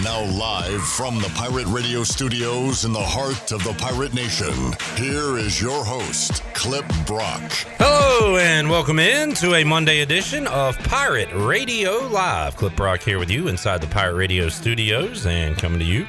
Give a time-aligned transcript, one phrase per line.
[0.00, 5.36] Now, live from the Pirate Radio studios in the heart of the Pirate Nation, here
[5.36, 7.42] is your host, Clip Brock.
[7.78, 12.56] Hello, and welcome in to a Monday edition of Pirate Radio Live.
[12.56, 16.06] Clip Brock here with you inside the Pirate Radio studios and coming to you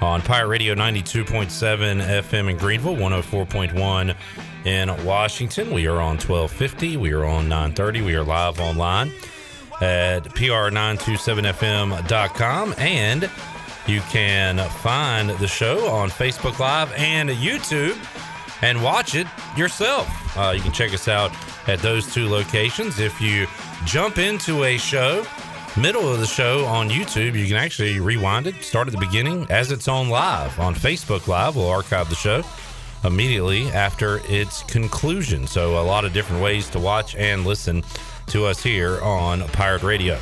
[0.00, 4.16] on Pirate Radio 92.7 FM in Greenville, 104.1
[4.66, 5.70] in Washington.
[5.70, 6.96] We are on 1250.
[6.96, 8.02] We are on 930.
[8.02, 9.12] We are live online
[9.80, 12.74] at pr927fm.com.
[12.78, 13.30] And
[13.86, 17.96] you can find the show on Facebook Live and YouTube
[18.62, 20.08] and watch it yourself.
[20.36, 21.32] Uh, you can check us out
[21.66, 23.00] at those two locations.
[23.00, 23.46] If you
[23.86, 25.24] jump into a show,
[25.76, 29.46] middle of the show on YouTube, you can actually rewind it, start at the beginning
[29.50, 31.56] as it's on live on Facebook Live.
[31.56, 32.42] We'll archive the show
[33.04, 35.46] immediately after its conclusion.
[35.46, 37.82] So, a lot of different ways to watch and listen
[38.30, 40.18] to us here on Pirate Radio.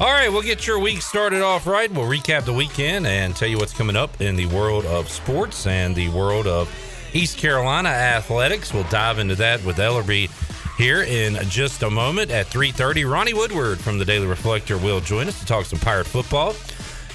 [0.00, 1.90] All right, we'll get your week started off right.
[1.90, 5.66] We'll recap the weekend and tell you what's coming up in the world of sports
[5.66, 6.68] and the world of
[7.12, 8.74] East Carolina athletics.
[8.74, 10.28] We'll dive into that with Ellerby
[10.76, 15.28] here in just a moment at 3.30 ronnie woodward from the daily reflector will join
[15.28, 16.50] us to talk some pirate football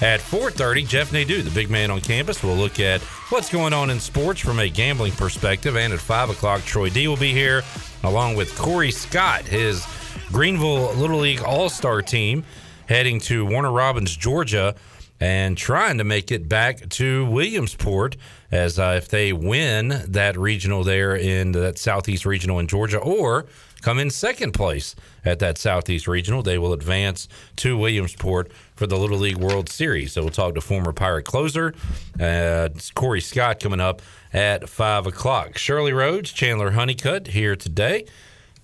[0.00, 3.00] at 4.30 jeff nadeau the big man on campus will look at
[3.30, 7.08] what's going on in sports from a gambling perspective and at 5 o'clock troy d
[7.08, 7.62] will be here
[8.04, 9.84] along with corey scott his
[10.32, 12.44] greenville little league all-star team
[12.86, 14.74] heading to warner robins georgia
[15.20, 18.14] and trying to make it back to williamsport
[18.50, 23.46] as uh, if they win that regional there in that southeast regional in georgia or
[23.80, 24.94] come in second place
[25.24, 30.12] at that southeast regional they will advance to williamsport for the little league world series.
[30.12, 31.74] So we'll talk to former pirate closer
[32.20, 34.00] uh, corey scott coming up
[34.32, 35.58] at five o'clock.
[35.58, 38.04] Shirley rhodes chandler honeycutt here today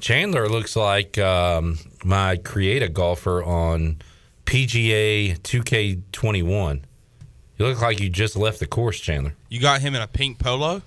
[0.04, 3.96] chandler looks like um, my create a golfer on
[4.44, 6.82] pga 2k21
[7.56, 9.34] you look like you just left the course, Chandler.
[9.48, 10.82] You got him in a pink polo?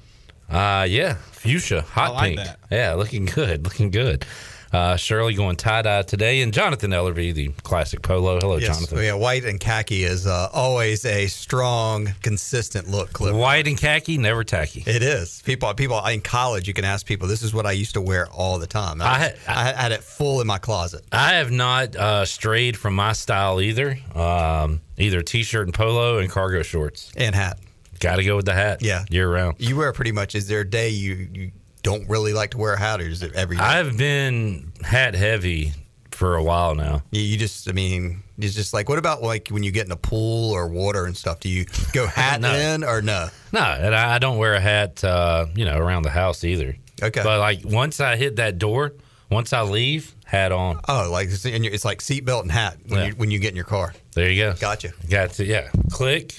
[0.49, 2.47] Uh yeah, fuchsia, hot like pink.
[2.47, 2.59] that.
[2.71, 4.25] Yeah, looking good, looking good.
[4.71, 8.39] Uh, Shirley going tie dye today, and Jonathan Ellerby, the classic polo.
[8.39, 9.03] Hello, Yes, Jonathan.
[9.03, 13.13] yeah, white and khaki is uh, always a strong, consistent look.
[13.13, 13.33] Clip.
[13.33, 14.83] White and khaki, never tacky.
[14.85, 15.41] It is.
[15.45, 17.27] People, people in college, you can ask people.
[17.27, 19.01] This is what I used to wear all the time.
[19.01, 21.05] I I, had- I, had it full in my closet.
[21.11, 23.97] I have not uh, strayed from my style either.
[24.13, 27.11] Um, either t-shirt and polo and cargo shorts.
[27.15, 27.59] And hat.
[27.99, 28.81] Got to go with the hat.
[28.83, 29.05] Yeah.
[29.09, 29.55] year round.
[29.59, 30.35] You wear pretty much.
[30.35, 31.51] Is there a day you, you
[31.83, 33.63] don't really like to wear a hat, or is it every day?
[33.63, 35.73] I've been hat heavy
[36.11, 37.03] for a while now.
[37.11, 39.91] you, you just, I mean, it's just like, what about like when you get in
[39.91, 41.39] a pool or water and stuff?
[41.39, 42.53] Do you go hat No.
[42.53, 43.29] in or no?
[43.51, 46.75] No, and I, don't wear a hat, uh, you know, around the house either.
[47.01, 47.21] Okay.
[47.23, 48.93] But like once I hit that door,
[49.29, 50.79] once I leave, hat on.
[50.87, 53.05] Oh, like it's, in your, it's like seatbelt and hat when Yeah.
[53.07, 53.93] you when you get in your car.
[54.15, 54.53] There you go.
[54.59, 54.93] Gotcha.
[55.09, 55.69] Got to yeah.
[55.91, 56.33] Click,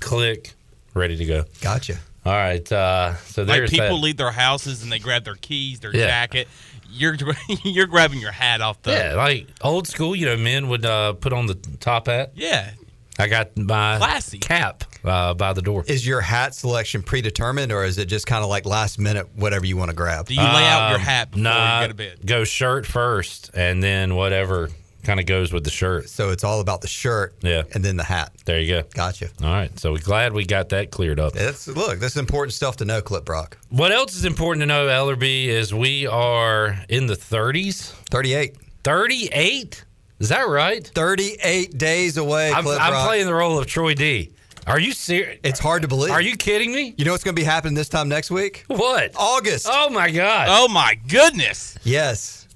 [0.00, 0.52] click,
[0.94, 1.44] ready to go.
[1.62, 1.96] Gotcha.
[2.24, 2.70] All right.
[2.70, 3.94] Uh, so Like people that.
[3.94, 6.06] leave their houses and they grab their keys, their Yeah.
[6.06, 6.48] jacket.
[6.90, 7.16] You're
[7.64, 10.14] you're grabbing your hat off the yeah, like old school.
[10.14, 12.32] You know, men would uh, put on the top hat.
[12.34, 12.70] Yeah.
[13.18, 14.38] I got my Classy.
[14.38, 15.84] cap uh, by the door.
[15.86, 19.66] Is your hat selection predetermined, or is it just kind of like last minute, whatever
[19.66, 20.26] you want to grab?
[20.26, 22.18] Do you lay out your Um, hat before nah, you go to bed?
[22.26, 24.70] Go shirt first, and then whatever
[25.04, 26.08] kind of goes with the shirt.
[26.08, 27.62] So it's all about the shirt, Yeah.
[27.74, 28.32] and then the hat.
[28.44, 28.88] There you go.
[28.94, 29.28] Gotcha.
[29.42, 29.76] All right.
[29.78, 31.32] So we're glad we got that cleared up.
[31.32, 31.98] That's look.
[31.98, 33.58] That's important stuff to know, Clip Brock.
[33.70, 37.92] What else is important to know, Ellerby, is we are in the 30s.
[38.10, 38.56] Thirty-eight.
[38.84, 39.84] 38?
[40.18, 40.86] Is that right?
[40.94, 42.52] 38 days away.
[42.52, 43.06] I'm, Clip I'm Brock.
[43.06, 44.32] playing the role of Troy D.
[44.66, 45.40] Are you serious?
[45.42, 46.12] It's hard to believe.
[46.12, 46.94] Are you kidding me?
[46.96, 48.64] You know what's going to be happening this time next week?
[48.68, 49.10] What?
[49.16, 49.66] August.
[49.68, 50.46] Oh my God.
[50.48, 51.76] Oh my goodness.
[51.82, 52.46] Yes.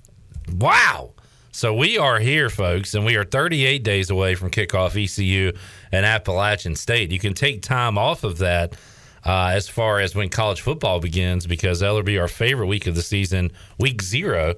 [0.56, 1.14] Wow.
[1.56, 5.52] So we are here, folks, and we are 38 days away from kickoff ECU
[5.90, 7.10] and Appalachian State.
[7.10, 8.74] You can take time off of that
[9.24, 12.94] uh, as far as when college football begins because that'll be our favorite week of
[12.94, 13.52] the season.
[13.78, 14.56] Week zero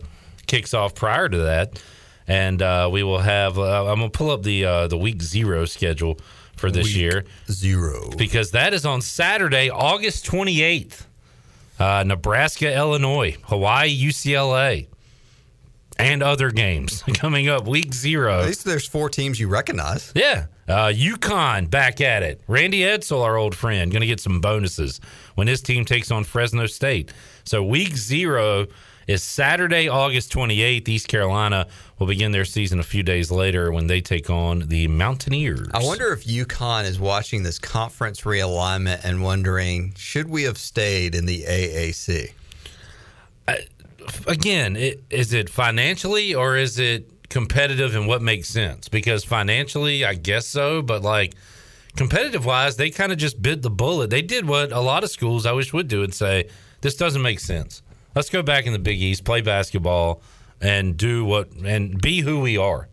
[0.49, 1.81] kicks off prior to that.
[2.27, 3.61] and uh, we will have.
[3.61, 6.19] Uh, I'm gonna pull up the uh, the week zero schedule
[6.57, 8.11] for this Week year Zero.
[8.19, 11.05] because that is on Saturday, August 28th.
[11.79, 14.89] Uh, Nebraska, Illinois, Hawaii, UCLA,
[15.99, 17.67] and other games coming up.
[17.67, 18.41] Week zero.
[18.41, 20.13] At least there's four teams you recognize.
[20.15, 20.47] Yeah.
[20.67, 22.41] Uh, UConn back at it.
[22.47, 25.01] Randy Edsall, our old friend, going to get some bonuses
[25.35, 27.13] when his team takes on Fresno State.
[27.45, 28.67] So week zero
[29.07, 30.87] is Saturday, August 28th.
[30.87, 31.67] East Carolina
[31.99, 35.69] will begin their season a few days later when they take on the Mountaineers.
[35.73, 41.15] I wonder if UConn is watching this conference realignment and wondering, should we have stayed
[41.15, 42.33] in the AAC?
[44.27, 48.89] Again, it, is it financially or is it competitive and what makes sense?
[48.89, 51.35] Because financially, I guess so, but like
[51.97, 54.11] competitive wise, they kind of just bit the bullet.
[54.11, 56.49] They did what a lot of schools I wish would do and say,
[56.81, 57.83] this doesn't make sense.
[58.15, 60.23] Let's go back in the Big East, play basketball,
[60.61, 62.89] and do what and be who we are.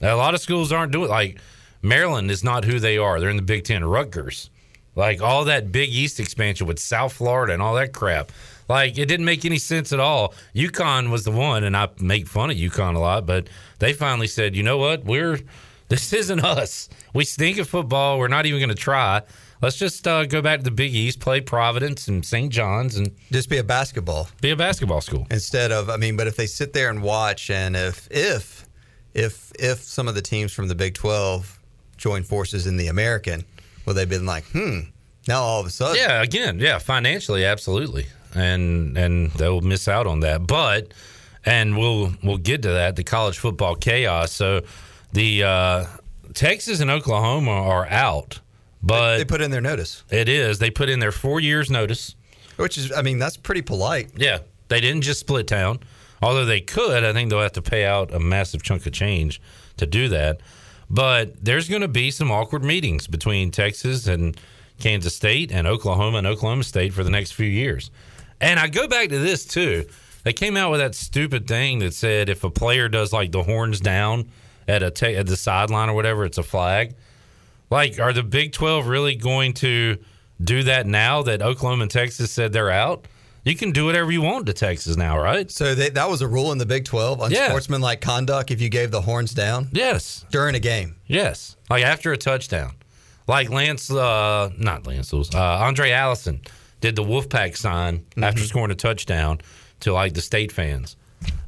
[0.00, 1.38] A lot of schools aren't doing like
[1.82, 3.18] Maryland is not who they are.
[3.18, 3.84] They're in the Big Ten.
[3.84, 4.50] Rutgers,
[4.94, 8.30] like all that Big East expansion with South Florida and all that crap.
[8.72, 10.32] Like it didn't make any sense at all.
[10.54, 13.48] UConn was the one, and I make fun of UConn a lot, but
[13.80, 15.38] they finally said, you know what, we're
[15.88, 16.88] this isn't us.
[17.12, 18.18] We stink at football.
[18.18, 19.20] We're not even going to try.
[19.60, 22.50] Let's just uh, go back to the Big East, play Providence and St.
[22.50, 25.26] John's, and Just be a basketball be a basketball school.
[25.30, 25.90] instead of.
[25.90, 28.66] I mean, but if they sit there and watch, and if if
[29.12, 31.60] if if some of the teams from the Big Twelve
[31.98, 33.44] join forces in the American,
[33.84, 34.80] well, they've been like, hmm.
[35.28, 40.06] Now all of a sudden, Yeah, again, yeah, financially, absolutely, and and they'll miss out
[40.06, 40.46] on that.
[40.46, 40.92] But
[41.44, 44.32] and we'll we'll get to that the college football chaos.
[44.32, 44.62] So
[45.12, 45.86] the uh,
[46.34, 48.40] Texas and Oklahoma are out,
[48.82, 52.14] but they put in their notice, it is they put in their four years notice.
[52.56, 54.10] which is, I mean, that's pretty polite.
[54.16, 54.38] Yeah,
[54.68, 55.80] they didn't just split town.
[56.22, 59.40] Although they could, I think they'll have to pay out a massive chunk of change
[59.76, 60.40] to do that.
[60.88, 64.38] But there's going to be some awkward meetings between Texas and
[64.78, 67.90] Kansas State and Oklahoma and Oklahoma State for the next few years.
[68.42, 69.86] And I go back to this too.
[70.24, 73.42] They came out with that stupid thing that said if a player does like the
[73.42, 74.30] horns down
[74.68, 76.94] at a ta- at the sideline or whatever, it's a flag.
[77.70, 79.96] Like, are the Big Twelve really going to
[80.42, 83.06] do that now that Oklahoma and Texas said they're out?
[83.44, 85.50] You can do whatever you want to Texas now, right?
[85.50, 87.44] So they, that was a rule in the Big Twelve, on Yeah.
[87.46, 90.96] unsportsmanlike conduct if you gave the horns down Yes, during a game.
[91.06, 91.56] yes.
[91.70, 92.74] Like after a touchdown,
[93.26, 96.40] like Lance, uh, not Lance Lewis, uh, Andre Allison
[96.82, 99.40] did the Wolfpack sign after scoring a touchdown
[99.80, 100.96] to like the state fans.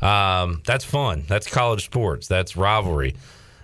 [0.01, 1.25] Um, that's fun.
[1.29, 2.29] That's college sports.
[2.29, 3.17] That's rivalry.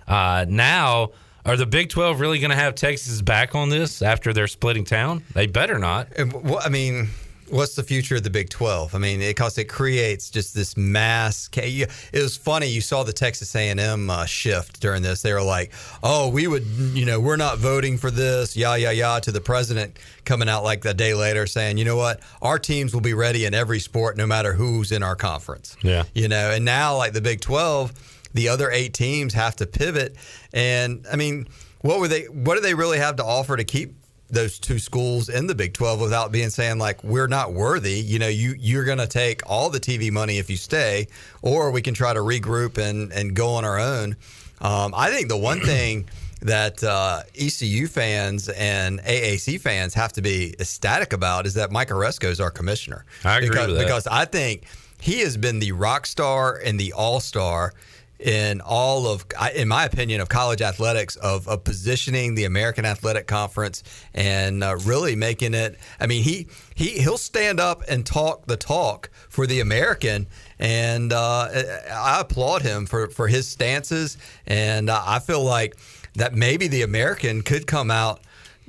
[0.07, 1.11] Uh, now,
[1.45, 4.83] are the Big Twelve really going to have Texas back on this after they're splitting
[4.83, 5.23] town?
[5.33, 6.09] They better not.
[6.33, 7.09] What I mean,
[7.51, 8.95] what's the future of the Big Twelve?
[8.95, 11.49] I mean, because it creates just this mass.
[11.53, 12.67] It was funny.
[12.67, 15.21] You saw the Texas A and M uh, shift during this.
[15.21, 15.71] They were like,
[16.01, 19.19] "Oh, we would, you know, we're not voting for this." Yeah, yeah, yeah.
[19.19, 22.21] To the president coming out like a day later saying, "You know what?
[22.41, 26.03] Our teams will be ready in every sport, no matter who's in our conference." Yeah.
[26.13, 27.93] you know, and now like the Big Twelve,
[28.33, 30.15] the other eight teams have to pivot.
[30.53, 31.47] And I mean,
[31.81, 32.23] what were they?
[32.23, 33.95] What do they really have to offer to keep?
[34.31, 37.99] Those two schools in the Big 12 without being saying like we're not worthy.
[37.99, 41.07] You know, you you're going to take all the TV money if you stay,
[41.41, 44.15] or we can try to regroup and and go on our own.
[44.61, 46.07] Um, I think the one thing
[46.41, 51.89] that uh, ECU fans and AAC fans have to be ecstatic about is that Mike
[51.89, 53.05] Aresco is our commissioner.
[53.23, 53.83] I agree because, with that.
[53.83, 54.63] because I think
[54.99, 57.73] he has been the rock star and the all star
[58.21, 59.25] in all of,
[59.55, 64.77] in my opinion, of college athletics of, of positioning the American Athletic Conference and uh,
[64.85, 65.77] really making it.
[65.99, 70.27] I mean, he he he'll stand up and talk the talk for the American,
[70.59, 71.49] and uh,
[71.91, 75.75] I applaud him for for his stances, and uh, I feel like
[76.15, 78.21] that maybe the American could come out.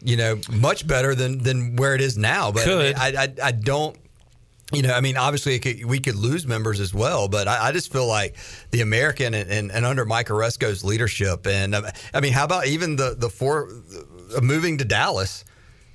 [0.05, 2.51] You know, much better than than where it is now.
[2.51, 2.97] But Could.
[2.97, 3.97] I, I, I don't
[4.73, 7.73] you know, I mean, obviously could, we could lose members as well, but I, I
[7.73, 8.37] just feel like
[8.71, 12.67] the American and, and, and under Mike Aresco's leadership, and um, I mean, how about
[12.67, 13.69] even the the four
[14.37, 15.45] uh, moving to Dallas,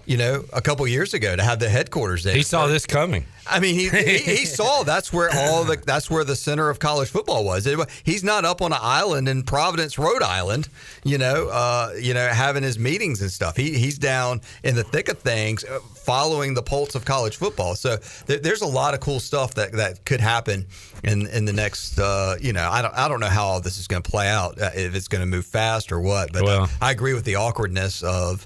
[0.05, 2.35] you know, a couple years ago to have the headquarters there.
[2.35, 3.25] He saw this coming.
[3.49, 6.79] I mean, he, he, he saw that's where all the that's where the center of
[6.79, 7.65] college football was.
[7.67, 10.69] It, he's not up on an island in Providence, Rhode Island,
[11.03, 13.55] you know, uh, you know, having his meetings and stuff.
[13.55, 17.75] He he's down in the thick of things, uh, following the pulse of college football.
[17.75, 20.65] So there, there's a lot of cool stuff that, that could happen
[21.03, 21.99] in in the next.
[21.99, 24.27] Uh, you know, I don't I don't know how all this is going to play
[24.27, 26.33] out uh, if it's going to move fast or what.
[26.33, 28.45] But uh, Well- I agree with the awkwardness of.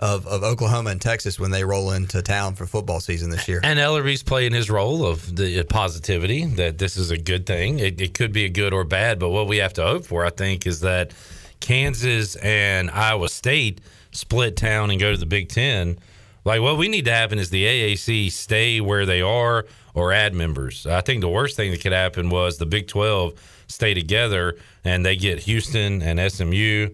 [0.00, 3.58] Of, of Oklahoma and Texas when they roll into town for football season this year.
[3.64, 7.80] And Ellerby's played playing his role of the positivity that this is a good thing.
[7.80, 10.24] It, it could be a good or bad, but what we have to hope for,
[10.24, 11.10] I think, is that
[11.58, 13.80] Kansas and Iowa State
[14.12, 15.98] split town and go to the Big Ten.
[16.44, 20.34] Like what we need to happen is the AAC stay where they are or add
[20.34, 20.86] members.
[20.86, 23.34] I think the worst thing that could happen was the Big Twelve
[23.66, 24.54] stay together
[24.84, 26.90] and they get Houston and SMU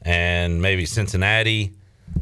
[0.00, 1.72] and maybe Cincinnati.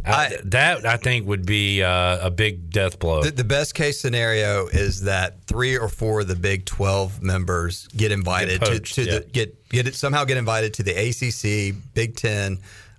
[0.05, 3.23] I, that I think would be uh, a big death blow.
[3.23, 7.87] The, the, best case scenario is that three or four of the Big Twelve members
[7.89, 9.19] get invited get poached, to, to yeah.
[9.19, 12.59] the get get it somehow get invited to the ACC, Big Ten,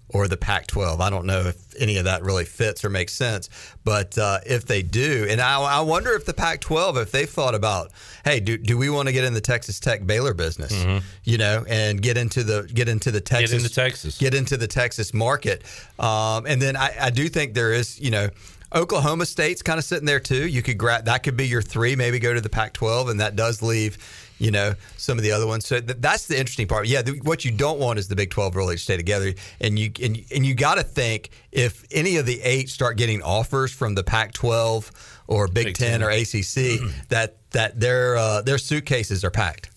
[0.10, 1.02] or the Pac 12.
[1.02, 3.50] I don't know if any of that really fits or makes sense,
[3.84, 7.30] but uh, if they do, and I, I, wonder if the Pac 12, if they've
[7.30, 7.92] thought about,
[8.24, 11.06] hey, do, do we want to get in the Texas Tech Baylor business, mm-hmm.
[11.24, 14.58] you know, and get into the get into the Texas get into Texas get into
[14.58, 15.64] the Texas market,
[16.00, 18.30] um, and then I, I do think there is, you know.
[18.74, 20.48] Oklahoma State's kind of sitting there too.
[20.48, 23.38] You could grab that could be your three, maybe go to the Pac-12, and that
[23.38, 23.98] does leave
[24.39, 25.65] you know, some of the other ones.
[25.65, 26.88] So th- that's the interesting part.
[26.88, 29.34] Yeah, the, what you don't want is the Big 12 really to stay together.
[29.60, 33.22] And you and, and you got to think if any of the eight start getting
[33.22, 38.18] offers from the Pac 12 or Big, Big 10, 10, or ACC, that that their
[38.18, 39.70] uh, their suitcases are packed.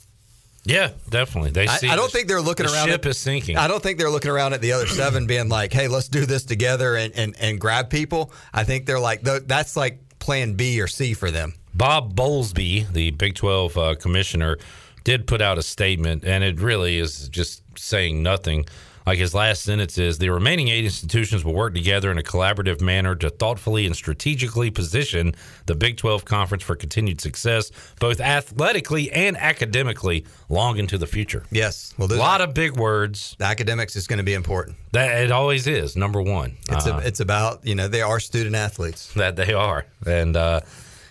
[0.65, 1.51] Yeah, definitely.
[1.51, 1.89] They see.
[1.89, 2.89] I, I don't think they're looking the around.
[2.89, 3.57] Ship at, is sinking.
[3.57, 6.27] I don't think they're looking around at the other seven, being like, "Hey, let's do
[6.27, 10.81] this together and and, and grab people." I think they're like, that's like Plan B
[10.81, 11.55] or C for them.
[11.75, 14.59] Bob Bowlesby, the Big 12 uh, commissioner,
[15.05, 18.67] did put out a statement, and it really is just saying nothing.
[19.07, 22.83] Like his last sentence is the remaining eight institutions will work together in a collaborative
[22.83, 25.35] manner to thoughtfully and strategically position
[25.65, 27.71] the Big 12 Conference for continued success,
[28.01, 31.47] both athletically and academically, long into the future.
[31.51, 31.95] Yes.
[31.97, 33.35] Well, a lot of big words.
[33.39, 34.77] The academics is going to be important.
[34.93, 36.59] That It always is, number one.
[36.71, 39.11] It's, uh, a, it's about, you know, they are student athletes.
[39.15, 39.87] That they are.
[40.05, 40.61] And, uh,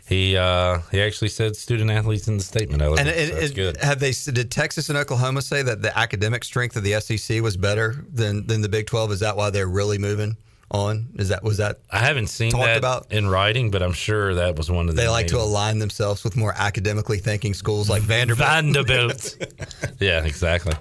[0.07, 2.81] he uh, he actually said student athletes in the statement.
[2.81, 3.77] I and it, that's it, good.
[3.77, 7.57] Have they did Texas and Oklahoma say that the academic strength of the SEC was
[7.57, 9.11] better than than the Big Twelve?
[9.11, 10.37] Is that why they're really moving?
[10.71, 11.07] on?
[11.15, 11.79] Is that was that?
[11.91, 15.01] I haven't seen that about in writing, but I'm sure that was one of the.
[15.01, 18.47] They like to align themselves with more academically thinking schools like Vanderbilt.
[18.49, 19.37] Vanderbilt.
[19.99, 20.73] yeah, exactly.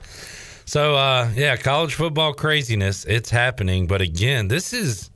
[0.65, 3.05] So uh, yeah, college football craziness.
[3.05, 5.11] It's happening, but again, this is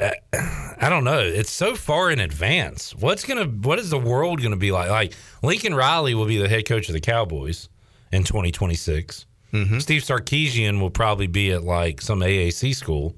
[0.00, 1.20] I don't know.
[1.20, 2.94] It's so far in advance.
[2.94, 3.44] What's gonna?
[3.44, 4.90] What is the world gonna be like?
[4.90, 7.68] Like Lincoln Riley will be the head coach of the Cowboys
[8.12, 9.26] in 2026.
[9.52, 9.78] Mm-hmm.
[9.78, 13.14] Steve Sarkisian will probably be at like some AAC school.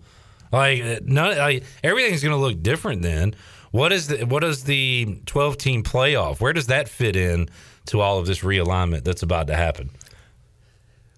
[0.51, 3.35] Like none, like everything's gonna look different then.
[3.71, 6.41] What is the what is the 12 team playoff?
[6.41, 7.49] Where does that fit in
[7.87, 9.91] to all of this realignment that's about to happen?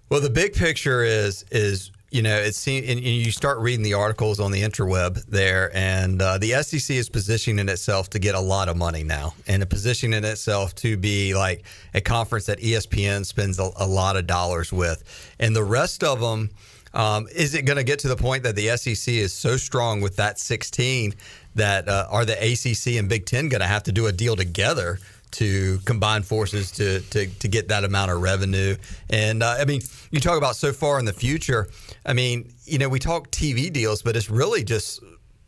[0.09, 3.93] Well, the big picture is is you know, it seems, and you start reading the
[3.93, 8.39] articles on the interweb there, and uh, the SEC is positioning itself to get a
[8.39, 13.59] lot of money now, and positioning itself to be like a conference that ESPN spends
[13.59, 15.03] a, a lot of dollars with,
[15.41, 16.49] and the rest of them.
[16.93, 19.99] Um, is it going to get to the point that the SEC is so strong
[19.99, 21.13] with that 16
[21.55, 24.37] that uh, are the ACC and Big Ten going to have to do a deal
[24.37, 24.99] together
[25.37, 28.75] to combine forces to, to, to get that amount of revenue.
[29.09, 31.67] And uh, I mean, you talk about so far in the future.
[32.05, 35.01] I mean, you know, we talk TV deals, but it's really just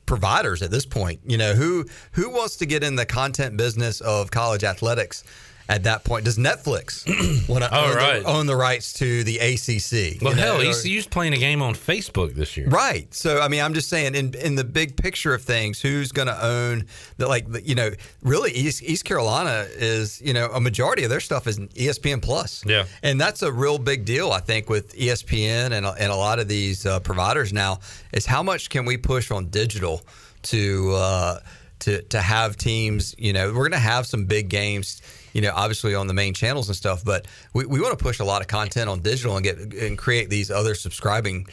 [0.06, 1.20] providers at this point.
[1.26, 5.24] You know, who who wants to get in the content business of college athletics?
[5.70, 6.26] At that point.
[6.26, 7.06] Does Netflix
[7.50, 8.24] want to own, right.
[8.24, 10.22] the, own, the, rights to the ACC?
[10.22, 10.70] Well, hell, know?
[10.70, 12.68] ECU's playing a game on Facebook this year.
[12.68, 13.14] Right.
[13.14, 16.28] So, I mean, I'm just saying, in in the big picture of things, who's going
[16.28, 16.86] to own
[17.18, 17.92] the like, you know,
[18.24, 22.64] really East, East Carolina is, you know, a majority of their stuff is ESPN Plus.
[22.66, 22.86] Yeah.
[23.04, 26.48] And that's a real big deal, I think, with ESPN and, and a lot of
[26.48, 27.80] these uh, providers now,
[28.14, 30.02] is how much can we push on digital
[30.44, 31.40] to, uh,
[31.80, 35.02] to, to have teams, you know, we're going to have some big games
[35.38, 37.06] you know, obviously on the main channels and stuff.
[37.06, 39.96] But we, we want to push a lot of content on digital and get and
[39.96, 41.46] create these other subscribing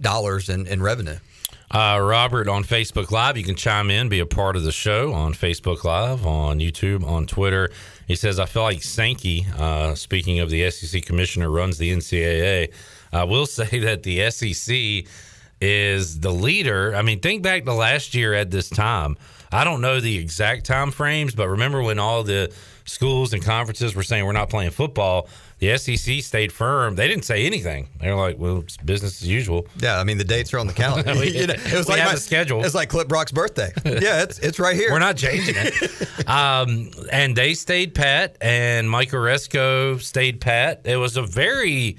[0.00, 1.16] dollars and, and revenue.
[1.68, 5.12] Uh, Robert on Facebook Live, you can chime in, be a part of the show
[5.12, 7.70] on Facebook Live, on YouTube, on Twitter.
[8.06, 12.72] He says, I feel like Sankey, uh, speaking of the SEC commissioner, runs the NCAA.
[13.12, 15.10] I will say that the SEC
[15.60, 16.94] is the leader.
[16.94, 19.16] I mean, think back to last year at this time.
[19.52, 22.52] I don't know the exact time frames, but remember when all the
[22.84, 25.28] schools and conferences were saying we're not playing football,
[25.58, 26.96] the SEC stayed firm.
[26.96, 27.88] They didn't say anything.
[28.00, 29.66] They're like, well, it's business as usual.
[29.76, 31.12] Yeah, I mean the dates are on the calendar.
[31.24, 32.64] you know, it was we like my schedule.
[32.64, 33.72] It's like Clip Brock's birthday.
[34.02, 34.90] Yeah, it's it's right here.
[34.90, 36.28] We're not changing it.
[36.28, 40.80] um, and they stayed pat, and Mike Aresco stayed pat.
[40.84, 41.98] It was a very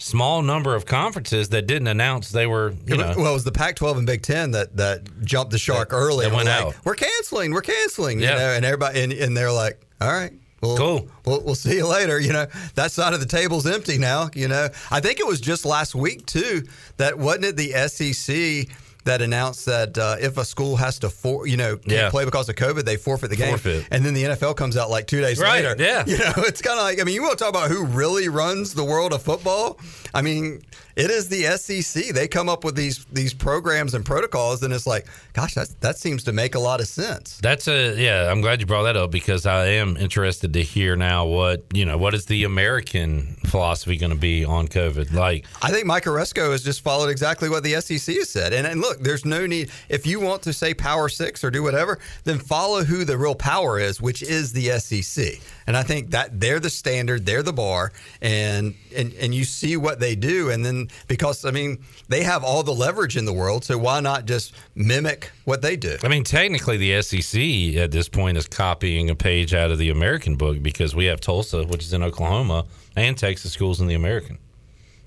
[0.00, 3.14] small number of conferences that didn't announce they were, you know.
[3.16, 6.24] well, it was the Pac-12 and Big Ten that that jumped the shark early.
[6.24, 6.84] that and went like, out.
[6.84, 7.52] We're canceling.
[7.52, 8.20] We're canceling.
[8.20, 8.32] Yeah.
[8.32, 10.32] You know, and everybody and, and they're like, all right.
[10.62, 11.08] Well, Cool.
[11.24, 12.20] We'll, we'll see you later.
[12.20, 14.28] You know, that side of the table's empty now.
[14.34, 16.64] You know, I think it was just last week too
[16.96, 18.68] that wasn't it the SEC
[19.10, 22.10] that announced that uh, if a school has to for you know can't Yeah.
[22.10, 23.50] play because of COVID, they forfeit the game.
[23.50, 23.86] Forfeit.
[23.90, 25.74] And then the NFL comes out like two days Right, later.
[25.82, 26.04] yeah.
[26.10, 28.28] You know, it's kind of like I mean, you want to talk about who really
[28.28, 29.78] runs the world of football?
[30.14, 30.62] I mean,
[31.00, 32.14] it is the SEC.
[32.14, 35.98] They come up with these these programs and protocols, and it's like, gosh, that that
[35.98, 37.38] seems to make a lot of sense.
[37.38, 38.30] That's a yeah.
[38.30, 41.84] I'm glad you brought that up because I am interested to hear now what you
[41.84, 41.98] know.
[41.98, 45.12] What is the American philosophy going to be on COVID?
[45.12, 48.52] Like, I think Mike Aresco has just followed exactly what the SEC has said.
[48.52, 51.62] And, and look, there's no need, if you want to say Power Six or do
[51.62, 55.40] whatever, then follow who the real power is, which is the SEC.
[55.70, 59.76] And I think that they're the standard, they're the bar, and, and, and you see
[59.76, 60.50] what they do.
[60.50, 64.00] And then because, I mean, they have all the leverage in the world, so why
[64.00, 65.96] not just mimic what they do?
[66.02, 67.40] I mean, technically, the SEC
[67.80, 71.20] at this point is copying a page out of the American book because we have
[71.20, 74.38] Tulsa, which is in Oklahoma, and Texas schools in the American.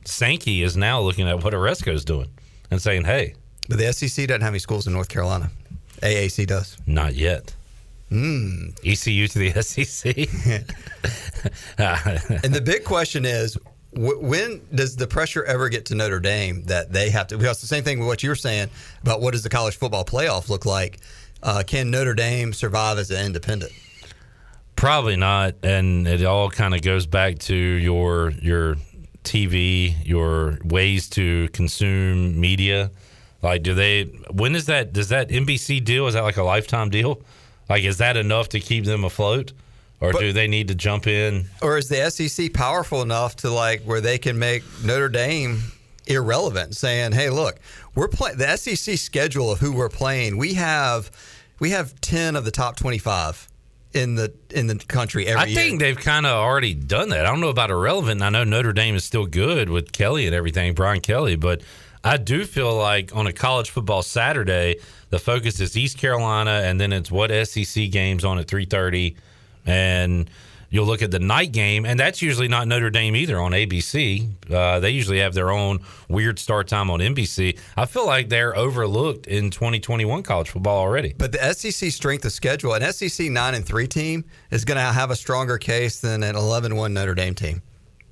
[0.06, 2.30] Sankey is now looking at what Aresco's doing
[2.72, 3.36] and saying, "Hey,
[3.68, 5.52] But the SEC doesn't have any schools in North Carolina.
[6.02, 6.78] AAC does.
[6.86, 7.54] not yet."
[8.12, 10.16] ECU to the SEC.
[12.44, 13.56] And the big question is,
[13.94, 17.38] wh- when does the pressure ever get to Notre Dame that they have to?
[17.38, 18.70] Because the same thing with what you were saying
[19.02, 21.00] about what does the college football playoff look like?
[21.42, 23.72] Uh, can Notre Dame survive as an independent?
[24.76, 28.78] Probably not, and it all kind of goes back to your your
[29.24, 32.92] TV, your ways to consume media.
[33.42, 34.04] Like, do they?
[34.32, 34.94] When is that?
[34.94, 36.08] Does that NBC deal?
[36.08, 37.22] Is that like a lifetime deal?
[37.70, 39.54] Like, is that enough to keep them afloat,
[40.00, 41.46] or But- do they need to jump in?
[41.62, 45.64] Or is the SEC powerful enough to like where they can make Notre Dame
[46.06, 47.58] irrelevant, saying, "Hey, look,
[47.96, 50.38] we're playing the SEC schedule of who we're playing.
[50.38, 51.10] We have
[51.60, 53.48] we have ten of the top twenty-five
[53.94, 57.26] in the in the country every I year." think they've kind of already done that.
[57.26, 58.22] I don't know about irrelevant.
[58.22, 61.62] I know Notre Dame is still good with Kelly and everything, Brian Kelly, but
[62.04, 64.76] I do feel like on a college football Saturday,
[65.10, 69.16] the focus is East Carolina, and then it's what SEC games on at three thirty,
[69.66, 70.30] and
[70.70, 74.30] you'll look at the night game, and that's usually not Notre Dame either on ABC.
[74.52, 77.58] Uh, they usually have their own weird start time on NBC.
[77.78, 81.14] I feel like they're overlooked in 2021 college football already.
[81.18, 84.84] But the SEC strength of schedule, an SEC nine and three team is going to
[84.84, 87.62] have a stronger case than an 11-1 Notre Dame team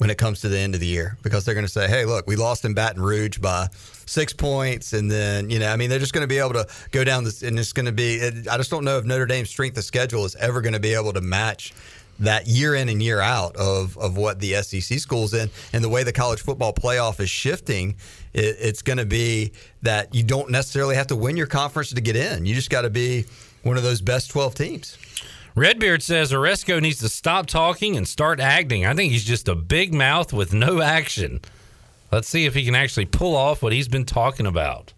[0.02, 2.06] when it comes to the end of the year because they're going to say, "Hey,
[2.06, 3.68] look, we lost in Baton Rouge by
[4.08, 6.68] six points," and then you know, I mean, they're just going to be able to
[6.90, 8.16] go down this, and it's going to be.
[8.16, 10.80] It, I just don't know if Notre Dame's strength of schedule is ever going to
[10.80, 11.72] be able to match
[12.18, 15.90] that year in and year out of of what the SEC schools in, and the
[15.90, 17.94] way the college football playoff is shifting.
[18.34, 19.52] It, it's going to be
[19.84, 22.48] that you don't necessarily have to win your conference to get in.
[22.48, 23.26] You just got to be
[23.62, 24.98] one of those best twelve teams.
[25.56, 28.86] Redbeard says Aresco needs to stop talking and start acting.
[28.86, 31.42] I think he's just a big mouth with no action.
[32.12, 34.94] Let's see if he can actually pull off what he's been talking about.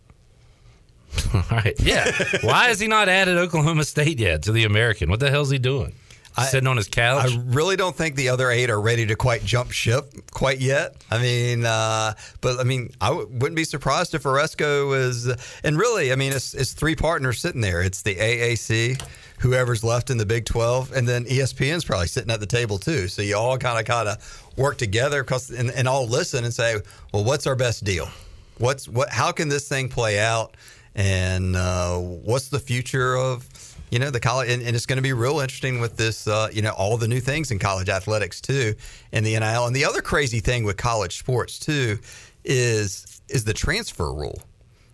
[1.34, 1.74] All right.
[1.80, 2.12] Yeah.
[2.42, 5.10] Why has he not added Oklahoma State yet to the American?
[5.10, 5.94] What the hell's he doing?
[6.42, 7.32] Sitting on his couch?
[7.32, 10.96] I really don't think the other eight are ready to quite jump ship quite yet.
[11.12, 15.32] I mean, uh, but I mean, I w- wouldn't be surprised if Aresco is.
[15.64, 17.84] And really, I mean, it's, it's three partners sitting there.
[17.84, 19.02] It's the AAC,
[19.40, 23.08] whoever's left in the Big Twelve, and then ESPN's probably sitting at the table too.
[23.08, 26.54] So you all kind of kind of work together because and, and all listen and
[26.54, 26.80] say,
[27.14, 28.10] well, what's our best deal?
[28.58, 29.10] What's what?
[29.10, 30.56] How can this thing play out?
[30.96, 33.50] And uh, what's the future of
[33.94, 36.50] you know the college and, and it's going to be real interesting with this uh,
[36.52, 38.74] you know all the new things in college athletics too
[39.12, 42.00] and the nil and the other crazy thing with college sports too
[42.44, 44.42] is is the transfer rule.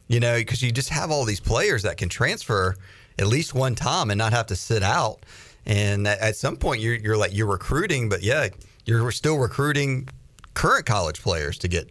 [0.10, 2.76] You know because you just have all these players that can transfer
[3.18, 5.26] at least one time and not have to sit out.
[5.66, 8.50] And at, at some point you're, you're like you're recruiting but yeah
[8.84, 10.10] you're still recruiting
[10.56, 11.90] current college players to get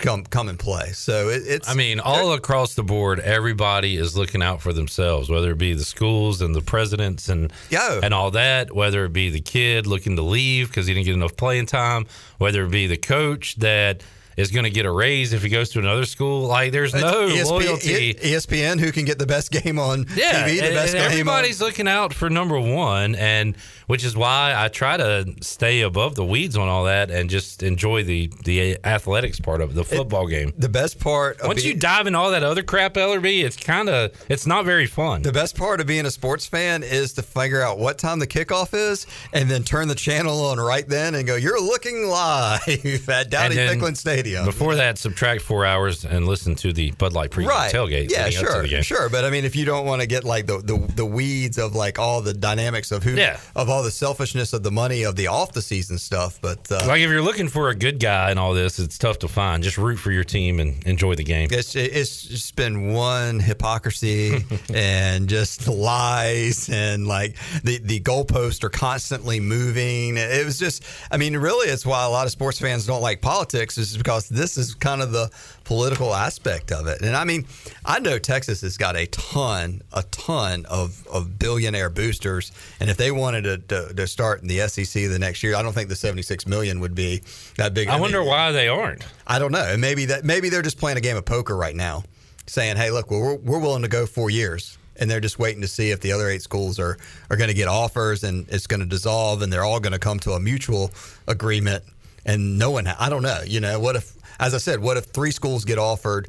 [0.00, 4.16] come come and play so it, it's I mean, all across the board, everybody is
[4.16, 8.00] looking out for themselves, whether it be the schools and the presidents and Yeah.
[8.02, 11.14] and all that, whether it be the kid looking to leave because he didn't get
[11.14, 12.06] enough playing time,
[12.38, 14.02] whether it be the coach that
[14.40, 16.42] is going to get a raise if he goes to another school.
[16.46, 18.14] Like, there's no ESPN, loyalty.
[18.14, 21.28] ESPN, who can get the best game on yeah, TV, the and- best and game
[21.28, 21.34] on.
[21.36, 26.14] everybody's looking out for number one, and which is why I try to stay above
[26.14, 29.84] the weeds on all that and just enjoy the the athletics part of it, the
[29.84, 30.52] football game.
[30.56, 33.56] The best part of Once being, you dive in all that other crap, Ellerby, it's
[33.56, 35.22] kind of it's not very fun.
[35.22, 38.26] the best part of being a sports fan is to figure out what time the
[38.28, 42.60] kickoff is and then turn the channel on right then and go, You're looking live
[43.08, 44.29] at Dowdy Ficklen Stadium.
[44.44, 47.72] Before that, subtract four hours and listen to the Bud Light pregame right.
[47.72, 48.10] tailgate.
[48.10, 48.82] Yeah, leading up to sure, the game.
[48.82, 49.08] sure.
[49.08, 51.74] But I mean, if you don't want to get like the, the the weeds of
[51.74, 53.38] like all the dynamics of who, Yeah.
[53.54, 56.86] of all the selfishness of the money of the off the season stuff, but uh,
[56.86, 59.62] Like if you're looking for a good guy and all this, it's tough to find.
[59.62, 61.48] Just root for your team and enjoy the game.
[61.50, 68.68] It's it's just been one hypocrisy and just lies and like the the goalposts are
[68.70, 70.16] constantly moving.
[70.16, 73.20] It was just, I mean, really, it's why a lot of sports fans don't like
[73.20, 75.30] politics is because this is kind of the
[75.64, 77.00] political aspect of it.
[77.02, 77.46] And I mean,
[77.84, 82.96] I know Texas has got a ton, a ton of of billionaire boosters, and if
[82.96, 85.88] they wanted to, to, to start in the SEC the next year, I don't think
[85.88, 87.22] the seventy six million would be
[87.56, 87.88] that big.
[87.88, 89.06] I wonder why they aren't.
[89.26, 89.64] I don't know.
[89.64, 92.02] And maybe that maybe they're just playing a game of poker right now,
[92.46, 95.68] saying, "Hey, look, we're we're willing to go four years." And they're just waiting to
[95.68, 96.98] see if the other eight schools are,
[97.30, 99.98] are going to get offers and it's going to dissolve and they're all going to
[99.98, 100.90] come to a mutual
[101.26, 101.82] agreement.
[102.24, 105.06] And no one, I don't know, you know, what if, as I said, what if
[105.06, 106.28] three schools get offered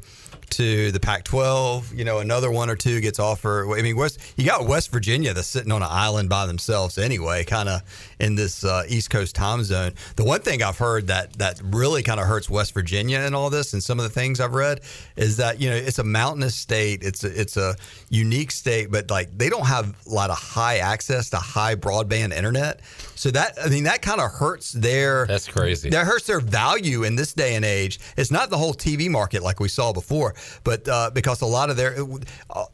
[0.52, 3.72] to the Pac 12, you know, another one or two gets offered?
[3.72, 7.44] I mean, West, you got West Virginia that's sitting on an island by themselves anyway,
[7.44, 7.82] kind of
[8.20, 9.92] in this uh, East Coast time zone.
[10.16, 13.50] The one thing I've heard that that really kind of hurts West Virginia and all
[13.50, 14.80] this, and some of the things I've read,
[15.16, 17.74] is that you know it's a mountainous state, it's a, it's a
[18.10, 22.32] unique state, but like they don't have a lot of high access to high broadband
[22.32, 22.80] internet.
[23.14, 25.90] So that I mean that kind of hurts their That's crazy.
[25.90, 28.00] that hurts their value in this day and age.
[28.16, 30.34] It's not the whole TV market like we saw before,
[30.64, 31.96] but uh, because a lot of their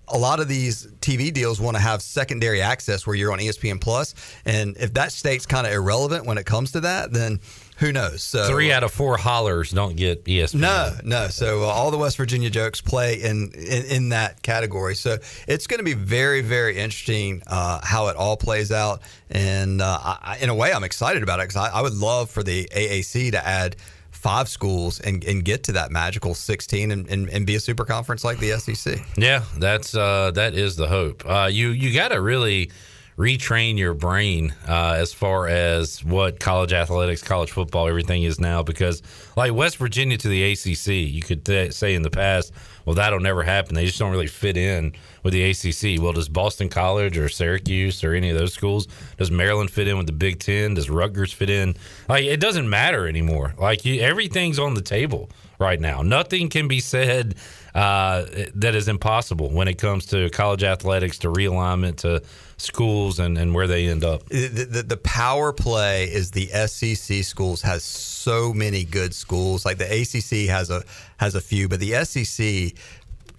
[0.09, 3.81] a lot of these TV deals want to have secondary access where you're on ESPN
[3.81, 7.41] Plus, and if that state's kind of irrelevant when it comes to that, then
[7.79, 8.25] who knows?
[8.25, 10.61] So Three out of four hollers don't get ESPN.
[10.61, 11.29] no, no.
[11.29, 14.97] So uh, all the West Virginia jokes play in in, in that category.
[14.97, 19.01] So it's going to be very, very interesting uh, how it all plays out.
[19.31, 22.31] And uh, I, in a way, I'm excited about it because I, I would love
[22.31, 23.77] for the AAC to add
[24.19, 27.85] five schools and, and get to that magical 16 and, and, and be a super
[27.85, 28.99] conference like the SEC.
[29.17, 31.25] Yeah, that's uh, that is the hope.
[31.25, 32.71] Uh, you you got to really
[33.17, 38.63] retrain your brain uh, as far as what college athletics, college football, everything is now.
[38.63, 39.03] Because
[39.37, 42.53] like West Virginia to the ACC, you could th- say in the past,
[42.89, 43.75] well, that'll never happen.
[43.75, 46.03] They just don't really fit in with the ACC.
[46.03, 48.89] Well, does Boston College or Syracuse or any of those schools?
[49.19, 50.73] Does Maryland fit in with the Big Ten?
[50.73, 51.77] Does Rutgers fit in?
[52.09, 53.53] Like it doesn't matter anymore.
[53.59, 56.01] Like you, everything's on the table right now.
[56.01, 57.35] Nothing can be said
[57.79, 58.25] uh,
[58.57, 62.21] that is impossible when it comes to college athletics, to realignment, to
[62.57, 64.27] schools, and, and where they end up.
[64.27, 69.65] The, the, the power play is the SEC schools has so many good schools.
[69.65, 70.83] Like the ACC has a
[71.19, 72.73] has a few, but the SEC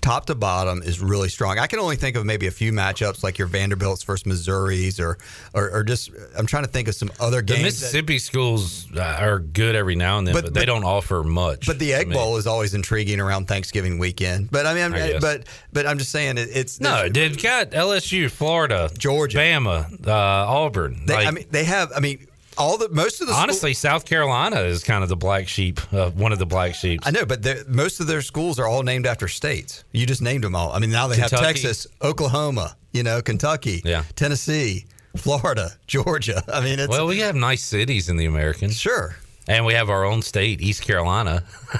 [0.02, 1.60] top to bottom is really strong.
[1.60, 5.18] I can only think of maybe a few matchups like your Vanderbilts versus Missouris, or
[5.54, 7.60] or, or just I'm trying to think of some other The games.
[7.60, 10.84] that- Mississippi schools uh, are good every now and then, but, But- they but- don't
[10.84, 11.68] offer much.
[11.68, 12.12] but the Egg.
[12.12, 14.50] Bowl is always intriguing around Thanksgiving weekend.
[14.52, 17.72] But I mean, I I'm, but but I'm just saying it, it's No, dude, got
[17.72, 19.38] LSU, Florida, Georgia.
[19.38, 21.06] Bama, uh, Auburn.
[21.06, 21.92] They, Like, I mean, they have.
[21.96, 22.26] I mean,
[22.60, 25.80] all the most of the school- honestly, South Carolina is kind of the black sheep,
[25.94, 27.00] uh, one of the black sheep.
[27.04, 29.84] I know, but most of their schools are all named after states.
[29.92, 30.72] You just named them all.
[30.74, 34.04] I mean, now they have Texas, Oklahoma, you know, Kentucky, Yeah.
[34.16, 34.86] Tennessee,
[35.18, 36.44] Florida, Georgia.
[36.54, 38.78] I mean, it's Well, we have nice cities in the Americans.
[38.78, 39.16] sure.
[39.50, 41.44] And we have our own state, East Carolina.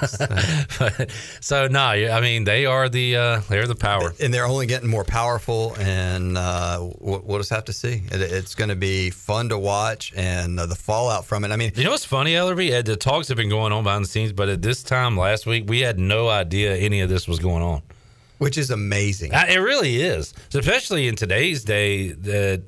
[0.78, 4.12] But- so no, I mean they are the uh, they're the power.
[4.20, 8.02] And they're only getting more powerful, and uh, we'll, just have to see.
[8.10, 11.50] It, it's going to be fun to watch, and uh, the fallout from it.
[11.52, 12.72] I mean, You know what's funny, Ellerby?
[12.78, 15.46] Uh, The talks have been going on behind the scenes, but at this time last
[15.46, 17.82] week, we had no idea any of this was going on.
[18.38, 19.32] which is amazing.
[19.34, 22.12] Uh, It really is, especially in today's day.
[22.12, 22.62] That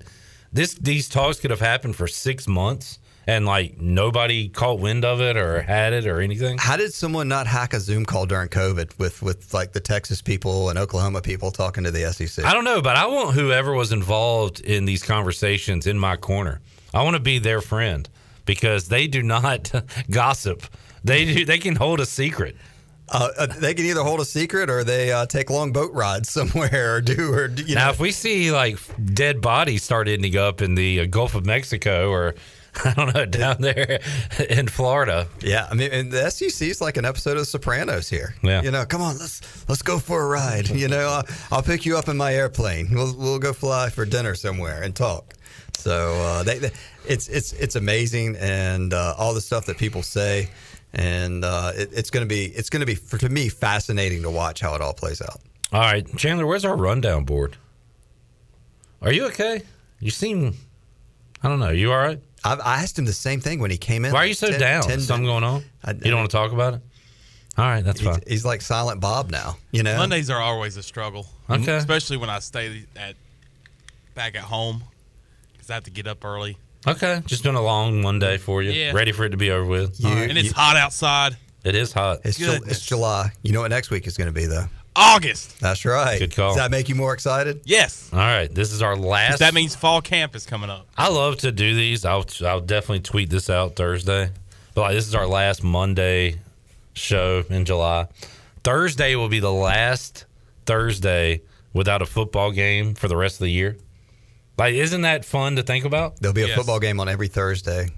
[0.52, 2.98] this these talks could have happened for six months,
[3.36, 6.58] and like nobody caught wind of it or had it or anything.
[6.58, 10.20] How did someone not hack a Zoom call during COVID with with like the Texas
[10.22, 12.44] people and Oklahoma people talking to the SEC?
[12.44, 16.60] I don't know, but I want whoever was involved in these conversations in my corner.
[16.94, 18.08] I want to be their friend
[18.44, 19.72] because they do not
[20.10, 20.62] gossip.
[21.04, 21.44] They do.
[21.44, 22.56] They can hold a secret.
[23.08, 26.30] Uh, uh, they can either hold a secret or they uh, take long boat rides
[26.38, 27.90] somewhere or do or you Now, know.
[27.92, 28.78] if we see like
[29.14, 32.34] dead bodies start ending up in the uh, Gulf of Mexico or
[32.84, 34.00] I don't know down there
[34.48, 35.28] in Florida.
[35.40, 38.34] Yeah, I mean, and the SEC is like an episode of The Sopranos here.
[38.42, 38.62] Yeah.
[38.62, 40.68] you know, come on, let's let's go for a ride.
[40.70, 42.88] You know, I'll, I'll pick you up in my airplane.
[42.90, 45.34] We'll we'll go fly for dinner somewhere and talk.
[45.74, 46.70] So uh, they, they,
[47.06, 50.48] it's it's it's amazing, and uh, all the stuff that people say,
[50.94, 54.60] and uh, it, it's gonna be it's gonna be for to me fascinating to watch
[54.60, 55.40] how it all plays out.
[55.72, 57.56] All right, Chandler, where's our rundown board?
[59.02, 59.62] Are you okay?
[60.00, 60.54] You seem,
[61.42, 61.70] I don't know.
[61.70, 62.20] You all right?
[62.44, 64.12] I, I asked him the same thing when he came in.
[64.12, 64.82] Why are you so 10 down?
[64.82, 65.64] 10 Something going on?
[65.84, 66.80] I- you don't want to talk about it?
[67.58, 68.20] All right, that's He's, fine.
[68.26, 69.58] he's like Silent Bob now.
[69.72, 71.26] You know, Mondays are always a struggle.
[71.50, 71.76] Okay.
[71.76, 73.14] Especially when I stay at
[74.14, 74.82] back at home
[75.52, 76.56] because I have to get up early.
[76.88, 78.70] Okay, just doing a long Monday for you.
[78.72, 78.92] Yeah.
[78.92, 80.00] Ready for it to be over with.
[80.00, 81.36] You- and it's you- hot outside.
[81.62, 82.20] It is hot.
[82.24, 83.30] It's, Ju- it's July.
[83.42, 84.64] You know what next week is going to be though.
[84.94, 85.58] August.
[85.60, 86.18] That's right.
[86.18, 86.50] Good call.
[86.50, 87.62] Does that make you more excited?
[87.64, 88.10] Yes.
[88.12, 89.38] All right, this is our last.
[89.38, 90.86] That means fall camp is coming up.
[90.96, 92.04] I love to do these.
[92.04, 94.30] I'll I'll definitely tweet this out Thursday.
[94.74, 96.36] But like, this is our last Monday
[96.94, 98.06] show in July.
[98.64, 100.24] Thursday will be the last
[100.66, 103.76] Thursday without a football game for the rest of the year.
[104.58, 106.20] Like, isn't that fun to think about?
[106.20, 106.56] There'll be a Yes.
[106.56, 107.88] football game on every Thursday.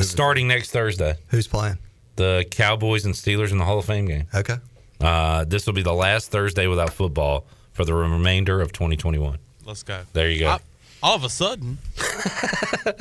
[0.00, 1.78] Starting next Thursday, Who's playing?
[2.16, 4.26] the Cowboys and Steelers in the Hall of Fame game.
[4.34, 4.56] Okay.
[5.02, 9.38] Uh, this will be the last Thursday without football for the remainder of 2021.
[9.64, 10.02] Let's go.
[10.12, 10.48] There you go.
[10.50, 10.58] I-
[11.04, 11.78] all of a sudden,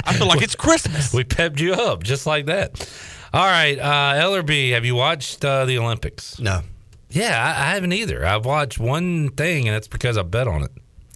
[0.06, 1.14] I feel like it's Christmas.
[1.14, 2.90] We pepped you up just like that.
[3.32, 6.40] All right, uh, Ellerby, have you watched uh, the Olympics?
[6.40, 6.62] No.
[7.12, 8.26] Yeah, I, I haven't either.
[8.26, 10.72] I've watched one thing, and it's because I bet on it.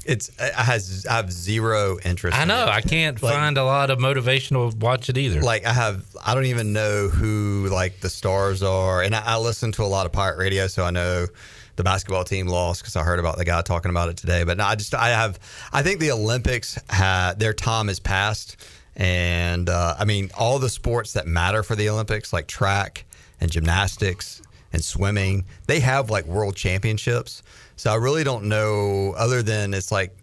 [0.05, 2.37] It's I has I have zero interest.
[2.37, 2.69] I in know it.
[2.69, 5.41] I can't Like- find a lot of motivation to watch it either.
[5.41, 9.37] Like I have, I don't even know who like the stars are, and I, I
[9.37, 11.25] listen to a lot of pirate radio, so I know
[11.75, 14.43] the basketball team lost because I heard about the guy talking about it today.
[14.43, 15.39] But no, I just I have,
[15.73, 18.57] I think the Olympics had their time is past,
[18.95, 23.05] and uh, I mean all the sports that matter for the Olympics, like track
[23.41, 24.41] and gymnastics
[24.71, 27.41] and swimming, they have like world championships.
[27.75, 30.15] So I really don't know, other than it's like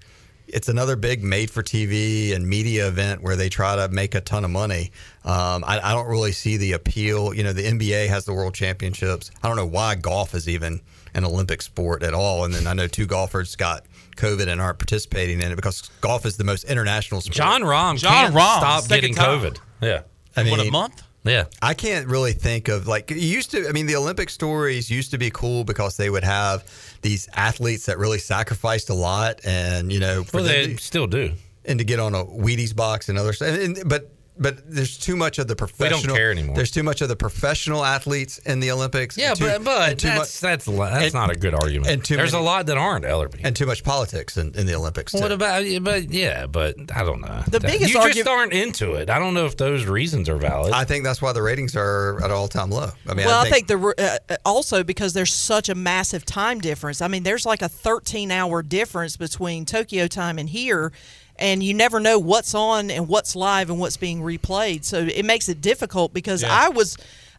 [0.49, 4.21] it's another big made for TV and media event where they try to make a
[4.21, 4.93] ton of money.
[5.25, 7.33] Um, I, I don't really see the appeal.
[7.33, 9.31] You know, the NBA has the world championships.
[9.43, 10.81] I don't know why golf is even
[11.15, 12.45] an Olympic sport at all.
[12.45, 13.85] And then I know two golfers got
[14.17, 17.35] COVID and aren't participating in it because golf is the most international sport.
[17.35, 19.41] Jon Rahm Jon can't Rahm, stop getting time.
[19.41, 19.59] COVID.
[19.81, 20.03] Yeah,
[20.37, 21.03] I mean, what a month?
[21.25, 21.45] yeah.
[21.61, 23.69] I can't really think of like it used to.
[23.69, 26.65] I mean, the Olympic stories used to be cool because they would have
[27.03, 31.07] these athletes that really sacrificed a lot, and you know, for Well, they to- still
[31.07, 31.33] do.
[31.65, 33.59] and to get on a Wheaties box and other stuff.
[33.59, 34.11] And- but
[34.43, 36.17] but there's too much of the don't professional.
[36.17, 36.57] care anymore.
[36.57, 39.17] There's too much of the professional athletes in the Olympics.
[39.17, 41.91] Yeah, too, but but too that's much that's that's and- not a good argument.
[41.91, 43.41] and too There's many- a lot that aren't Ellerby.
[43.45, 45.13] and too much politics in, in the Olympics.
[45.13, 45.21] Too.
[45.21, 45.65] what about?
[45.83, 47.43] But yeah, but I don't know.
[47.45, 49.09] The That- biggest you argu- just aren't into it.
[49.09, 50.73] I don't know if those reasons are valid.
[50.73, 52.91] I think that's why the ratings are at all time low.
[53.09, 56.61] I mean, well, I think, the uh, uh, also because there's such a massive time
[56.61, 57.01] difference.
[57.01, 60.93] I mean, there's like a 13 hour difference between Tokyo time and here,
[61.43, 64.85] and you never know what's on and what's live and what's being replayed.
[64.85, 66.57] So it makes it difficult because Yeah.
[66.57, 66.97] I was,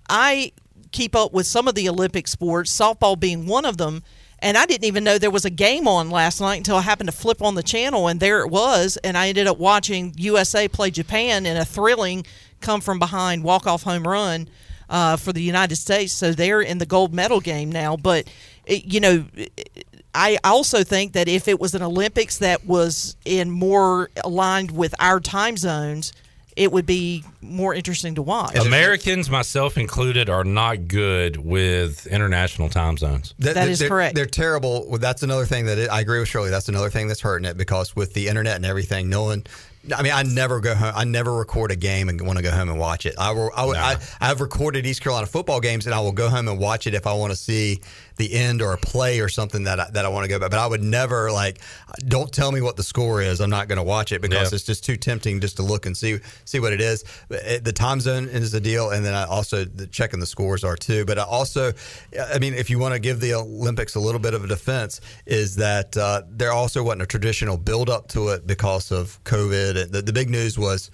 [0.10, 0.52] I
[0.92, 4.04] keep up with some of the Olympic sports, softball being one of them.
[4.40, 7.08] And I didn't even know there was a game on last night until I happened
[7.08, 8.98] to flip on the channel, and there it was.
[8.98, 12.26] And I ended up watching USA play Japan in a thrilling
[12.60, 14.50] come from behind walk off home run
[14.90, 16.12] uh, for the United States.
[16.12, 17.96] So they're in the gold medal game now.
[17.96, 18.28] But,
[18.66, 19.26] it, you know,
[20.16, 24.94] I also think that if it was an Olympics that was in more aligned with
[25.00, 26.14] our time zones,
[26.56, 28.56] it would be more interesting to watch.
[28.56, 33.34] Americans, myself included, are not good with international time zones.
[33.42, 34.16] Th- That th- is they're, correct.
[34.16, 34.86] They're terrible.
[34.88, 36.52] Well, that's another thing that it, I agree with Shirley.
[36.52, 39.44] That's another thing that's hurting it because with the internet and everything, no one.
[39.98, 40.94] I mean, I never go home.
[40.96, 43.16] I never record a game and want to go home and watch it.
[43.18, 43.52] I will.
[43.54, 46.58] I, would I, I've recorded East Carolina football games and I will go home and
[46.58, 47.82] watch it if I want to see
[48.18, 50.52] the end or a play or something that I, that I want to go back.
[50.52, 51.60] But I would never like.
[52.08, 53.40] Don't tell me what the score is.
[53.40, 54.56] I'm not going to watch it because Yeah.
[54.56, 57.04] it's just too tempting just to look and see see what it is.
[57.30, 60.76] The time zone is the deal, and then I also the checking the scores are
[60.76, 61.06] too.
[61.06, 61.74] But I also,
[62.34, 65.02] I mean, if you want to give the Olympics a little bit of a defense,
[65.26, 69.92] is that uh, there also wasn't a traditional build up to it because of COVID.
[69.92, 70.92] The, the big news was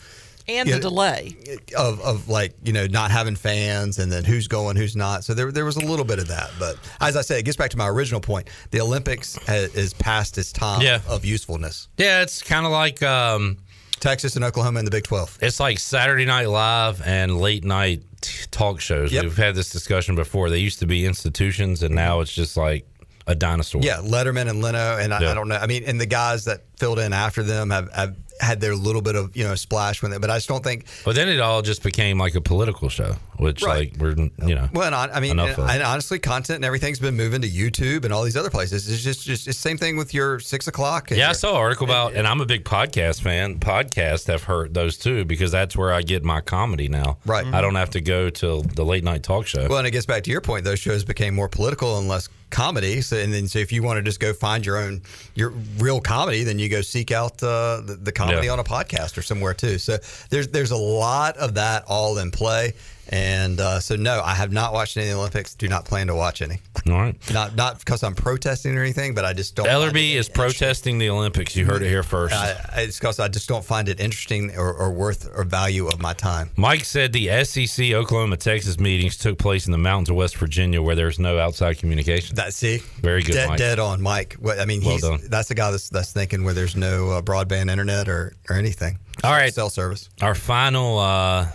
[0.58, 0.76] and Yeah.
[0.76, 1.36] the delay.
[1.78, 5.34] of, of like you know not having fans and then who's going who's not so
[5.34, 7.70] there, there was a little bit of that but as i said it gets back
[7.72, 11.02] to my original point the olympics has, is past its time Yeah.
[11.08, 13.58] of usefulness Yeah, it's kind of like um,
[14.00, 18.04] texas and oklahoma in the big 12 it's like Saturday Night Live and late night
[18.22, 19.12] t- talk shows.
[19.14, 19.24] Yep.
[19.24, 20.50] We've had this discussion before.
[20.50, 22.86] They used to be institutions, and now it's just like
[23.28, 23.82] a dinosaur.
[23.82, 25.32] Yeah, Letterman and Leno, and I, Yeah.
[25.32, 25.56] I don't know.
[25.56, 29.02] I mean, and the guys that filled in after them have, have had their little
[29.02, 30.86] bit of you know splash with it, but I just don't think.
[31.06, 33.92] But then it all just became like a political show, which Right.
[33.92, 34.16] like we're
[34.48, 34.70] you know.
[34.74, 38.06] Well, and I, I mean, and, and honestly, content and everything's been moving to YouTube
[38.06, 38.90] and all these other places.
[38.90, 41.12] It's just just it's the same thing with your six o'clock.
[41.12, 43.60] and Yeah, I saw an article about, and I'm a big podcast fan.
[43.60, 47.18] Podcasts have hurt those too because that's where I get my comedy now.
[47.26, 47.46] Right.
[47.46, 49.68] I don't have to go to the late night talk show.
[49.68, 50.64] Well, and it gets back to your point.
[50.66, 53.02] Those shows became more political and less comedy.
[53.02, 55.02] So, and then, so if you want to just go find your own
[55.36, 58.54] your real comedy, then you go seek out uh, the, the comedy Yeah.
[58.54, 59.78] on a podcast or somewhere too.
[59.78, 59.98] So
[60.30, 62.74] there's there's a lot of that all in play.
[63.12, 65.56] And uh, so, no, I have not watched any of the Olympics.
[65.56, 66.60] Do not plan to watch any.
[66.88, 67.34] all right.
[67.34, 69.66] Not not because I'm protesting or anything, but I just don't.
[69.68, 71.56] Ellerby is protesting the Olympics.
[71.56, 72.36] You heard it here first.
[72.36, 75.88] I, I- it's because I just don't find it interesting or, or worth or value
[75.88, 76.52] of my time.
[76.56, 80.82] Mike said the SEC Oklahoma Texas meetings took place in the mountains of West Virginia
[80.82, 82.36] where there's no outside communication.
[82.36, 83.58] That see, Very good, dead, Mike.
[83.58, 84.36] dead on, Mike.
[84.40, 85.22] What I mean, Well done.
[85.30, 89.00] that's the guy that's that's thinking where there's no uh, broadband internet or or anything.
[89.24, 89.54] All right.
[89.54, 90.10] cell service.
[90.22, 91.48] Our final uh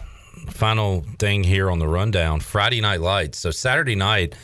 [0.50, 3.38] final thing here on the rundown Friday Night Lights.
[3.38, 4.34] So Saturday night,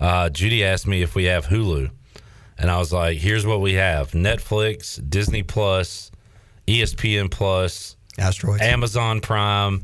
[0.00, 1.90] uh, Judy asked me if we have Hulu.
[2.58, 6.10] And I was like, here's what we have Netflix, Disney Plus,
[6.66, 8.62] ESPN Plus, Asteroids.
[8.62, 9.82] Amazon Prime,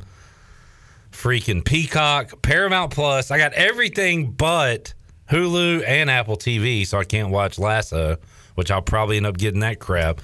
[1.10, 3.30] freaking Peacock, Paramount Plus.
[3.30, 4.94] I got everything but
[5.30, 8.16] Hulu and Apple TV, so I can't watch Lasso,
[8.54, 10.20] which I'll probably end up getting that crap.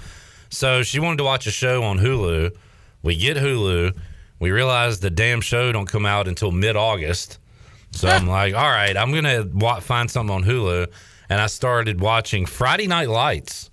[0.51, 2.55] So she wanted to watch a show on Hulu.
[3.03, 3.97] We get Hulu.
[4.41, 7.39] We realized the damn show don't come out until mid August.
[7.93, 10.87] So I'm like, all right, I'm gonna wa- find something on Hulu,
[11.29, 13.71] and I started watching Friday Night Lights.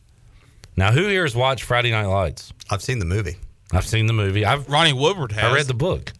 [0.78, 2.52] Now, who here has watched Friday Night Lights?
[2.70, 3.38] I've seen the movie.
[3.72, 4.46] I've seen the movie.
[4.46, 5.44] I've Ronnie Woodward has.
[5.52, 6.14] I read the book.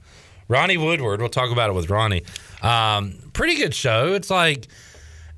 [0.48, 1.20] Ronnie Woodward.
[1.20, 2.24] We'll talk about it with Ronnie.
[2.62, 4.14] Um, pretty good show.
[4.14, 4.68] It's like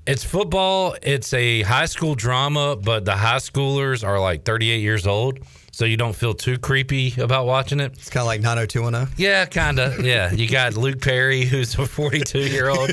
[0.05, 0.95] it's football.
[1.01, 5.39] It's a high school drama, but the high schoolers are like 38 years old,
[5.77, 7.93] so you don't feel too creepy about watching it.
[7.93, 9.13] It's kind of like 90210.
[9.15, 10.03] Yeah, kind of.
[10.03, 12.89] Yeah, you got Luke Perry, who's a 42 year old.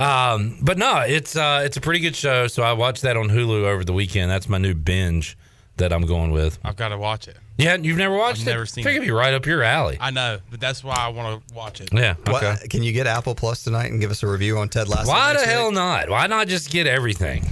[0.00, 2.48] Um, but no, it's uh, it's a pretty good show.
[2.48, 4.32] So I watched that on Hulu over the weekend.
[4.32, 5.38] That's my new binge
[5.76, 6.58] that I'm going with.
[6.64, 7.36] I've got to watch it.
[7.56, 8.50] Yeah, you've never watched I've it?
[8.50, 9.06] never seen Figured it.
[9.06, 9.96] it'd be right up your alley.
[10.00, 11.90] I know, but that's why I want to watch it.
[11.92, 12.16] yeah.
[12.26, 12.32] Okay.
[12.32, 15.08] What, can you get Apple Plus tonight and give us a review on Ted Lasso?
[15.08, 15.74] Why the hell week?
[15.74, 16.10] not?
[16.10, 17.44] Why not just get everything?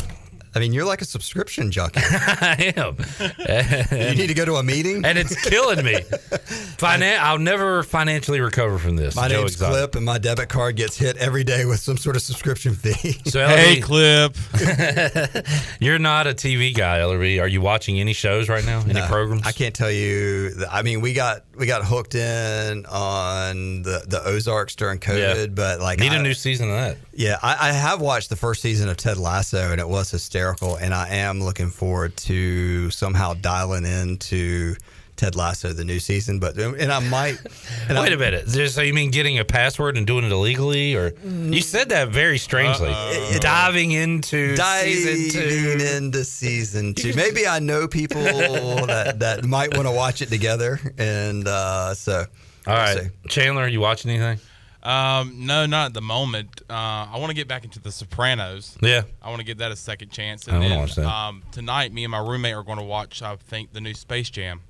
[0.57, 2.01] I mean, you're like a subscription junkie.
[2.03, 2.97] I am.
[3.92, 5.05] you need to go to a meeting.
[5.05, 5.97] and it's killing me.
[6.79, 9.14] Finan- I'll never financially recover from this.
[9.14, 9.77] My Joe name's Exotic.
[9.77, 13.21] Clip, and my debit card gets hit every day with some sort of subscription fee.
[13.27, 14.35] So, Hey, Clip.
[15.81, 17.40] you're not a TV guy, Ellerby.
[17.40, 18.81] Are you watching any shows right now?
[18.81, 19.42] Any No, programs?
[19.47, 20.51] I can't tell you.
[20.51, 25.37] the- I mean, we got we got hooked in on the the Ozarks during COVID,
[25.38, 25.47] Yeah.
[25.49, 26.97] but like Need I, a new season of that.
[27.12, 30.46] Yeah, I, I have watched the first season of Ted Lasso, and it was hysterical.
[30.81, 34.77] And I am looking forward to somehow dialing into
[35.17, 36.39] Ted Lasso the new season.
[36.39, 37.39] But and I might.
[37.89, 38.49] And Wait I, a minute.
[38.49, 42.39] So you mean getting a password and doing it illegally, or you said that very
[42.39, 42.91] strangely?
[43.41, 45.87] Diving into season Diving two.
[45.97, 47.15] into season two.
[47.15, 52.25] Maybe I know people that, that might want to watch it together, and uh, so.
[52.67, 53.09] All right, see.
[53.29, 54.41] Chandler, you watching anything?
[54.87, 56.62] Um, no, not at the moment.
[56.70, 58.77] Uh, I want to get back into The Sopranos.
[58.81, 59.03] Yeah.
[59.20, 60.46] I want to give that a second chance.
[60.49, 61.07] I And wanna then watch that.
[61.07, 63.20] Um, tonight, me and my roommate are going to watch.
[63.22, 64.61] I think the new Space Jam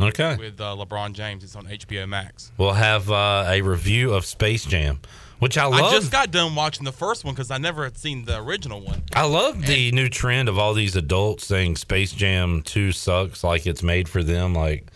[0.00, 0.36] Okay.
[0.36, 1.44] with uh, LeBron James.
[1.44, 2.50] It's on HBO Max.
[2.58, 5.00] We'll have uh, a review of Space Jam,
[5.38, 5.80] which I love.
[5.80, 8.80] I just got done watching the first one because I never had seen the original
[8.80, 9.02] one.
[9.14, 13.66] I love the new trend of all these adults saying Space Jam 2 sucks, like
[13.66, 14.54] it's made for them.
[14.54, 14.89] Like,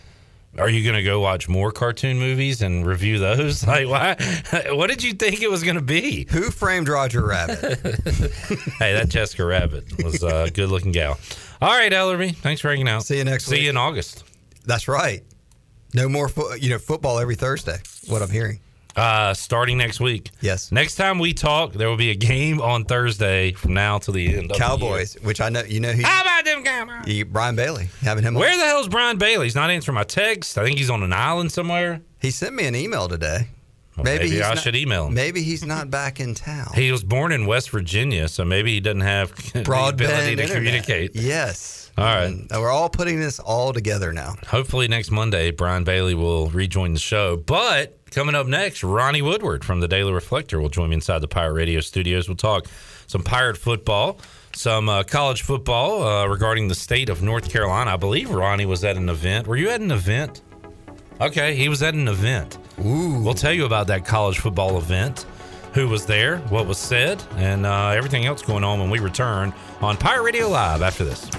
[0.57, 3.65] are you going to go watch more cartoon movies and review those?
[3.67, 4.15] Like, why?
[4.75, 6.27] What did you think it was going to be?
[6.31, 7.59] Who framed Roger Rabbit?
[8.79, 11.17] Hey, that Jessica Rabbit was a good looking gal.
[11.61, 13.03] All right, Ellerby, thanks for hanging out.
[13.03, 13.63] See you next See week.
[13.63, 14.23] you in August.
[14.65, 15.23] That's right.
[15.93, 17.77] No more, fo- you know, football every Thursday.
[18.07, 18.59] What I'm hearing.
[18.95, 20.31] Uh, starting next week.
[20.39, 20.71] Yes.
[20.71, 24.37] Next time we talk, there will be a game on Thursday from now till the
[24.37, 24.51] end.
[24.51, 26.01] Of Cowboys, which I know you know who.
[26.01, 26.07] The.
[26.07, 27.07] How about them Cowboys?
[27.07, 28.35] you- Brian Bailey having him.
[28.37, 28.39] on.
[28.39, 29.47] Where the hell's Brian Bailey?
[29.47, 30.57] He's not answering my text.
[30.57, 32.01] I think he's on an island somewhere.
[32.21, 33.49] He sent me an email today.
[33.97, 35.13] Well, maybe he's I not- should email him.
[35.13, 36.71] Maybe he's not back in town.
[36.75, 40.51] He was born in West Virginia, so maybe he doesn't have Broadband ability to internet.
[40.55, 41.11] communicate.
[41.15, 41.91] Yes.
[41.97, 42.25] All right.
[42.25, 44.35] And we're all putting this all together now.
[44.47, 47.37] Hopefully next Monday, Brian Bailey will rejoin the show.
[47.37, 51.29] But coming up next, Ronnie Woodward from the Daily Reflector will join me inside the
[51.29, 52.27] Pirate Radio studios.
[52.27, 52.65] We'll talk
[53.07, 54.19] some Pirate football,
[54.53, 57.93] some uh, college football uh, regarding the state of North Carolina.
[57.93, 59.47] I believe Ronnie was at an event.
[59.47, 60.41] Were you at an event?
[61.21, 62.57] Okay, he was at an event.
[62.83, 63.21] Ooh.
[63.23, 65.25] We'll tell you about that college football event,
[65.73, 69.53] who was there, what was said, and uh, everything else going on when we return
[69.81, 71.29] on Pirate Radio Live after this.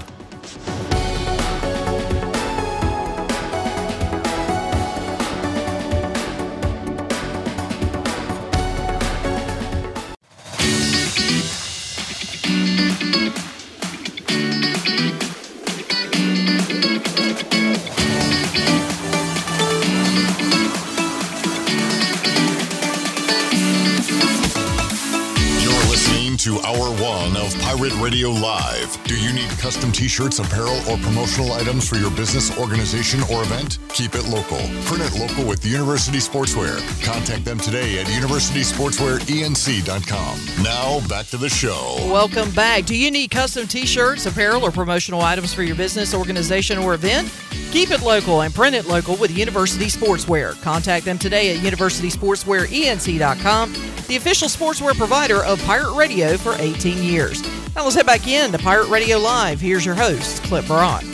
[27.77, 28.97] Pirate Radio Live.
[29.05, 33.43] Do you need custom t shirts, apparel, or promotional items for your business, organization, or
[33.43, 33.79] event?
[33.91, 34.57] Keep it local.
[34.87, 36.79] Print it local with University Sportswear.
[37.05, 40.65] Contact them today at universitysportswearenc.com.
[40.65, 41.97] Now, back to the show.
[42.11, 42.87] Welcome back.
[42.87, 46.95] Do you need custom t shirts, apparel, or promotional items for your business, organization, or
[46.95, 47.31] event?
[47.73, 50.59] Keep it local and print it local with University Sportswear.
[50.63, 53.73] Contact them today at universitysportswearenc.com,
[54.09, 57.43] the official sportswear provider of Pirate Radio for 18 years.
[57.77, 59.61] Now let's head back in to Pirate Radio Live.
[59.61, 61.05] Here's your host, Clip Brock.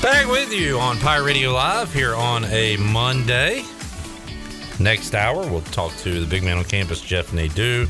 [0.00, 3.64] Back with you on Pirate Radio Live here on a Monday.
[4.78, 7.86] Next hour, we'll talk to the big man on campus, Jeff Nadeau.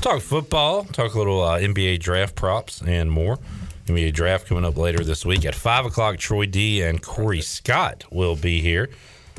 [0.00, 3.38] Talk football, talk a little uh, NBA draft props, and more.
[3.86, 6.18] NBA draft coming up later this week at 5 o'clock.
[6.18, 8.90] Troy D and Corey Scott will be here.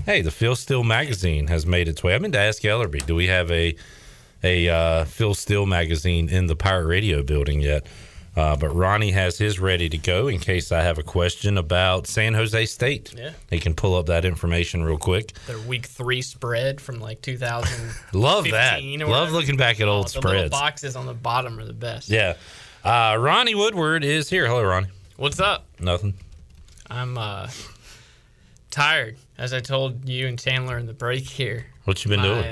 [0.05, 2.15] Hey, the Phil Steele magazine has made its way.
[2.15, 3.76] I meant to ask Ellerby, do we have a
[4.45, 7.86] a uh, Phil Steele magazine in the Pirate Radio building yet?
[8.36, 12.07] Uh, but Ronnie has his ready to go in case I have a question about
[12.07, 13.13] San Jose State.
[13.15, 13.31] Yeah.
[13.49, 15.34] He can pull up that information real quick.
[15.45, 17.91] Their week three spread from like 2000.
[18.13, 18.81] Love that.
[18.84, 20.49] Love looking back at old Oh, the spreads.
[20.49, 22.09] boxes on the bottom are the best.
[22.09, 22.34] Yeah.
[22.84, 24.47] Uh, Ronnie Woodward is here.
[24.47, 24.88] Hello, Ronnie.
[25.15, 25.67] What's up?
[25.79, 26.15] Nothing.
[26.89, 27.49] I'm uh,
[28.71, 31.67] tired, as I told you and Chandler in the break here.
[31.86, 32.45] What you been my, doing?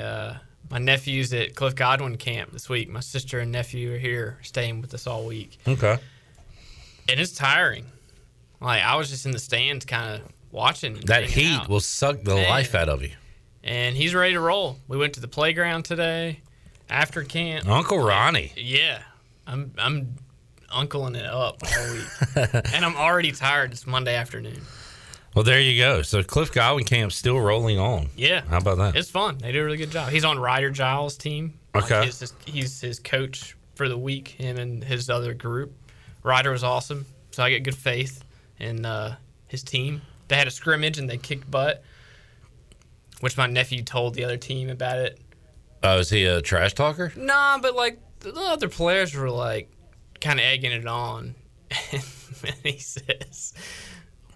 [0.72, 2.88] My nephew's at Cliff Godwin camp this week.
[2.88, 5.58] My sister and nephew are here staying with us all week.
[5.68, 5.98] Okay.
[7.10, 7.84] And it's tiring.
[8.58, 10.94] Like, I was just in the stands kind of watching.
[11.04, 11.68] That heat out.
[11.68, 12.48] will suck the Man.
[12.48, 13.10] life out of you.
[13.62, 14.78] And he's ready to roll.
[14.88, 16.40] We went to the playground today
[16.88, 17.68] after camp.
[17.68, 18.52] Uncle Ronnie.
[18.56, 19.02] Yeah,
[19.46, 20.14] I'm I'm
[20.70, 23.72] uncling it up all week, and I'm already tired.
[23.72, 24.62] It's Monday afternoon.
[25.34, 26.02] Well, there you go.
[26.02, 28.08] So Cliff Godwin camp still rolling on.
[28.16, 28.96] Yeah, How about that?
[28.96, 29.38] It's fun.
[29.38, 30.10] They do a really good job.
[30.10, 31.58] He's on Ryder Giles' team.
[31.74, 32.04] Like, Okay.
[32.04, 34.28] he's, his, he's his coach for the week.
[34.28, 35.72] Him and his other group.
[36.22, 37.06] Ryder was awesome.
[37.30, 38.22] So I get good faith
[38.58, 39.16] in uh,
[39.48, 40.02] his team.
[40.28, 41.82] They had a scrimmage and they kicked butt,
[43.20, 45.18] which my nephew told the other team about it.
[45.82, 47.12] Oh, is he a trash talker?
[47.16, 49.70] Nah, but like the other players were like
[50.20, 51.34] kind of egging it on.
[51.92, 52.02] and
[52.62, 53.54] he says,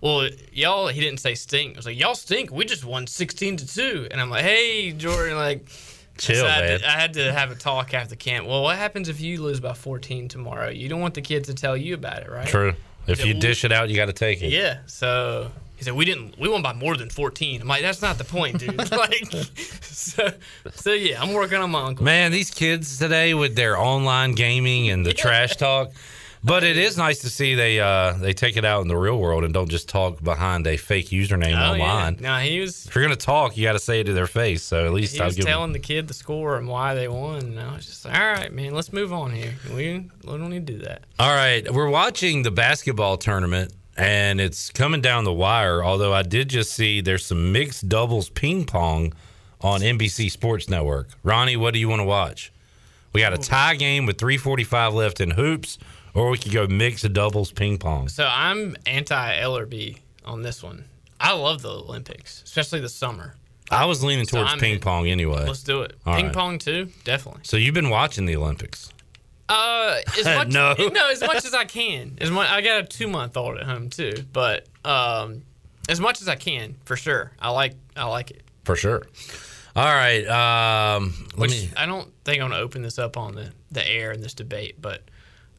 [0.01, 1.77] "Well, y'all," he didn't say stink.
[1.77, 2.51] I was like, "Y'all stink.
[2.51, 4.09] We just won sixteen to 2.
[4.11, 5.67] And I'm like, "Hey, Jordan, like."
[6.19, 8.47] Chill, so I, had to, I had to have a talk after camp.
[8.47, 10.71] Well, what happens if you lose by 14 tomorrow?
[10.71, 12.47] You don't want the kids to tell you about it, right?
[12.49, 12.73] True.
[13.07, 14.49] If Yeah, you well- dish it out, you got to take it.
[14.49, 14.79] Yeah.
[14.87, 16.39] So he said we didn't.
[16.39, 17.61] We won by more than 14.
[17.61, 18.75] I'm like, that's not the point, dude.
[18.91, 19.27] like,
[19.83, 20.31] so,
[20.73, 22.03] so yeah, I'm working on my uncle.
[22.07, 25.91] Man, these kids today with their online gaming and the trash talk.
[26.47, 29.19] But it is nice to see they uh, they take it out in the real
[29.19, 32.15] world and don't just talk behind a fake username Oh, online.
[32.21, 32.21] yeah.
[32.21, 34.63] No, he was If you're gonna talk, you got to say it to their face.
[34.63, 37.39] So at least he I'll was telling the kid the score and why they won.
[37.41, 39.55] And I was just like, all right, man, let's move on here.
[39.75, 41.03] We, we don't need to do that.
[41.19, 45.83] All right, we're watching the basketball tournament, and it's coming down the wire.
[45.85, 49.15] Although I did just see there's some mixed doubles ping pong
[49.63, 51.09] on NBC Sports Network.
[51.25, 52.53] Ronnie, what do you want to watch?
[53.13, 55.79] We got a tie game with 3:45 left in hoops,
[56.17, 58.09] or we could go mixed doubles ping pong.
[58.09, 60.85] So I'm anti Ellerby on this one.
[61.21, 63.35] I love the Olympics, especially the summer.
[63.71, 64.81] I was leaning So towards I'm ping in.
[64.81, 65.45] pong anyway.
[65.47, 65.97] Let's do it.
[66.07, 66.35] All Ping right.
[66.35, 67.41] pong too, definitely.
[67.45, 68.93] So you've been watching the Olympics.
[69.49, 70.75] Uh, as much, No.
[70.79, 72.19] no, as much as I can.
[72.21, 75.43] As much, I got a two month old at home too, but um,
[75.89, 77.33] as much as I can for sure.
[77.41, 78.43] I like, I like it.
[78.65, 79.03] For sure.
[79.75, 80.27] All right.
[80.27, 81.71] Um, Which me.
[81.77, 84.77] I don't think I'm gonna open this up on the the air in this debate,
[84.81, 85.03] but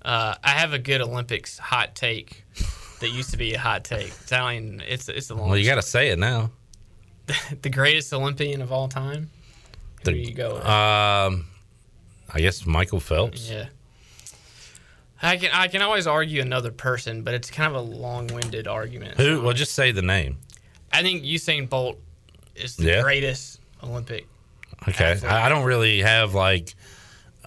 [0.07, 2.45] uh, I have a good Olympics hot take
[3.01, 4.07] that used to be a hot take.
[4.07, 5.49] It's not it's it's the long.
[5.49, 6.51] Well, you got to say it now.
[7.61, 9.29] the greatest Olympian of all time.
[10.05, 10.65] Who do you go with?
[10.65, 11.47] Um,
[12.33, 13.49] I guess Michael Phelps.
[13.49, 13.65] Yeah.
[15.21, 19.17] I can I can always argue another person, but it's kind of a long-winded argument.
[19.17, 19.41] Who?
[19.41, 20.37] Well, just say the name.
[20.93, 21.99] I think Usain Bolt
[22.55, 23.01] is the Yeah.
[23.01, 24.25] greatest Olympic.
[24.87, 25.11] Okay.
[25.11, 25.31] Athlete.
[25.31, 26.75] I don't really have like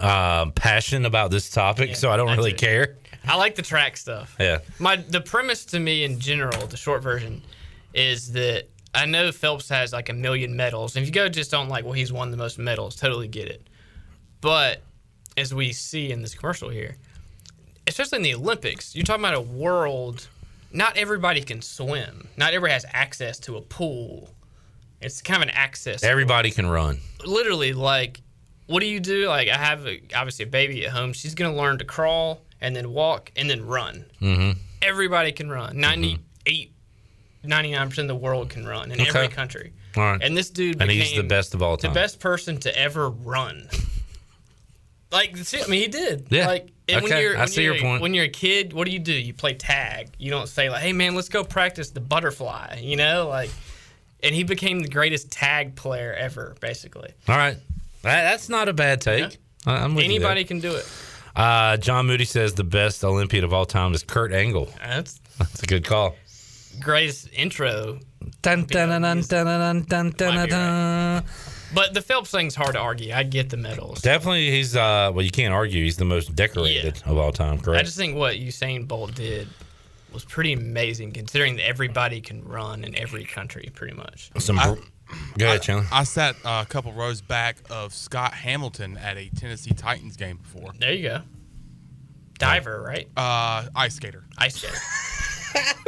[0.00, 2.58] um, passion about this topic, Yeah, so I don't really it.
[2.58, 2.96] care.
[3.26, 4.34] I like the track stuff.
[4.40, 4.58] Yeah.
[4.78, 7.42] My the premise to me in general, the short version,
[7.92, 10.96] is that I know Phelps has like a million medals.
[10.96, 13.48] And if you go just on like, well, he's won the most medals, totally get
[13.48, 13.66] it.
[14.40, 14.82] But
[15.36, 16.96] as we see in this commercial here,
[17.86, 20.26] especially in the Olympics, you're talking about a world.
[20.72, 22.28] Not everybody can swim.
[22.36, 24.30] Not everybody has access to a pool.
[25.00, 26.02] It's kind of an access.
[26.04, 27.00] Everybody can run.
[27.26, 28.20] literally like
[28.70, 31.50] what do you do like i have a, obviously a baby at home she's going
[31.52, 34.58] to learn to crawl and then walk and then run Mm-hmm.
[34.82, 36.72] everybody can run 98
[37.44, 40.22] 99% of the world can run in every country All right.
[40.22, 41.90] and this dude And he's the best of all time.
[41.92, 43.68] the best person to ever run
[45.12, 46.28] Like, I mean, he did.
[46.30, 46.46] Yeah.
[46.46, 48.00] Like, and when you're, I when see you're, your point.
[48.00, 49.12] When you're a kid, what do you do?
[49.12, 50.10] You play tag.
[50.18, 53.50] You don't say like, "Hey, man, let's go practice the butterfly." You know, like,
[54.22, 57.10] and he became the greatest tag player ever, basically.
[57.26, 57.56] All right.
[58.02, 59.38] That, that's not a bad take.
[59.66, 60.10] I- I'm with you.
[60.14, 60.88] Anybody can do it.
[61.36, 64.68] Uh, John Moody says the best Olympian of all time is Kurt Angle.
[64.78, 66.16] That's That's a good call.
[66.80, 67.98] greatest intro.
[68.42, 71.24] Dun, dun, dun, dun, dun, dun, dun, dun, Might be dun.
[71.72, 73.12] But the Phelps thing's hard to argue.
[73.14, 74.02] I get the medals.
[74.02, 75.12] Definitely, he's uh.
[75.14, 75.82] Well, you can't argue.
[75.84, 77.58] He's the most decorated of all time.
[77.60, 77.78] Correct.
[77.80, 79.48] I just think what Usain Bolt did
[80.12, 84.30] was pretty amazing, considering that everybody can run in every country, pretty much.
[84.38, 84.58] Some.
[84.58, 84.80] I- br-
[85.38, 85.86] Go ahead, Chandler.
[85.92, 90.36] I sat uh, a couple rows back of Scott Hamilton at a Tennessee Titans game
[90.38, 90.72] before.
[90.78, 91.20] There you go.
[92.38, 93.08] Diver, right?
[93.16, 94.24] Uh, ice skater.
[94.38, 94.78] Ice skater.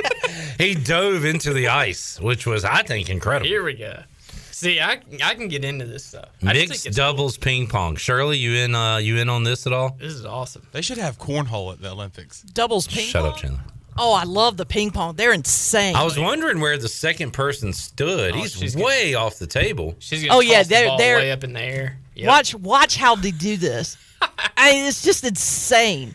[0.59, 3.47] He dove into the ice, which was, I think, incredible.
[3.47, 4.03] Here we go.
[4.51, 6.29] See, I I can get into this stuff.
[6.43, 7.97] I Mixed it's doubles ping pong.
[7.97, 8.75] Shirley, you in?
[8.75, 9.97] Uh, you in on this at all?
[9.99, 10.67] This is awesome.
[10.73, 12.43] They should have cornhole at the Olympics.
[12.43, 13.07] Doubles ping pong.
[13.07, 13.33] Shut pong.
[13.33, 13.61] up, Chandler.
[13.97, 15.17] Oh, I love the ping pong.
[15.17, 15.95] They're insane.
[15.97, 18.35] I was wondering where the second person stood.
[18.35, 19.95] Oh, He's she's way off the table.
[19.99, 21.99] She's gonna Oh, yeah, toss the they're- ball they're- way up in the air.
[22.15, 22.27] Yep.
[22.29, 23.97] Watch watch how they do this.
[24.57, 26.15] I mean, it's just insane.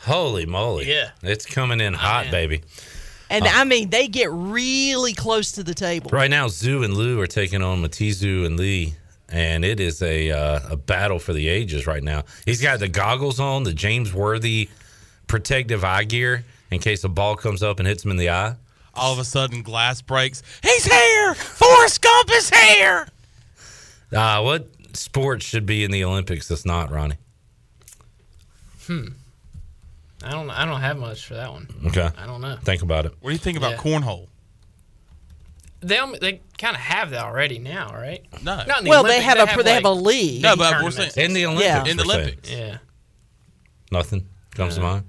[0.00, 0.88] Holy moly!
[0.88, 1.10] Yeah.
[1.22, 2.32] it's coming in hot, man.
[2.32, 2.62] baby.
[3.28, 6.10] And I mean, they get really close to the table.
[6.12, 8.94] Right now, Zoo and Lou are taking on Matizu and Lee,
[9.28, 12.24] and it is a uh, a battle for the ages right now.
[12.44, 14.68] He's got the goggles on, the James Worthy
[15.28, 18.56] protective eye gear in case a ball comes up and hits him in the eye.
[18.94, 20.42] All of a sudden, glass breaks.
[20.62, 21.34] He's here!
[21.34, 23.06] Forrest Gump is here!
[24.12, 27.14] Uh, what sport should be in the Olympics that's not, Ronnie?
[28.86, 29.08] Hmm.
[30.22, 30.50] I don't.
[30.50, 31.66] I don't have much for that one.
[31.86, 32.56] Okay, I don't know.
[32.62, 33.12] think about it.
[33.20, 33.76] What do you think about Yeah.
[33.78, 34.26] cornhole?
[35.80, 38.22] They they kind of have that already now, right?
[38.42, 38.56] No.
[38.66, 40.42] Not in the Well, they Olympics, have a they have a league.
[40.42, 41.84] No, but we're saying In the Olympics, Yeah.
[41.90, 42.02] in the.
[42.02, 42.50] Olympics.
[42.50, 42.78] Yeah.
[43.90, 45.04] nothing comes to mind.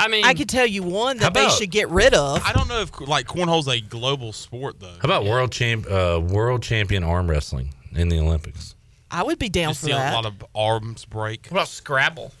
[0.00, 2.42] I mean, I could tell you one How that they should get rid of.
[2.44, 4.88] I don't know if like cornhole's a global sport though.
[4.88, 8.74] How about world champ, uh, world champion arm wrestling in the Olympics?
[9.10, 11.46] I would be down You for see a lot of arms break.
[11.46, 12.32] what about Scrabble?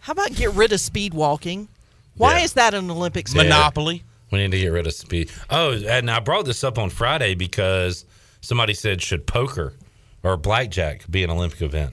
[0.00, 1.68] How about get rid of speed walking?
[2.16, 2.44] Why Yeah.
[2.44, 3.44] is that an Olympic sport?
[3.46, 4.02] Monopoly.
[4.30, 5.30] We need to get rid of speed.
[5.50, 8.04] Oh, and I brought this up on Friday because
[8.40, 9.74] somebody said should poker
[10.22, 11.92] or blackjack be an Olympic event?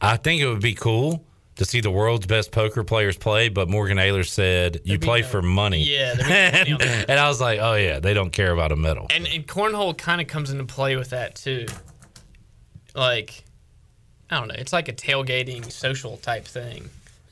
[0.00, 1.24] I think it would be cool
[1.58, 5.26] to see the world's best poker players play, but Morgan Ayler said you play no-
[5.26, 5.82] for money.
[5.82, 8.52] Yeah, there'd be no money and, and I was like, oh yeah, they don't care
[8.52, 9.08] about a medal.
[9.10, 11.66] And, and cornhole kind of comes into play with that too.
[12.94, 13.44] Like,
[14.30, 14.54] I don't know.
[14.56, 16.88] It's like a tailgating social type thing.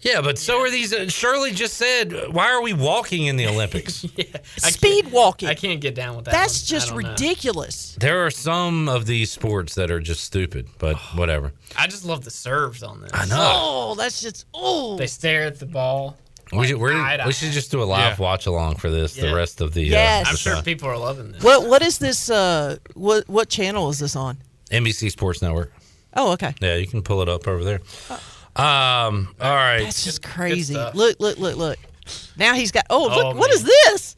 [0.06, 0.92] Yeah, but so are these.
[0.92, 4.04] Uh, Shirley just said, why are we walking in the Olympics?
[4.16, 4.24] Yeah.
[4.64, 5.48] I Speed can't- walking.
[5.48, 6.30] I can't get down with that.
[6.32, 6.76] That's one.
[6.76, 7.10] I just don't know.
[7.10, 7.96] ridiculous.
[8.00, 11.52] there are some of these sports that are just stupid, but whatever.
[11.76, 13.10] I just love the serves on this.
[13.12, 13.36] I know.
[13.38, 14.96] Oh, that's just oh.
[14.96, 16.16] They stare at the ball.
[16.52, 17.52] we, should, we're, eye to we should eye.
[17.52, 18.22] just do a live Yeah.
[18.24, 19.14] watch along for this.
[19.16, 20.26] The rest of the Yes.
[20.26, 20.62] uh, I'm the sure show.
[20.62, 21.42] people are loving this.
[21.42, 22.30] What what is this?
[22.30, 24.38] Uh, what what channel is this on?
[24.70, 25.72] NBC Sports Network.
[26.14, 26.54] Oh, okay.
[26.60, 27.80] Yeah, you can pull it up over there.
[28.56, 29.34] Um.
[29.40, 29.82] All right.
[29.82, 30.74] That's just crazy.
[30.74, 31.78] Look, look, look, look.
[32.36, 32.86] Now he's got.
[32.90, 33.36] Oh, Oh, look!
[33.36, 33.56] What man.
[33.58, 34.16] is this?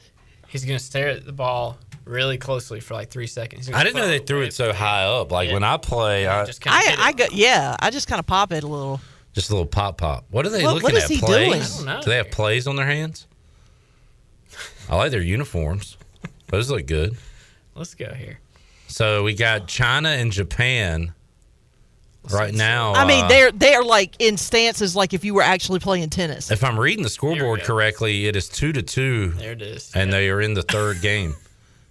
[0.49, 3.70] He's gonna stare at the ball really closely for like three seconds.
[3.70, 5.30] I didn't know they threw it so high up.
[5.32, 5.55] Like Yeah.
[5.55, 7.76] when I play, I, Just kind of I I got yeah.
[7.80, 9.01] I just kind of pop it a little.
[9.34, 10.24] just a little pop pop.
[10.30, 11.11] What are they What- looking what is at?
[11.11, 11.49] he plays?
[11.76, 11.89] doing?
[11.89, 12.03] I don't know.
[12.03, 13.26] Do they have plays on their hands?
[14.89, 15.97] I like their uniforms.
[16.49, 17.16] Those look good.
[17.74, 18.41] Let's go here.
[18.86, 21.12] So we got China and Japan
[22.33, 22.93] right now.
[22.95, 26.51] I mean, uh, they're they're like in stances like if you were actually playing tennis.
[26.51, 29.91] If I'm reading the scoreboard correctly, it is two to two, There it is.
[29.95, 31.35] and they are in the third game.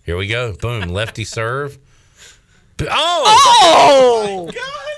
[0.06, 0.54] Here we go.
[0.54, 0.90] Boom.
[0.90, 1.78] Lefty serve.
[2.78, 4.50] B- Oh!
[4.50, 4.52] Oh,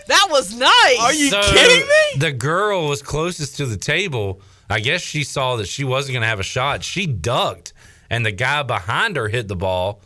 [0.08, 1.00] that was nice.
[1.02, 2.20] Are you So, kidding me?
[2.20, 4.42] The girl was closest to the table.
[4.70, 6.84] I guess she saw that she wasn't going to have a shot.
[6.84, 7.74] She ducked,
[8.10, 10.02] and the guy behind her hit the ball.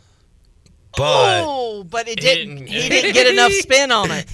[0.96, 2.56] But oh, but it He didn't.
[2.56, 4.32] didn't- He didn't get enough spin on it.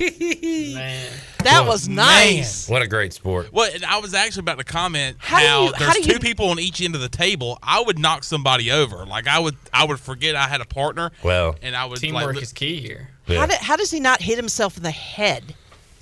[0.74, 1.11] Man.
[1.44, 2.68] That Well, was nice.
[2.68, 3.50] what a great sport.
[3.52, 6.18] Well, I was actually about to comment How how, do you- how there's you- two
[6.18, 7.58] people on each end of the table.
[7.62, 9.06] I would knock somebody over.
[9.06, 12.34] Like I would, I would forget I had a partner, Well, and I would Teamwork
[12.34, 13.08] like, is key here.
[13.26, 13.38] yeah.
[13.40, 15.54] How, did, how does he not hit himself in the head?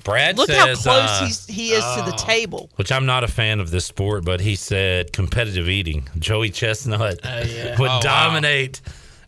[0.04, 2.70] Brad Look how close uh, he's, he is to the table.
[2.76, 6.08] which I'm not a fan of this sport, but he said competitive eating.
[6.18, 7.76] Joey Chestnut Oh, yeah.
[7.78, 8.00] would Oh, wow.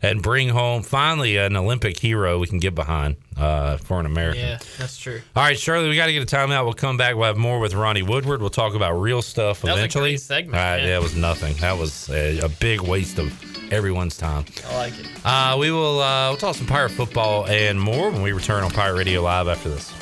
[0.02, 4.42] And bring home finally an Olympic hero we can get behind uh, for an American.
[4.42, 5.20] Yeah, that's true.
[5.36, 6.64] All right, Shirley, we got to get a timeout.
[6.64, 7.16] We'll come back.
[7.16, 8.40] We'll have more with Ronnie Woodward.
[8.40, 10.16] We'll talk about real stuff was a eventually.
[10.16, 10.96] segment, All right, yeah.
[10.96, 11.54] it was nothing.
[11.56, 13.32] That was a, a big waste of
[13.72, 14.44] everyone's time.
[14.68, 15.06] I like it.
[15.24, 18.70] Uh, we will uh, we'll talk some pirate football and more when we return on
[18.70, 19.92] Pirate Radio Live after this.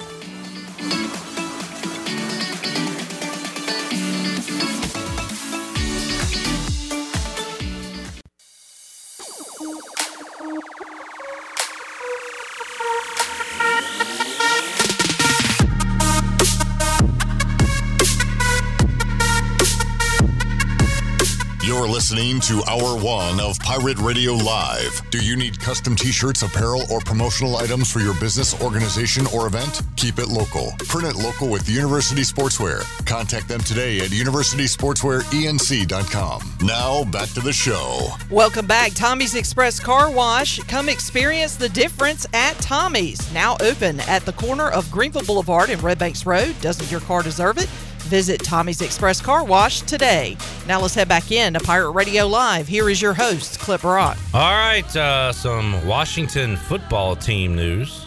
[21.99, 25.03] Listening to Hour One of Pirate Radio Live.
[25.11, 29.49] Do you need custom t shirts, apparel, or promotional items for your business, organization, or
[29.49, 29.83] event?
[29.97, 30.75] Keep it local.
[30.87, 32.85] Print it local with University Sportswear.
[33.05, 36.59] Contact them today at universitysportswearenc.com.
[36.63, 38.11] Now, back to the show.
[38.31, 38.95] Welcome back.
[38.95, 40.61] Tommy's Express Car Wash.
[40.69, 43.35] Come experience the difference at Tommy's.
[43.35, 46.55] Now open at the corner of Greenville Boulevard and Red Banks Road.
[46.61, 47.69] Doesn't your car deserve it?
[48.03, 50.37] Visit Tommy's Express Car Wash today.
[50.67, 52.69] Now let's head back in to Pirate Radio Live.
[52.69, 54.17] Here is your host, Clip Brock.
[54.33, 58.07] All right, uh, some Washington football team news.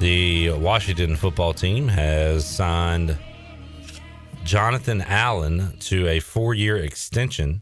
[0.00, 3.16] The Washington football team has signed
[4.44, 7.60] Jonathan Allen to a four year extension.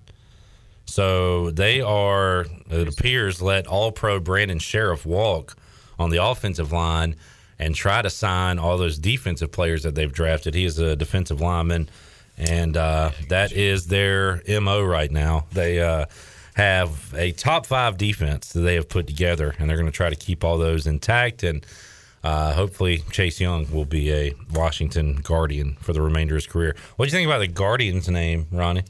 [0.86, 5.56] So they are, it appears, let all pro Brandon Scherff walk
[5.98, 7.14] on the offensive line
[7.60, 10.54] and try to sign all those defensive players that they've drafted.
[10.54, 11.90] He is a defensive lineman,
[12.38, 15.44] and uh, that is their MO right now.
[15.52, 16.06] They uh,
[16.54, 20.08] have a top five defense that they have put together, and they're going to try
[20.08, 21.42] to keep all those intact.
[21.42, 21.64] And
[22.24, 26.74] uh, hopefully, Chase Young will be a Washington Guardian for the remainder of his career.
[26.96, 28.84] What do you think about the Guardian's name, Ronnie?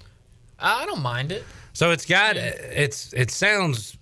[0.61, 1.45] I don't mind it.
[1.73, 3.97] So it's got it's it sounds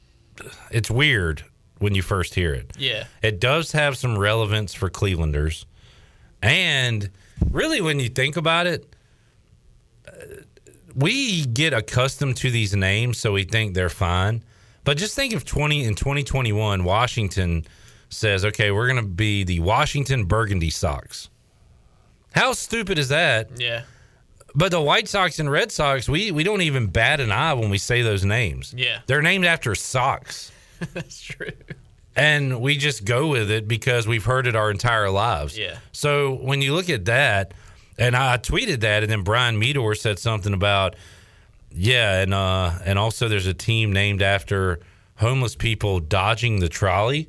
[0.71, 1.45] it's weird
[1.79, 2.73] when you first hear it.
[2.79, 3.05] Yeah.
[3.23, 5.65] It does have some relevance for Clevelanders.
[6.43, 7.11] And
[7.51, 8.95] really when you think about it,
[10.07, 10.11] uh,
[10.95, 14.43] we get accustomed to these names so we think they're fine.
[14.85, 17.65] But just think if 20 in 2021 Washington
[18.09, 21.29] says, "Okay, we're going to be the Washington Burgundy Sox."
[22.33, 23.51] How stupid is that?
[23.59, 23.83] Yeah.
[24.55, 27.69] But the White Sox and Red Sox, we we don't even bat an eye when
[27.71, 28.75] we say those names.
[28.77, 29.01] Yeah.
[29.07, 30.51] They're named after socks.
[30.95, 31.53] That's true.
[32.17, 35.57] And we just go with it because we've heard it our entire lives.
[35.57, 35.79] Yeah.
[35.93, 37.55] So when you look at that,
[37.97, 40.97] and I tweeted that, and then Brian Meador said something about,
[41.71, 44.81] yeah, and uh, and also there's a team named after
[45.17, 47.29] homeless people dodging the trolley.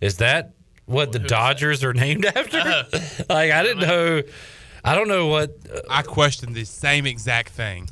[0.00, 0.52] Is that
[0.86, 2.58] what the Dodgers are named after?
[3.28, 4.22] like I didn't know.
[4.84, 5.56] I don't know what
[5.90, 7.88] I questioned the same exact thing.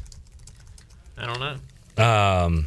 [1.16, 2.04] I don't know.
[2.04, 2.66] Um,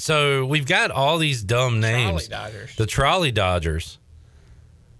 [0.00, 2.26] so we've got all these dumb names.
[2.26, 2.76] Trolley Dodgers.
[2.76, 3.98] The trolley Dodgers.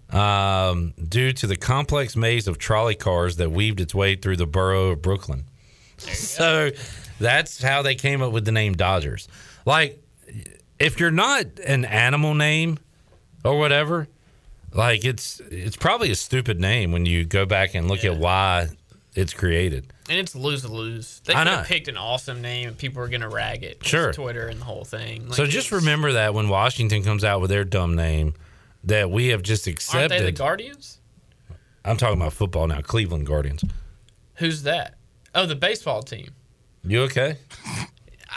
[0.09, 4.45] Um, due to the complex maze of trolley cars that weaved its way through the
[4.45, 5.45] borough of Brooklyn.
[5.97, 6.71] So
[7.19, 9.27] that's how they came up with the name Dodgers.
[9.65, 10.03] Like,
[10.79, 12.79] if you're not an animal name
[13.45, 14.07] or whatever,
[14.73, 18.69] like it's it's probably a stupid name when you go back and look at why
[19.15, 19.91] it's created.
[20.09, 21.21] And it's lose lose.
[21.25, 23.85] They could have picked an awesome name and people are gonna rag it.
[23.85, 24.11] Sure.
[24.13, 25.27] Twitter and the whole thing.
[25.27, 28.33] Like, so just remember that when Washington comes out with their dumb name,
[28.83, 30.11] that we have just Aren't accepted.
[30.11, 30.99] they the Guardians?
[31.85, 32.81] I'm talking about football now.
[32.81, 33.63] Cleveland Guardians.
[34.35, 34.95] Who's that?
[35.35, 36.29] Oh, the baseball team.
[36.83, 37.37] You okay?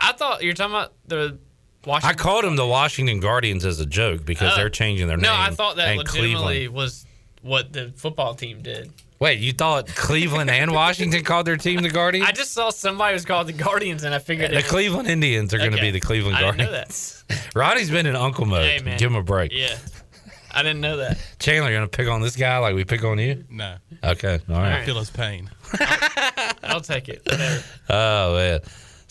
[0.01, 1.39] I thought you were talking about the
[1.87, 2.11] Washington.
[2.11, 4.57] I called them the Washington Guardians as a joke because Oh.
[4.57, 5.25] they're changing their name.
[5.31, 5.35] No.
[5.35, 6.75] I thought that legitimately Cleveland.
[6.75, 7.07] was
[7.43, 8.93] what the football team did.
[9.25, 12.29] Wait, you thought Cleveland and Washington called their team the Guardians?
[12.29, 14.67] I just saw somebody was called the Guardians, and I figured the it.
[14.67, 17.25] Cleveland Indians are going to be the Cleveland I didn't know Guardians.
[17.55, 18.67] Ronnie's been in uncle mode.
[18.67, 18.99] Hey, man.
[18.99, 19.51] Give him a break.
[19.55, 19.79] Yeah,
[20.53, 21.17] I didn't know that.
[21.39, 23.47] Chandler, you're going to pick on this guy like we pick on you?
[23.49, 24.41] No, Okay.
[24.47, 24.83] All right.
[24.83, 25.49] I feel his pain.
[26.63, 27.23] I'll take it.
[27.25, 27.65] Whatever.
[27.89, 28.61] Oh, man.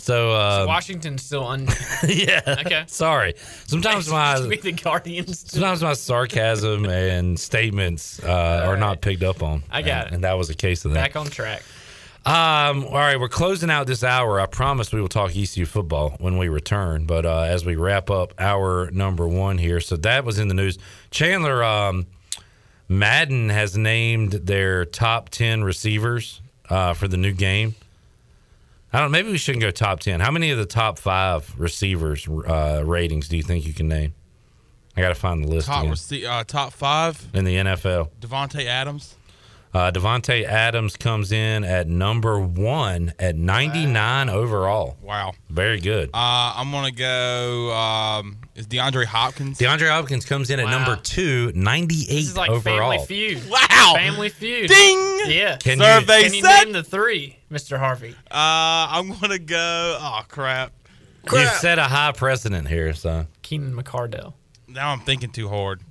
[0.03, 1.65] So, uh, Washington's still un.
[2.05, 2.41] yeah.
[2.65, 2.83] Okay.
[2.87, 3.35] Sorry.
[3.67, 5.49] Sometimes my the Guardians.
[5.49, 9.63] sometimes my sarcasm and statements uh, are not picked up on.
[9.71, 10.15] I got and, it.
[10.15, 10.95] And that was a case of that.
[10.95, 11.63] Back on track.
[12.25, 14.41] Um, all right, we're closing out this hour.
[14.41, 17.05] I promise we will talk ECU football when we return.
[17.05, 20.53] But uh, as we wrap up hour number one here, so that was in the
[20.53, 20.77] news.
[21.11, 22.07] Chandler, um,
[22.89, 27.75] Madden has named their top ten receivers uh, for the new game.
[28.93, 29.11] I don't.
[29.11, 30.19] Maybe we shouldn't go top ten.
[30.19, 34.13] How many of the top five receivers uh, ratings do you think you can name?
[34.95, 37.27] I got to find the list Top rece- uh, top five.
[37.33, 38.09] in the NFL.
[38.21, 39.15] Davante Adams.
[39.73, 44.97] Uh, Davante Adams comes in at number one at 99 overall.
[45.01, 45.33] Wow.
[45.49, 46.09] Very good.
[46.13, 47.71] Uh, I'm gonna go.
[47.73, 49.57] Um, is DeAndre Hopkins?
[49.57, 52.91] DeAndre Hopkins comes in at number two, 98 This is like overall.
[52.91, 53.49] Family Feud.
[53.49, 53.93] Wow.
[53.95, 54.67] Family Feud.
[54.69, 55.21] Ding.
[55.25, 55.57] Yeah.
[55.59, 56.63] Can you- Survey Can you said.
[56.65, 57.77] name the three, Mr.
[57.77, 58.15] Harvey?
[58.31, 59.97] Uh, I'm gonna go.
[60.01, 60.73] Oh crap!
[61.31, 64.33] You've set a high precedent here, so Keenan McCardell.
[64.67, 65.81] Now I'm thinking too hard.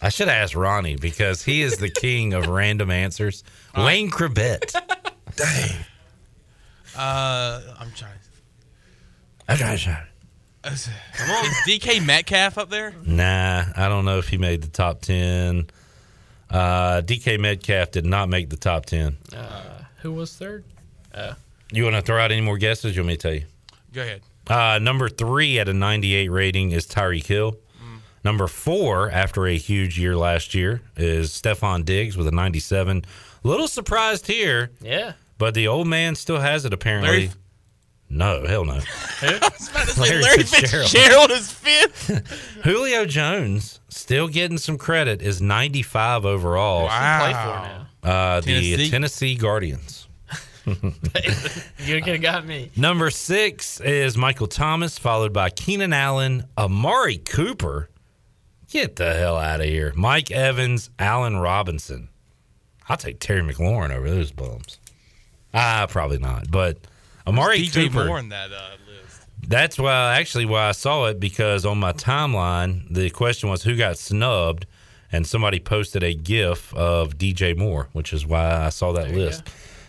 [0.00, 3.44] I should ask Ronnie because he is the king of random answers.
[3.76, 4.74] Wayne Chrebet.
[6.96, 8.12] Uh, I'm trying.
[9.48, 10.06] I'm trying to-
[10.70, 10.88] Is
[11.66, 12.92] DK Metcalf up there?
[13.06, 15.68] Nah, I don't know if he made the top 10.
[16.50, 19.16] Uh, DK Metcalf did not make the top 10.
[19.34, 19.62] Uh,
[20.02, 20.64] who was third?
[21.14, 21.34] Uh,
[21.72, 22.94] You want to throw out any more guesses?
[22.96, 23.44] You want me to tell you?
[23.92, 24.22] Go ahead.
[24.48, 27.56] Uh, number three at a 98 rating is Tyreek Hill.
[28.24, 33.04] Number four, after a huge year last year, is Stefon Diggs with a 97.
[33.42, 35.14] Little surprised here, Yeah.
[35.38, 37.08] but the old man still has it apparently.
[37.10, 37.30] Larry-
[38.08, 38.74] No, hell no.
[39.22, 40.90] I was about to say Larry Larry Fitzgerald.
[40.90, 42.60] Fitzgerald is fifth.
[42.62, 46.86] Julio Jones still getting some credit is 95 overall.
[46.88, 47.86] Play for now.
[48.04, 48.90] Uh, the Tennessee?
[48.90, 50.01] Tennessee Guardians.
[51.84, 52.70] You could have got me.
[52.76, 57.88] Number six is Michael Thomas, followed by Keenan Allen, Amari Cooper.
[58.70, 59.92] Get the hell out of here.
[59.96, 62.08] Mike Evans, Allen Robinson.
[62.88, 64.78] I'll take Terry McLaurin over those bums.
[65.52, 66.50] Ah, probably not.
[66.50, 66.78] But
[67.26, 68.06] Amari DJ Cooper.
[68.06, 69.26] Moore in that uh, list.
[69.46, 73.76] That's why actually why I saw it because on my timeline the question was who
[73.76, 74.66] got snubbed,
[75.10, 79.18] and somebody posted a GIF of DJ Moore, which is why I saw that There
[79.18, 79.42] you list.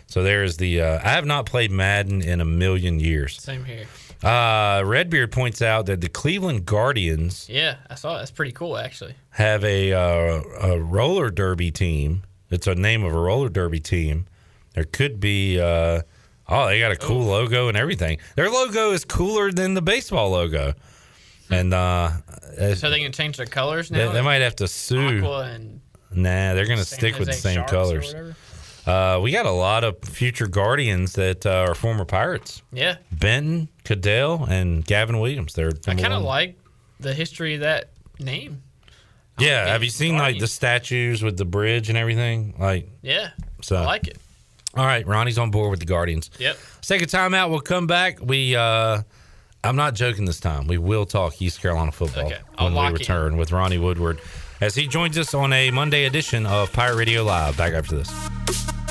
[0.06, 0.80] So there's the.
[0.80, 3.40] Uh, I have not played Madden in a million years.
[3.40, 3.86] Same here.
[4.22, 8.18] Uh, Redbeard points out that the Cleveland Guardians Yeah, I saw it.
[8.20, 9.14] That's pretty cool, actually.
[9.30, 12.22] have a uh, a roller derby team.
[12.50, 14.26] It's a name of a roller derby team.
[14.74, 15.60] There could be.
[15.60, 16.02] Uh,
[16.48, 18.18] oh, they got a cool logo and everything.
[18.36, 20.74] Their logo is cooler than the baseball logo,
[21.50, 22.10] and uh,
[22.76, 24.12] So they can change their colors they, now.
[24.12, 25.18] they might have to sue.
[25.18, 25.80] Aqua and
[26.12, 28.14] Nah, they're going to San stick with the same Sharks colors.
[28.86, 32.62] Uh, we got a lot of future Guardians that uh, are former Pirates.
[32.72, 35.54] Yeah, Benton, Cadell, and Gavin Williams.
[35.54, 36.58] They're I kind of like
[37.00, 38.62] the history of that name.
[39.38, 42.54] Yeah, have you seen like the statues with the bridge and everything?
[42.58, 43.30] Like, Yeah,
[43.62, 44.18] so I like it.
[44.76, 46.30] All right, Ronnie's on board with the Guardians.
[46.38, 46.56] Yep.
[46.76, 47.48] Let's take a timeout.
[47.50, 48.18] We'll come back.
[48.20, 49.02] We, uh,
[49.64, 50.66] I'm not joking this time.
[50.66, 52.94] We will talk East Carolina football Okay, when we lock in.
[52.94, 54.20] return with Ronnie Woodward
[54.60, 57.56] as he joins us on a Monday edition of Pirate Radio Live.
[57.56, 58.83] Back after this.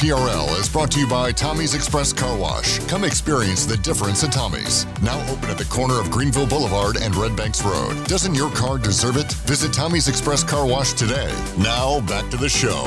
[0.00, 2.78] PRL is brought to you by Tommy's Express Car Wash.
[2.86, 4.86] Come experience the difference at Tommy's.
[5.02, 8.02] Now open at the corner of Greenville Boulevard and Red Banks Road.
[8.06, 9.30] Doesn't your car deserve it?
[9.44, 11.30] Visit Tommy's Express Car Wash today.
[11.58, 12.82] Now back to the show.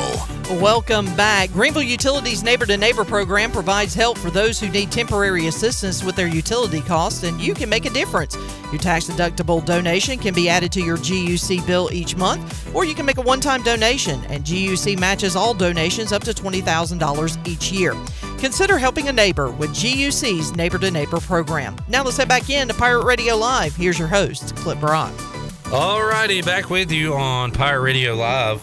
[0.59, 1.51] Welcome back.
[1.51, 6.15] Greenville Utilities Neighbor to Neighbor program provides help for those who need temporary assistance with
[6.15, 8.35] their utility costs, and you can make a difference.
[8.71, 12.95] Your tax deductible donation can be added to your GUC bill each month, or you
[12.95, 17.02] can make a one time donation, and GUC matches all donations up to $20,000
[17.45, 17.93] each year.
[18.37, 21.75] Consider helping a neighbor with GUC's Neighbor to Neighbor program.
[21.87, 23.75] Now let's head back in to Pirate Radio Live.
[23.75, 25.13] Here's your host, Clip Brock.
[25.71, 28.61] All righty, back with you on Pirate Radio Live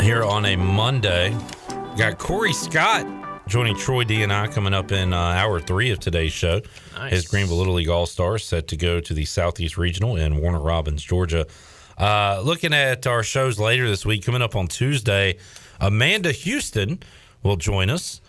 [0.00, 1.36] here on a Monday.
[1.96, 3.06] Got Corey Scott
[3.48, 6.60] joining Troy D and I coming up in uh, hour three of today's show.
[6.94, 7.12] Nice.
[7.12, 10.60] His Greenville Little League All Stars set to go to the Southeast Regional in Warner
[10.60, 11.46] Robins, Georgia.
[11.96, 15.38] Uh, looking at our shows later this week, coming up on Tuesday,
[15.80, 17.00] Amanda Houston
[17.42, 18.20] will join us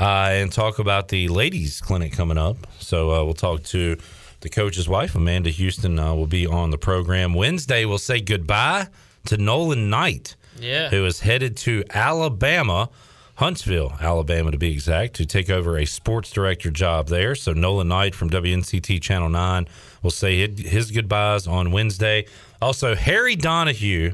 [0.00, 2.56] uh, and talk about the ladies' clinic coming up.
[2.78, 3.96] So uh, we'll talk to
[4.40, 7.34] the coach's wife, Amanda Houston, uh, will be on the program.
[7.34, 8.88] Wednesday, we'll say goodbye
[9.26, 10.88] to Nolan Knight, Yeah.
[10.90, 12.88] who is headed to Alabama,
[13.36, 17.34] Huntsville, Alabama to be exact, to take over a sports director job there.
[17.34, 19.66] So Nolan Knight from WNCT Channel 9
[20.02, 22.26] will say his- his goodbyes on Wednesday.
[22.60, 24.12] Also, Harry Donahue,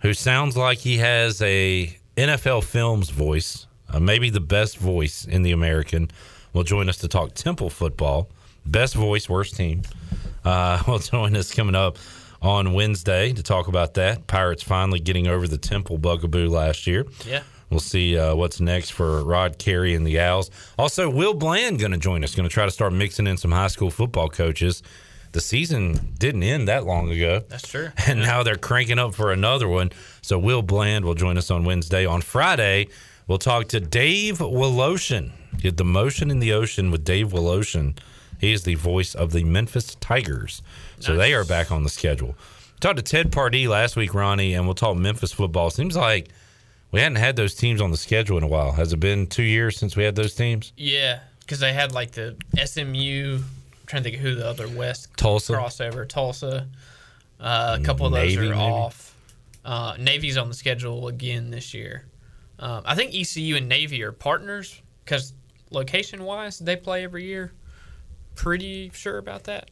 [0.00, 5.42] who sounds like he has a NFL Films voice, uh, maybe the best voice in
[5.42, 6.10] the American,
[6.52, 8.28] will join us to talk Temple football.
[8.66, 9.82] Best voice, worst team.
[10.44, 11.96] Uh, will join us coming up
[12.40, 14.26] on Wednesday to talk about that.
[14.26, 17.06] Pirates finally getting over the Temple bugaboo last year.
[17.26, 17.42] Yeah.
[17.70, 20.50] We'll see uh, what's next for Rod Carey and the Owls.
[20.78, 22.34] Also, Will Bland going to join us.
[22.34, 24.82] Going to try to start mixing in some high school football coaches.
[25.32, 27.42] The season didn't end that long ago.
[27.48, 27.90] That's true.
[28.06, 29.90] And now they're cranking up for another one.
[30.22, 32.06] So Will Bland will join us on Wednesday.
[32.06, 32.88] On Friday,
[33.26, 35.32] we'll talk to Dave Woloshin.
[35.58, 37.96] Get the motion in the ocean with Dave Woloshin.
[38.40, 40.62] He is the voice of the Memphis Tigers.
[41.00, 42.36] So they are back on the schedule.
[42.80, 45.70] Talked to Ted Pardee last week, Ronnie, and we'll talk Memphis football.
[45.70, 46.28] Seems like
[46.92, 48.72] we hadn't had those teams on the schedule in a while.
[48.72, 50.72] Has it been two years since we had those teams?
[50.76, 53.40] Yeah, because they had like the SMU.
[53.88, 55.54] Trying to think of who the other West Tulsa?
[55.54, 56.68] crossover Tulsa.
[57.40, 58.52] Uh, a couple of those are maybe?
[58.52, 59.14] off.
[59.64, 62.04] Uh, Navy's on the schedule again this year.
[62.58, 65.32] Um, I think ECU and Navy are partners because
[65.70, 67.52] location wise they play every year.
[68.34, 69.70] Pretty sure about that.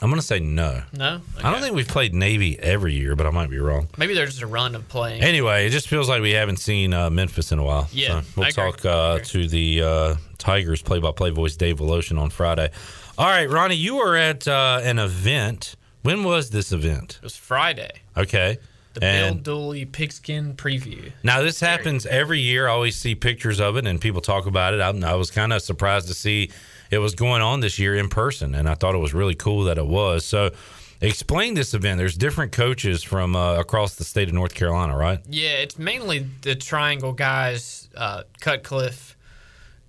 [0.00, 0.82] I'm going to say no.
[0.92, 3.88] No, I don't think we've played Navy every year, but I might be wrong.
[3.96, 5.22] Maybe there's just a run of playing.
[5.22, 7.88] Anyway, it just feels like we haven't seen uh, Memphis in a while.
[7.92, 12.30] Yeah, So we'll I talk uh, to the uh, Tigers play-by-play voice Dave Woloshin on
[12.30, 12.70] Friday.
[13.18, 15.74] All right, Ronnie, you were at uh, an event.
[16.02, 17.16] When was this event?
[17.16, 17.90] it was Friday.
[18.16, 18.58] Okay.
[18.94, 21.10] The and Bill Dooley pigskin preview.
[21.24, 22.68] now this happens every year.
[22.68, 24.80] I always see pictures of it and people talk about it.
[24.80, 26.52] I, I was kind of surprised to see
[26.92, 29.64] it was going on this year in person, and I thought it was really cool
[29.64, 30.24] that it was.
[30.24, 30.52] So,
[31.00, 31.98] explain this event.
[31.98, 35.18] There's different coaches from uh, across the state of North Carolina, right?
[35.28, 39.16] Yeah, it's mainly the triangle guys, uh, Cutcliffe,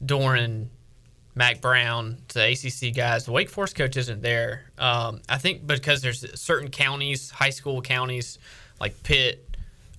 [0.03, 0.69] Doeren,
[1.35, 3.25] Mack Brown, the ACC guys.
[3.25, 4.65] The Wake Forest coach isn't there.
[4.77, 8.39] Um, I think because there's certain counties, high school counties
[8.79, 9.45] like Pitt,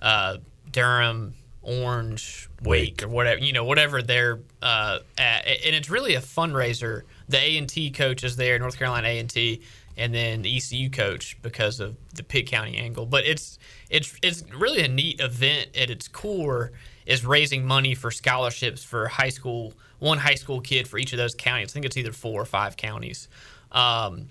[0.01, 0.39] uh,
[0.71, 6.21] Durham, Orange, Wake, or whatever you know, whatever they're uh, at, and it's really a
[6.21, 7.03] fundraiser.
[7.29, 9.63] The A and T coach is there, North Carolina A and T,
[9.97, 13.07] and then the ECU coach because of the Pitt County angle.
[13.07, 13.59] But it's
[13.89, 16.73] it's it's really a neat event at its core
[17.07, 21.19] is raising money for scholarships for high school one high school kid for each of
[21.19, 21.71] those counties.
[21.71, 23.29] I think it's either four or five counties.
[23.71, 24.29] Um,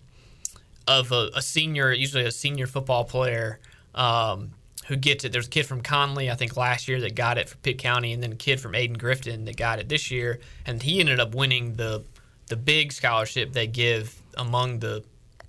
[0.87, 3.59] of a, a senior, usually a senior football player
[3.95, 4.51] um,
[4.87, 5.31] who gets it.
[5.31, 8.11] There's a kid from Conley, I think last year that got it for Pitt County,
[8.11, 11.33] and then a kid from Ayden-Grifton that got it this year, and he ended up
[11.35, 12.03] winning the
[12.47, 15.03] the big scholarship they give among the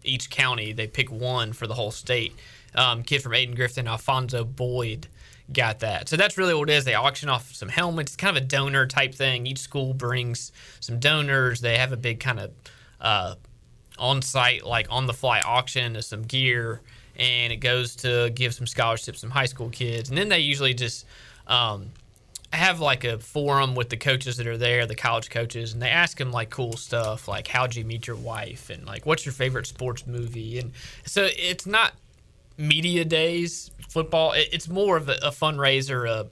[0.05, 0.73] each county.
[0.73, 2.35] They pick one for the whole state.
[2.75, 5.09] Um, kid from Ayden-Grifton, Alfonso Boyd,
[5.53, 6.09] got that.
[6.09, 6.85] So that's really what it is.
[6.85, 8.17] They auction off some helmets.
[8.17, 9.47] Kind of a donor type thing.
[9.47, 11.61] Each school brings some donors.
[11.61, 12.53] They have a big kind of
[13.01, 13.35] uh,
[13.99, 16.81] on site, like on the fly auction of some gear,
[17.17, 20.09] and it goes to give some scholarships to some high school kids.
[20.09, 21.07] And then they usually just
[21.47, 21.91] um,
[22.53, 25.89] have like a forum with the coaches that are there, the college coaches, and they
[25.89, 29.33] ask them like cool stuff, like how'd you meet your wife, and like what's your
[29.33, 30.73] favorite sports movie, and
[31.05, 31.93] so it's not
[32.57, 34.33] media days football.
[34.33, 36.09] It, it's more of a, a fundraiser.
[36.09, 36.29] A,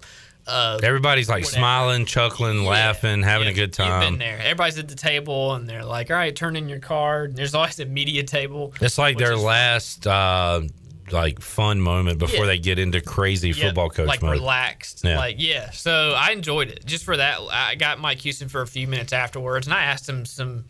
[0.51, 1.59] a Everybody's like Whatever.
[1.61, 2.69] smiling, chuckling, yeah.
[2.71, 4.19] laughing, having Yeah, a good You've been time.
[4.19, 4.39] there.
[4.39, 7.79] Everybody's at the table and they're like, "All right, turn in your card." There's always
[7.81, 8.73] a media table.
[8.81, 10.63] It's like their last uh,
[11.11, 12.47] like fun moment before Yeah.
[12.47, 14.33] they get into crazy football coach like mode.
[14.33, 15.03] relaxed.
[15.05, 15.17] Yeah.
[15.19, 15.71] Like yeah.
[15.71, 17.41] So I enjoyed it just for that.
[17.51, 20.65] I got Mike Houston for a few minutes afterwards, and I asked him some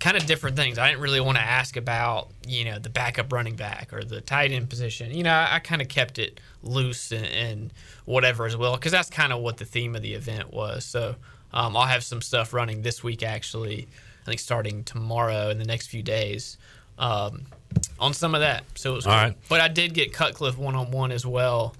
[0.00, 0.78] kind of different things.
[0.78, 4.20] I didn't really want to ask about you know the backup running back or the
[4.20, 5.12] tight end position.
[5.12, 7.72] You know, I, I kind of kept it loose and, and
[8.04, 10.84] whatever as well because that's kind of what the theme of the event was.
[10.84, 11.16] So
[11.52, 13.88] um, I'll have some stuff running this week actually.
[14.22, 16.58] I think starting tomorrow in the next few days.
[16.98, 17.46] Um,
[18.00, 19.14] on some of that, so it was cool.
[19.14, 19.36] right.
[19.48, 21.76] But I did get Cutcliffe one on one as well.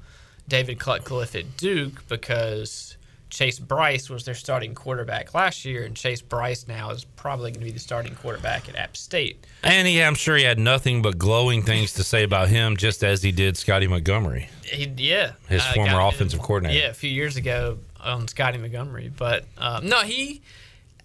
[0.47, 2.97] David Cutcliffe at Duke because
[3.31, 7.61] Chase Brice was their starting quarterback last year, and Chase Brice now is probably going
[7.61, 9.47] to be the starting quarterback at App State.
[9.63, 13.05] and he, I'm sure he had nothing but glowing things to say about him, just
[13.05, 14.49] as he did Scotty Montgomery.
[14.65, 16.79] He, yeah, His I former offensive coordinator.
[16.79, 20.43] Yeah, a few years ago on Scotty Montgomery, but um, no, he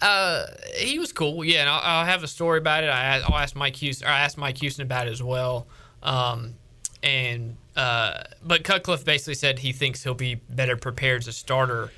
[0.01, 0.45] uh,
[0.77, 1.43] he was cool.
[1.43, 2.87] Yeah, and I'll, I'll have a story about it.
[2.87, 4.07] I, I'll ask Mike Houston.
[4.07, 5.67] Or I asked Mike Houston about it as well.
[6.01, 6.55] Um,
[7.01, 11.91] and uh, but Cutcliffe basically said he thinks he'll be better prepared as a starter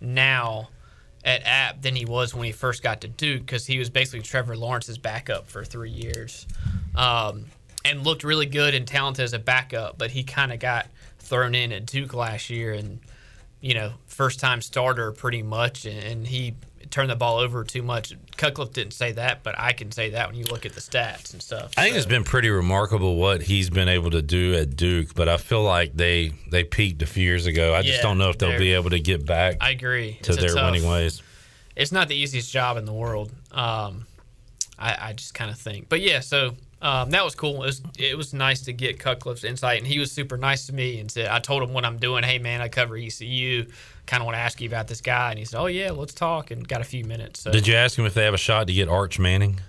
[0.00, 0.68] now
[1.24, 4.22] at App than he was when he first got to Duke because he was basically
[4.22, 6.46] Trevor Lawrence's backup for three years,
[6.94, 7.46] um,
[7.84, 9.98] and looked really good and talented as a backup.
[9.98, 10.86] But he kind of got
[11.18, 13.00] thrown in at Duke last year, and
[13.60, 16.54] you know, first time starter pretty much, and, and he
[16.90, 18.14] turned the ball over too much.
[18.36, 21.32] Cutcliffe didn't say that, but I can say that when you look at the stats
[21.32, 21.72] and stuff.
[21.76, 25.28] I think it's been pretty remarkable what he's been able to do at Duke, but
[25.28, 27.74] I feel like they they peaked a few years ago.
[27.74, 30.40] I just don't know if they'll be able to get back I agree to It's
[30.40, 31.22] their tough- winning ways.
[31.76, 33.32] it's not the easiest job in the world.
[33.52, 34.06] Um,
[34.78, 37.62] I, I just kind of think, but yeah, so um, that was cool.
[37.62, 40.72] It was it was nice to get Cutcliffe's insight, and he was super nice to
[40.74, 42.22] me and said I told him what I'm doing.
[42.24, 43.66] Hey man, I cover ECU.
[44.06, 46.14] Kind of want to ask you about this guy, and he said, Oh yeah, let's
[46.14, 47.40] talk, and got a few minutes.
[47.40, 49.60] So Did you ask him if they have a shot to get Arch Manning?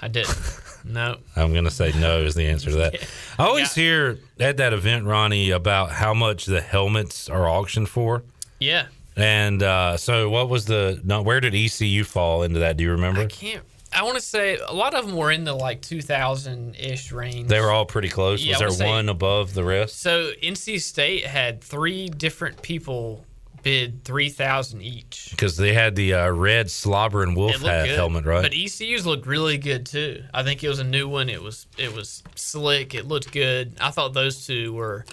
[0.00, 0.26] I did.
[0.84, 2.94] no, I'm going to say no is the answer to that.
[3.38, 3.82] I always Yeah.
[3.82, 8.22] hear at that event, Ronnie, about how much the helmets are auctioned for.
[8.60, 8.86] yeah,
[9.16, 11.00] And uh, so, what was the?
[11.04, 12.76] No, where did ECU fall into that?
[12.76, 13.22] Do you remember?
[13.22, 13.62] I can't.
[13.94, 17.48] I want to say a lot of them were in the like 2000 ish range.
[17.48, 18.42] They were all pretty close.
[18.42, 20.00] Yeah, was there say- one above the rest?
[20.00, 23.24] So NC State had three different people
[23.62, 25.28] bid 3000 each.
[25.30, 27.96] Because they had the uh, red slobber and wolf hat good.
[27.96, 28.42] helmet, right?
[28.42, 30.22] But ECU's looked really good too.
[30.34, 31.28] I think it was a new one.
[31.28, 32.94] It was it was slick.
[32.94, 33.76] It looked good.
[33.80, 35.04] I thought those two were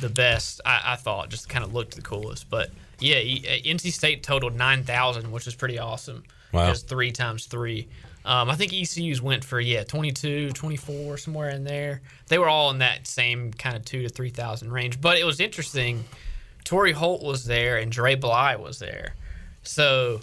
[0.00, 0.60] the best.
[0.64, 2.50] I, I thought just kind of looked the coolest.
[2.50, 6.24] But yeah, E- uh, NC State totaled nine thousand, which is pretty awesome.
[6.52, 6.68] Wow.
[6.68, 7.88] Just three times three.
[8.24, 12.02] Um, I think ECU's went for yeah 22, 24, somewhere in there.
[12.28, 15.00] They were all in that same kind of two to three thousand range.
[15.00, 16.04] But it was interesting.
[16.64, 19.16] Torry Holt was there and Dre Bly was there,
[19.62, 20.20] so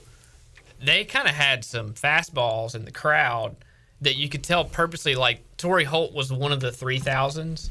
[0.82, 3.56] they kind of had some fastballs in the crowd
[4.02, 5.16] that you could tell purposely.
[5.16, 7.70] Like Torry Holt was one of the three thousands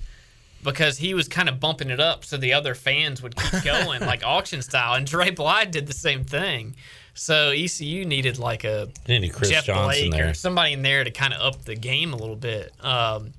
[0.62, 4.01] because he was kind of bumping it up so the other fans would keep going
[4.03, 4.95] like auction style.
[4.95, 6.74] And Dre Bly did the same thing.
[7.19, 10.31] So ECU needed like a Needed Chris Jeff Johnson Blake there.
[10.31, 12.73] or somebody in there to kind of up the game a little bit.
[12.81, 13.33] Um,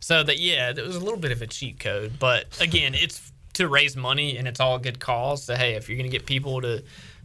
[0.00, 3.32] so that yeah, it was a little bit of a cheat code, but again, it's
[3.54, 5.44] to raise money and it's all a good cause.
[5.44, 6.82] So hey, if you're gonna get people to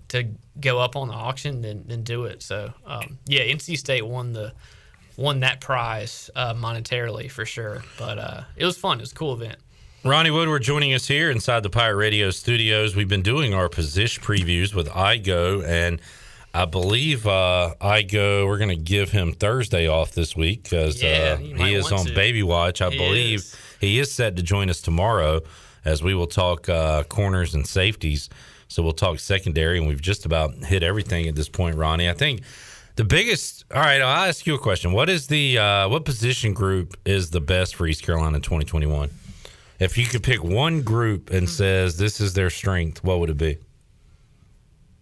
[0.10, 0.28] to
[0.60, 2.44] go up on the auction, then then do it.
[2.44, 4.54] So um, yeah, NC State won the
[5.18, 7.84] won that prize uh, monetarily for sure.
[7.98, 9.00] But uh, it was fun.
[9.00, 9.58] It was a cool event.
[10.04, 12.96] Ronnie Woodward joining us here inside the Pirate Radio studios.
[12.96, 16.00] We've been doing our position previews with Igo, and
[16.54, 21.34] I believe uh, Igo, we're going to give him Thursday off this week because Yeah,
[21.34, 22.16] uh, he is on to.
[22.16, 22.82] baby watch.
[22.82, 23.56] I He believe is.
[23.82, 25.42] he is set to join us tomorrow
[25.84, 28.30] as we will talk uh, corners and safeties.
[28.70, 32.08] So we'll talk secondary, and we've just about hit everything at this point, Ronnie.
[32.10, 32.42] I think
[32.96, 33.66] the biggest.
[33.74, 34.94] All right, I'll ask you a question.
[34.94, 39.10] What is the uh, what position group is the best for East Carolina in 2021?
[39.80, 43.38] If you could pick one group and says this is their strength, what would it
[43.38, 43.58] be?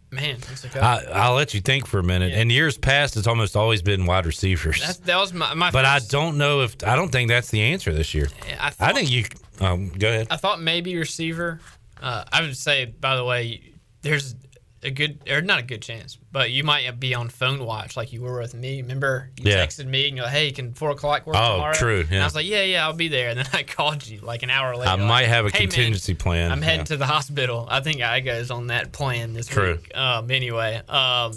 [0.10, 2.34] Man, that's a I, I'll let you think for a minute.
[2.34, 4.80] In years past, it's almost always been wide receivers.
[4.80, 7.62] That's, that was my, my but I don't know if I don't think that's the
[7.62, 8.30] answer this year.
[8.58, 9.26] I, I think you.
[9.60, 10.28] Um, go ahead.
[10.30, 11.60] I thought maybe receiver.
[12.02, 14.36] Uh, I would say, by the way, there's
[14.84, 18.14] a good or not a good chance, but you might be on phone watch like
[18.14, 18.82] you were with me.
[18.82, 19.66] Remember, you Yeah.
[19.66, 22.22] texted me and you're like, "Hey, can four o'clock work Oh, tomorrow?" true, And yeah.
[22.22, 24.50] I was like, "Yeah, yeah, I'll be there." And then I called you like an
[24.52, 24.90] hour later.
[24.92, 26.52] I like, might have a "Hey, man, contingency plan.
[26.52, 26.86] I'm heading Yeah.
[26.86, 27.68] to the hospital.
[27.70, 29.74] I think I goes on that plan this True.
[29.82, 29.98] week.
[29.98, 31.34] Um, anyway, um,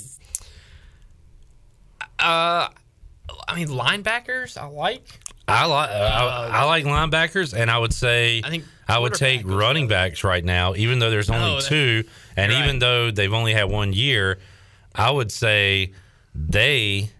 [2.18, 2.68] uh,
[3.49, 4.57] I mean linebackers.
[4.61, 5.03] I like.
[5.49, 9.43] I like I, I like linebackers, and I would say I think I would take
[9.45, 12.05] running backs right now, even though there's only Oh, two,
[12.36, 12.80] and even right.
[12.80, 14.38] though they've only had one year,
[14.95, 15.93] I would say
[16.34, 17.11] they.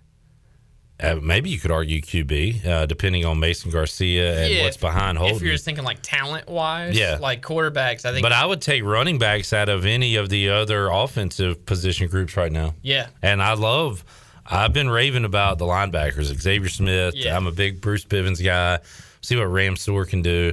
[1.03, 5.17] Uh, maybe you could argue QB, uh, depending on Mason Garcia and Yeah, what's behind
[5.17, 5.37] Holton.
[5.37, 7.17] If you're just thinking like talent wise, Yeah.
[7.19, 8.23] like quarterbacks, I think.
[8.23, 12.37] But I would take running backs out of any of the other offensive position groups
[12.37, 12.75] right now.
[12.83, 13.07] Yeah.
[13.23, 14.05] And I love,
[14.45, 17.15] I've been raving about the linebackers, Xavier Smith.
[17.15, 17.35] Yeah.
[17.35, 18.81] I'm a big Bruce Bivens guy.
[19.23, 20.53] See what Ram Stewart can do.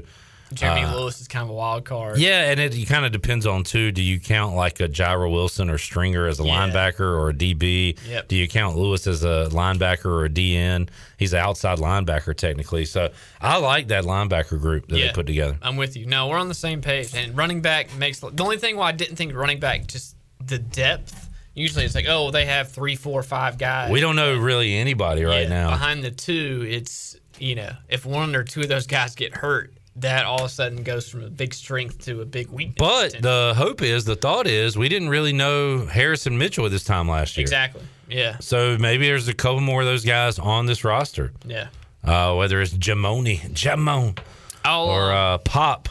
[0.54, 2.18] Jeremy Uh, Lewis is kind of a wild card.
[2.20, 3.91] Yeah, and it, kind of depends on too.
[3.91, 6.54] Do you count like a Gyro Wilson or Stringer as a Yeah.
[6.70, 7.98] linebacker or a DB?
[8.08, 8.28] Yep.
[8.30, 10.89] Do you count Lewis as a linebacker or a DN?
[11.18, 12.86] He's an outside linebacker technically.
[12.86, 13.10] So
[13.41, 15.58] I like that linebacker group that they put together.
[15.62, 16.06] I'm with you.
[16.06, 17.14] No, we're on the same page.
[17.14, 20.58] And running back makes the only thing why I didn't think running back just the
[20.60, 21.30] depth.
[21.56, 23.89] Usually it's like, oh, they have three, four, five guys.
[23.91, 25.70] We don't know really anybody right Yeah, now.
[25.72, 29.74] Behind the two, it's you know, if one or two of those guys get hurt,
[30.00, 32.78] that all of a sudden goes from a big strength to a big weakness.
[32.78, 36.72] But the hope is, the thought is, we didn't really know Harris and Mitchell at
[36.72, 37.43] this time last year.
[37.43, 37.82] exactly.
[38.08, 38.38] Yeah.
[38.39, 41.34] So maybe there's a couple more of those guys on this roster.
[41.45, 41.68] Yeah.
[42.04, 44.18] Uh, whether it's Jamoni, Jamon,
[44.64, 45.89] I'll, or uh, Pop,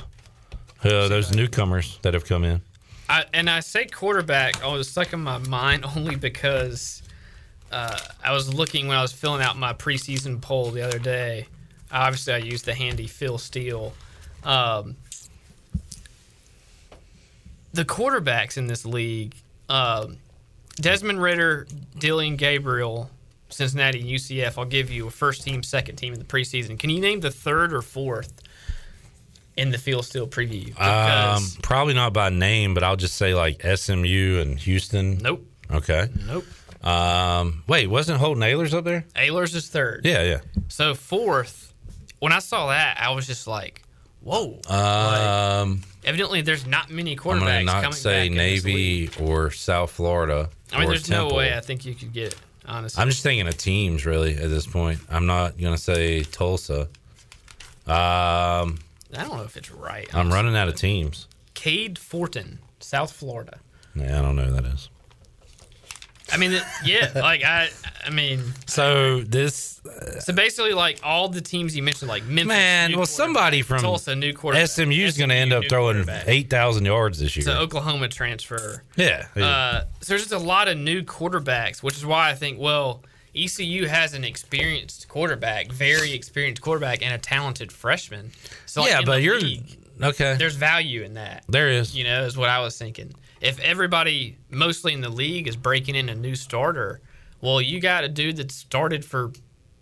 [0.84, 2.62] uh, those newcomers that have come in.
[3.08, 7.02] I, and I say quarterback, I was stuck in my mind only because
[7.72, 11.48] uh, I was looking when I was filling out my preseason poll the other day.
[11.90, 13.92] Obviously, I used the handy Phil Steele.
[14.44, 14.96] Um,
[17.72, 19.34] the quarterbacks in this league,
[19.68, 20.16] um,
[20.76, 21.66] Desmond Ridder,
[21.98, 23.10] Dillon Gabriel,
[23.48, 24.58] Cincinnati, UCF.
[24.58, 26.78] I'll give you a first team, second team in the preseason.
[26.78, 28.42] Can you name the third or fourth
[29.56, 30.78] in the Phil Steele preview?
[30.80, 35.18] Um, probably not by name, but I'll just say like SMU and Houston.
[35.18, 35.46] Nope.
[35.70, 36.08] Okay.
[36.26, 36.44] Nope.
[36.84, 39.04] Um, wait, wasn't Holton Ahlers up there?
[39.16, 40.02] Ahlers is third.
[40.04, 40.40] Yeah, yeah.
[40.68, 41.72] So fourth,
[42.18, 43.82] when I saw that, I was just like,
[44.20, 47.58] "Whoa!" Um, Evidently, there's not many quarterbacks.
[47.58, 50.50] I'm not coming say back Navy or South Florida.
[50.72, 51.30] I mean, there's Temple.
[51.30, 52.36] no way I think you could get it.
[52.64, 55.00] Honestly, I'm just thinking of teams really at this point.
[55.08, 56.88] I'm not gonna say Tulsa.
[57.86, 58.78] Um,
[59.16, 60.12] I don't know if it's right.
[60.14, 61.28] I'm running out of teams.
[61.54, 63.60] Cade Fortin, South Florida.
[63.94, 64.90] Yeah, I don't know who that is.
[66.32, 67.68] I mean, yeah, like I,
[68.04, 69.80] I mean, So this
[70.20, 74.16] so basically, like all the teams you mentioned, like Memphis, man, well, somebody from Tulsa,
[74.16, 74.68] new quarterback.
[74.68, 77.42] SMU is going to end up throwing eight thousand yards this year.
[77.42, 78.82] It's an Oklahoma transfer.
[78.96, 79.46] yeah, yeah.
[79.46, 83.02] Uh, so there's just a lot of new quarterbacks, which is why I think, well,
[83.34, 88.32] ECU has an experienced quarterback, very experienced quarterback, and a talented freshman.
[88.64, 90.36] So like, yeah, but you're league, okay.
[90.38, 91.44] there's value in that.
[91.48, 91.94] There is.
[91.94, 93.14] You know, is what I was thinking.
[93.40, 97.00] If everybody, mostly in the league, is breaking in a new starter,
[97.40, 99.32] Well, you got a dude that started for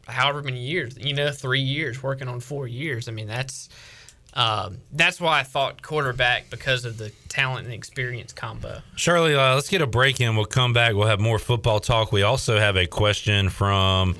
[0.07, 3.09] however many years, you know, three years, working on four years.
[3.09, 3.69] I mean, that's
[4.35, 8.83] um, that's why I thought quarterback because of the talent and experience combo.
[8.97, 10.35] Shirley, uh, let's get a break in.
[10.35, 10.95] We'll come back.
[10.95, 12.11] We'll have more football talk.
[12.11, 14.17] We also have a question from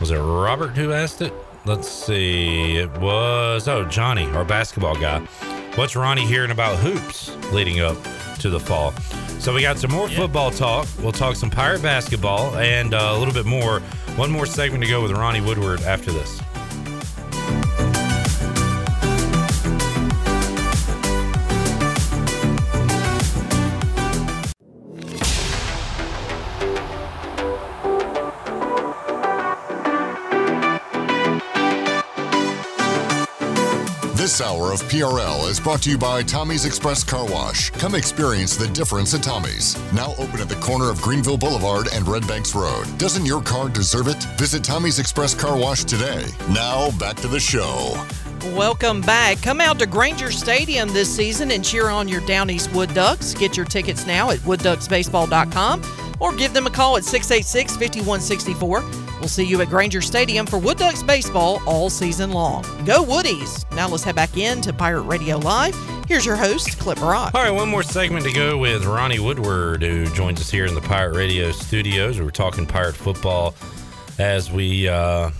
[0.00, 1.32] was it Robert who asked it?
[1.66, 2.76] Let's see.
[2.76, 5.18] It was oh Johnny, our basketball guy.
[5.74, 7.96] What's Ronnie hearing about hoops leading up
[8.38, 8.92] to the fall?
[9.40, 10.86] So we got some more football talk.
[11.00, 13.80] We'll talk some pirate basketball and uh, a little bit more.
[14.14, 16.40] One more segment to go with Ronnie Woodward after this.
[34.36, 37.70] This hour of PRL is brought to you by Tommy's Express Car Wash.
[37.70, 39.78] Come experience the difference at Tommy's.
[39.94, 42.84] Now open at the corner of Greenville Boulevard and Red Banks Road.
[42.98, 44.22] Doesn't your car deserve it?
[44.36, 46.26] Visit Tommy's Express Car Wash today.
[46.50, 47.94] Now back to the show.
[48.54, 49.40] Welcome back.
[49.40, 53.32] Come out to Granger Stadium this season and cheer on your Down East Wood Ducks.
[53.32, 58.82] Get your tickets now at woodducksbaseball.com or give them a call at 686 5164.
[59.20, 62.62] We'll see you at Granger Stadium for Wood Ducks baseball all season long.
[62.84, 63.70] Go Woodies!
[63.74, 65.74] Now let's head back in to Pirate Radio Live.
[66.06, 67.34] Here's your host, Clip Brock.
[67.34, 70.74] All right, one more segment to go with Ronnie Woodward, who joins us here in
[70.74, 72.18] the Pirate Radio studios.
[72.18, 73.54] We were talking Pirate football
[74.18, 75.30] as we uh,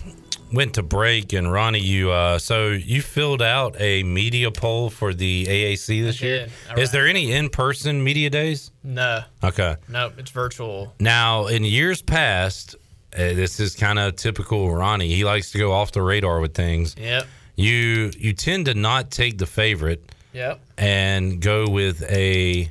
[0.53, 1.33] went to break.
[1.33, 6.21] And Ronnie, you uh, so you filled out a media poll for the AAC this
[6.23, 6.49] year.
[6.71, 8.71] I Is there any in-person media days?
[8.85, 9.77] No, Okay.
[9.89, 10.95] nope, it's virtual.
[11.01, 12.75] Now, in years past,
[13.15, 15.09] uh, this is kind of typical Ronnie.
[15.15, 16.95] He likes to go off the radar with things.
[16.99, 17.27] Yep,
[17.57, 20.61] You you tend to not take the favorite yep.
[20.79, 22.71] and go with a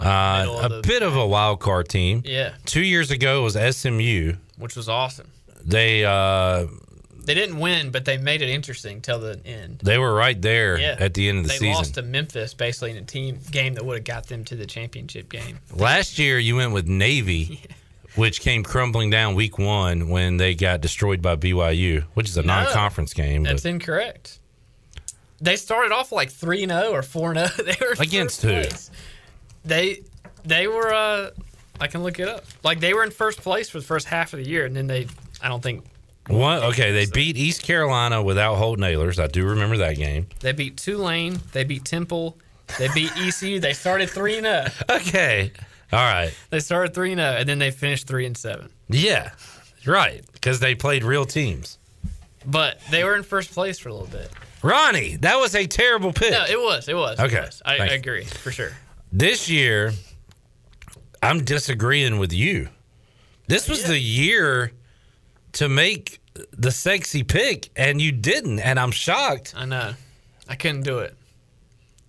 [0.00, 2.22] uh, a bit of a wild card team.
[2.24, 4.34] Yeah, Two years ago it was SMU.
[4.58, 5.28] which was awesome.
[5.66, 6.66] They uh,
[7.24, 9.80] They didn't win, but they made it interesting till the end.
[9.82, 11.66] they were right there Yeah, at the end of the they season.
[11.68, 14.56] They lost to Memphis basically in a team game that would have got them to
[14.56, 15.58] the championship game.
[15.74, 17.60] Last year you went with Navy,
[18.14, 22.42] which came crumbling down week one when they got destroyed by BYU, which is a
[22.42, 23.42] No, non-conference game.
[23.42, 24.38] That's but- incorrect.
[25.38, 27.50] They started off like three and zero or four and zero.
[27.66, 28.48] They were Against who?
[28.52, 28.90] place.
[29.66, 30.02] They
[30.44, 30.94] they were.
[30.94, 31.30] uh
[31.78, 32.44] I can look it up.
[32.64, 34.86] Like they were in first place for the first half of the year, and then
[34.86, 35.08] they.
[35.46, 35.84] I don't think
[36.26, 39.22] One, okay, they beat East Carolina without Holton Ahlers.
[39.22, 40.26] I do remember that game.
[40.40, 41.38] they beat Tulane.
[41.52, 42.36] They beat Temple.
[42.80, 43.60] They beat ECU.
[43.60, 44.66] They started three and zero.
[44.90, 45.52] Okay,
[45.92, 48.70] all right, They started three and zero, and then they finished three and seven.
[48.88, 49.30] yeah,
[49.86, 51.78] right, because they played real teams.
[52.44, 54.28] But they were in first place for a little bit.
[54.64, 56.32] Ronnie, that was a terrible pick.
[56.32, 56.88] No, it was.
[56.88, 57.20] It was.
[57.20, 57.62] Okay, It was.
[57.64, 58.72] I, I agree for sure.
[59.12, 59.92] this year,
[61.22, 62.68] I'm disagreeing with you.
[63.46, 64.72] This was the year
[65.56, 66.20] to make
[66.52, 69.54] the sexy pick, and you didn't, and I'm shocked.
[69.56, 69.94] I know.
[70.48, 71.16] I couldn't do it.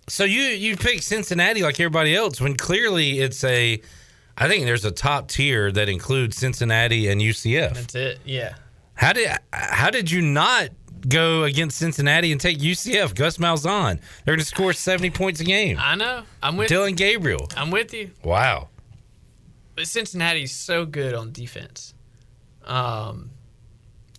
[0.08, 3.80] So you you picked Cincinnati like everybody else when clearly it's a.
[4.36, 7.74] I think there's a top tier that includes Cincinnati and UCF.
[7.74, 8.20] That's it.
[8.24, 8.54] Yeah.
[8.94, 10.68] How did how did you not
[11.08, 13.14] go against Cincinnati and take UCF?
[13.14, 13.98] Gus Malzahn.
[14.24, 15.78] They're going to score 70 points a game.
[15.80, 16.22] I know.
[16.42, 16.68] I'm with.
[16.68, 17.48] Dillon Gabriel.
[17.56, 18.10] I'm with you.
[18.22, 18.68] Wow.
[19.74, 21.94] But Cincinnati's so good on defense.
[22.64, 23.30] Um,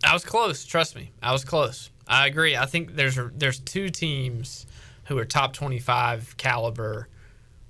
[0.04, 0.66] I was close.
[0.66, 1.90] Trust me, I was close.
[2.08, 2.56] I agree.
[2.56, 4.66] I think there's there's two teams
[5.06, 7.08] who are top 25 caliber,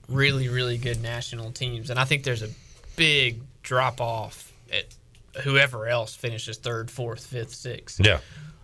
[0.07, 2.49] really really good national teams, and I think there's a
[2.95, 4.85] big drop off at
[5.43, 7.99] whoever else finishes third, fourth, fifth, sixth.
[8.03, 8.19] Yeah.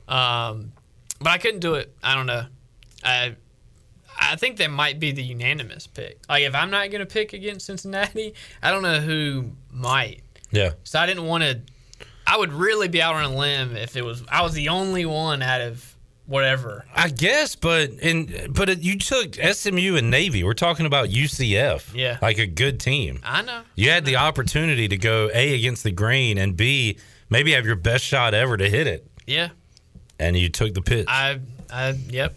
[0.07, 0.71] Um,
[1.19, 1.93] but I couldn't do it.
[2.03, 2.45] I don't know.
[3.03, 3.35] I
[4.19, 6.19] I think that might be the unanimous pick.
[6.29, 10.21] Like if I'm not gonna pick against Cincinnati, I don't know who might.
[10.51, 10.71] Yeah.
[10.83, 11.61] So I didn't want to.
[12.27, 15.05] I would really be out on a limb if it was I was the only
[15.05, 15.95] one out of
[16.25, 16.85] whatever.
[16.93, 20.43] I guess, but in but it, you took SMU and Navy.
[20.43, 21.93] We're talking about UCF.
[21.93, 22.17] Yeah.
[22.21, 23.19] Like a good team.
[23.23, 23.61] I know.
[23.75, 26.97] You had the opportunity to go A against the grain and B
[27.29, 29.07] maybe have your best shot ever to hit it.
[29.25, 29.49] Yeah.
[30.19, 31.05] And you took the pitch.
[31.09, 31.39] I.
[31.71, 31.89] I.
[32.09, 32.35] Yep.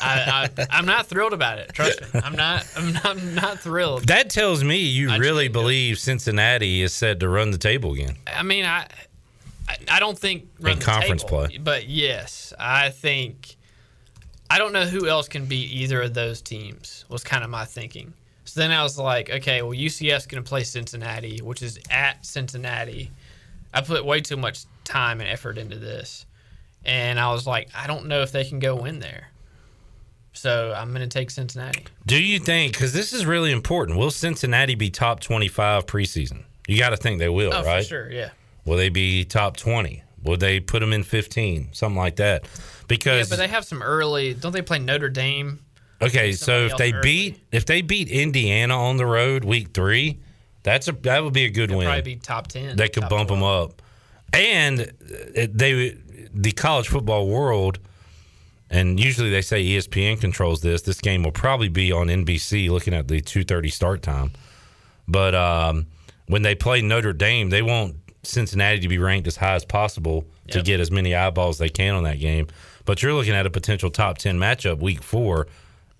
[0.00, 0.66] I, I.
[0.70, 1.72] I'm not thrilled about it.
[1.72, 2.20] Trust me.
[2.22, 2.66] I'm not.
[2.76, 3.06] I'm not.
[3.06, 4.06] I'm not thrilled.
[4.08, 8.16] that tells me you I really believe Cincinnati is set to run the table again.
[8.26, 8.86] I mean, I,
[9.68, 11.58] I, I don't think In conference table, play.
[11.58, 13.56] but yes, I think
[14.50, 17.04] I don't know who else can beat either of those teams.
[17.08, 18.14] Was kind of my thinking.
[18.44, 22.24] So then I was like, okay, well, UCF's going to play Cincinnati, which is at
[22.24, 23.10] Cincinnati.
[23.74, 26.24] I put way too much time and effort into this,
[26.86, 29.28] and I was like, I don't know if they can go win there.
[30.32, 31.84] So I'm going to take Cincinnati.
[32.06, 36.44] Do you think, because this is really important, will Cincinnati be top 25 preseason?
[36.68, 37.82] You got to think they will, Oh, right?
[37.82, 38.10] for sure.
[38.12, 38.30] Yeah.
[38.68, 40.02] Will they be top 20?
[40.22, 41.70] Will they put them in 15?
[41.72, 42.44] Something like that.
[42.86, 44.34] Because Yeah, but they have some early.
[44.34, 45.60] Don't they play Notre Dame?
[46.02, 47.02] okay, so if they early.
[47.02, 50.18] beat if they beat Indiana on the road week 3,
[50.62, 51.86] that's a that would be a good They'll win.
[51.86, 52.76] probably be top ten.
[52.76, 53.80] They could bump them up.
[54.32, 54.92] And
[55.34, 55.96] they
[56.34, 57.78] the college football world
[58.70, 60.82] and usually they say ESPN controls this.
[60.82, 64.32] This game will probably be on NBC looking at the 2:30 start time.
[65.06, 65.86] But um,
[66.26, 67.96] when they play Notre Dame, they want
[68.28, 71.94] Cincinnati to be ranked as high as possible to get as many eyeballs they can
[71.94, 72.46] on that game.
[72.84, 75.46] But you're looking at a potential top 10 matchup week 4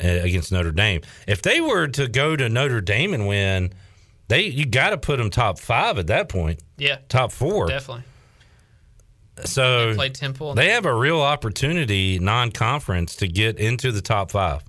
[0.03, 1.03] uh, against Notre Dame.
[1.27, 3.73] If they were to go to Notre Dame and win,
[4.29, 6.61] they you got to put them top 5 at that point.
[6.77, 7.67] Yeah, Top 4.
[7.69, 8.05] definitely.
[9.45, 10.55] So Play Temple.
[10.55, 14.63] they have a real opportunity non-conference to get into the top 5.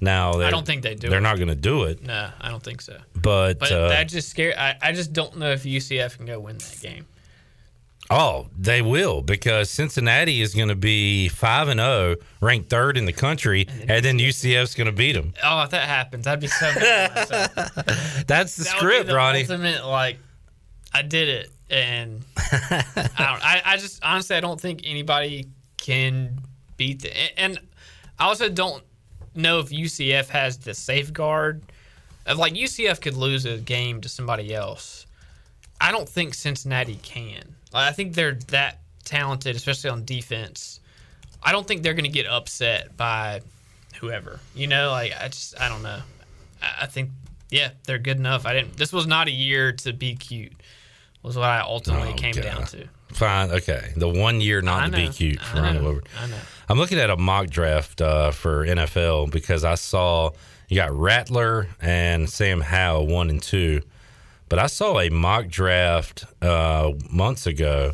[0.00, 1.22] Now I don't think they do They're it.
[1.22, 2.98] not going to do it, No, I don't think so.
[3.14, 4.54] but, But uh, that just scare.
[4.58, 7.06] I, I just don't know if UCF can go win that game.
[8.10, 13.04] Oh, they will because Cincinnati is going to be five and zero, ranked third in
[13.04, 15.34] the country, and then UCF's going to beat them.
[15.44, 17.54] Oh, if that happens, I'd be so mad myself.
[18.26, 19.40] That's the That script, the Ronnie.
[19.42, 20.18] Ultimate, like,
[20.94, 22.82] I did it, and I
[23.18, 23.44] don't.
[23.44, 26.38] I, I just honestly, I don't think anybody can
[26.78, 27.38] beat the.
[27.38, 27.58] And
[28.18, 28.82] I also don't
[29.38, 31.62] know if UCF has the safeguard.
[32.26, 35.06] Of like UCF could lose a game to somebody else.
[35.80, 37.54] I don't think Cincinnati can.
[37.72, 40.80] Like, I think they're that talented, especially on defense.
[41.42, 43.40] I don't think they're going to get upset by
[44.00, 44.40] whoever.
[44.54, 46.00] You know, like I just I don't know.
[46.62, 47.10] I, I think
[47.50, 48.44] yeah, they're good enough.
[48.44, 48.76] I didn't.
[48.76, 50.52] This was not a year to be cute.
[51.22, 52.42] Was what I ultimately Oh, came God.
[52.42, 52.88] down to.
[53.12, 53.92] Fine, okay.
[53.96, 56.36] The one year I not to be cute for I Ronnie know, I know.
[56.68, 60.30] I'm looking at a mock draft uh, for NFL because I saw
[60.68, 63.80] you got Rattler and Sam Howell one and two,
[64.50, 67.92] but I saw a mock draft uh, months ago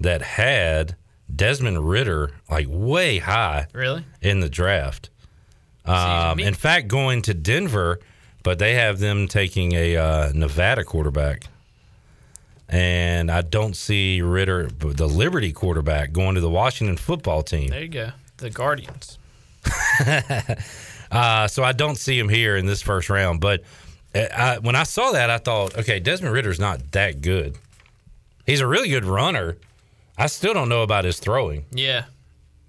[0.00, 0.96] that had
[1.34, 4.04] Desmond Ridder like way high Really?
[4.20, 5.10] in the draft.
[5.84, 8.00] Um, in fact, going to Denver,
[8.42, 11.44] but they have them taking a uh, Nevada quarterback.
[12.68, 17.70] And I don't see Ridder, the Liberty quarterback, going to the Washington football team.
[17.70, 18.10] There you go.
[18.38, 19.18] The Guardians.
[21.10, 23.40] Uh, so I don't see him here in this first round.
[23.40, 23.62] But
[24.14, 27.56] uh, I, when I saw that, I thought, okay, Desmond Ridder's not that good.
[28.44, 29.56] He's a really good runner.
[30.18, 32.04] I still don't know about his throwing, Yeah.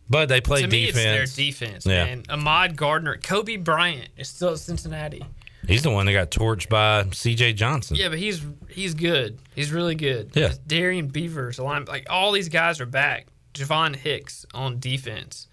[0.09, 1.29] but they play to me, defense.
[1.29, 2.05] it's their defense, Yeah.
[2.05, 2.23] man.
[2.29, 5.25] Ahmad Gardner, Coby Bryant is still at Cincinnati.
[5.67, 7.53] He's the one that got torched by C.J.
[7.53, 7.95] Johnson.
[7.95, 9.39] Yeah, but he's he's good.
[9.55, 10.31] He's really good.
[10.33, 10.53] Yeah.
[10.65, 13.27] Darrian Beavers, line, like all these guys are back.
[13.53, 15.47] Javon Hicks on defense.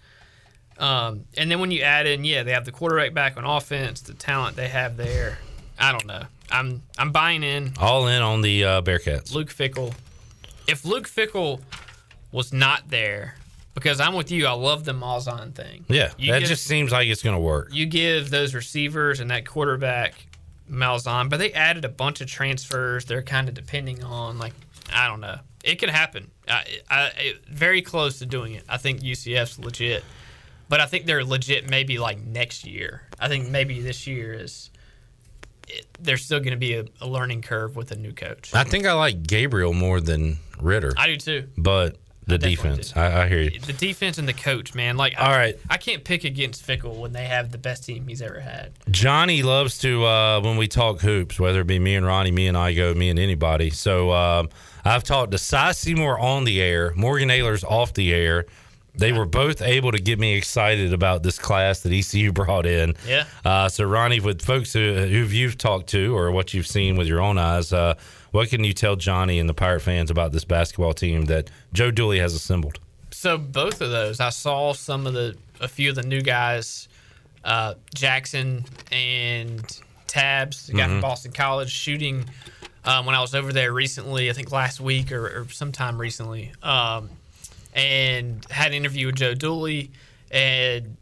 [0.79, 4.01] Um, and then when you add in, yeah, they have the quarterback back on offense,
[4.01, 5.39] the talent they have there.
[5.79, 6.23] I don't know.
[6.49, 7.73] I'm I'm buying in.
[7.79, 9.33] All in on the uh, Bearcats.
[9.33, 9.93] Luke Fickell.
[10.67, 11.61] If Luke Fickell
[12.31, 13.35] was not there,
[13.77, 15.85] because I'm with you, I love the Malzahn thing.
[15.87, 17.69] Yeah, You that give- just seems like it's going to work.
[17.71, 20.13] you give those receivers and that quarterback
[20.69, 23.05] Malzahn, but they added a bunch of transfers.
[23.05, 24.53] They're kind of depending on like
[24.93, 25.37] I don't know.
[25.63, 26.31] It could happen.
[26.47, 28.63] I, I, it- very close to doing it.
[28.67, 30.03] I think UCF's legit,
[30.69, 33.03] but I think they're legit maybe like next year.
[33.19, 34.69] I think maybe this year is.
[35.69, 38.53] It, there's still going to be a, a learning curve with a new coach.
[38.55, 41.49] I think I like Gabriel more than Ridder, I do too.
[41.57, 41.97] but
[42.27, 42.95] the defense.
[42.95, 43.59] I, I hear you.
[43.59, 44.97] The defense and the coach, man.
[44.97, 45.59] Like, All I, right.
[45.69, 48.73] I can't pick against Fickell when they have the best team he's ever had.
[48.91, 52.47] Johnny loves to uh, when we talk hoops, whether it be me and Ronnie, me
[52.47, 53.69] and I go, me and anybody.
[53.69, 54.49] So um,
[54.83, 58.45] I've talked to Cy Seymour on the air, Morgan Ayler's off the air.
[58.95, 62.95] They were both able to get me excited about this class that ECU brought in.
[63.07, 63.25] Yeah.
[63.45, 67.07] Uh, so Ronnie, with folks who who you've talked to or what you've seen with
[67.07, 67.93] your own eyes, uh,
[68.31, 71.91] what can you tell Johnny and the Pirate fans about this basketball team that Joe
[71.91, 72.79] Dooley has assembled?
[73.11, 76.87] So both of those, I saw some of the a few of the new guys,
[77.43, 79.63] uh, Jackson and
[80.07, 80.91] Tabbs, the guy Mm-hmm.
[80.93, 82.25] from Boston College, shooting
[82.85, 84.29] um, when I was over there recently.
[84.29, 87.09] I think last week or, or sometime recently, um,
[87.73, 89.91] and had an interview with Joe Dooley,
[90.31, 90.95] and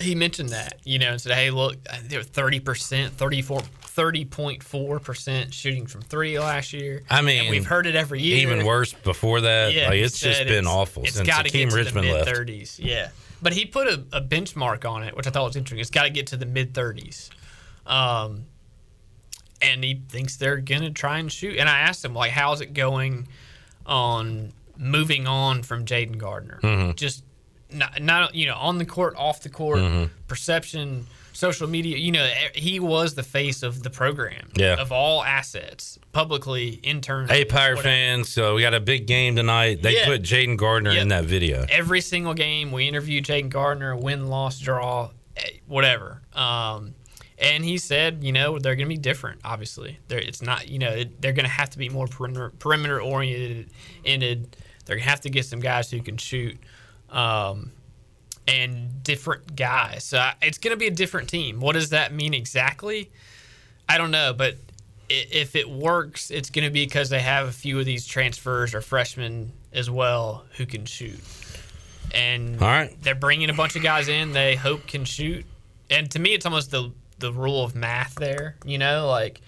[0.00, 3.60] he mentioned that you know and said, "Hey, look, they were thirty percent, 34
[3.96, 7.02] 30.4 percent shooting from three last year.
[7.10, 8.38] I mean, And we've heard it every year.
[8.38, 9.72] Even worse before that.
[9.74, 12.12] Yeah, like it's just been it's- awful It's since got to get to Richmond the
[12.12, 12.30] mid left.
[12.36, 12.78] thirties.
[12.82, 13.08] Yeah,
[13.42, 15.80] but he put a, a benchmark on it, which I thought was interesting.
[15.80, 17.30] It's got to get to the mid thirties,
[17.86, 18.44] um,
[19.62, 21.56] and he thinks they're gonna try and shoot.
[21.58, 23.28] And I asked him like, how's it going
[23.86, 26.60] on moving on from Jayden Gardner?
[26.62, 26.92] Mm-hmm.
[26.92, 27.24] Just
[27.72, 30.12] not, not you know on the court, off the court, Mm-hmm.
[30.28, 31.06] perception,
[31.40, 31.96] social media.
[31.96, 34.50] You know, he was the face of the program.
[34.54, 34.74] Yeah.
[34.80, 37.34] of all assets, publicly, internally.
[37.34, 37.82] Hey, Pirate whatever.
[37.94, 38.28] fans!
[38.28, 39.82] So we got a big game tonight.
[39.82, 40.06] They Yeah.
[40.06, 41.66] put Jayden Gardner in that video.
[41.68, 45.10] Every single game, we interviewed Jayden Gardner, win, loss, draw,
[45.66, 46.20] whatever.
[46.34, 46.94] Um,
[47.38, 49.40] and he said, you know, they're going to be different.
[49.44, 52.50] Obviously, they're, it's not, you know, it, they're going to have to be more perimeter,
[52.58, 53.70] perimeter oriented.
[54.04, 54.56] Ended.
[54.84, 56.58] They're going to have to get some guys who can shoot.
[57.08, 57.72] Um,
[58.50, 60.04] and different guys.
[60.04, 61.60] So I- it's going to be a different team.
[61.60, 63.10] What does that mean exactly?
[63.88, 64.56] I don't know, but
[65.08, 68.74] if it works, it's going to be because they have a few of these transfers
[68.74, 71.18] or freshmen as well who can shoot.
[72.14, 72.96] And All right.
[73.02, 75.44] they're bringing a bunch of guys in they hope can shoot.
[75.90, 78.56] And to me, it's almost the the rule of math there.
[78.64, 79.40] You know, like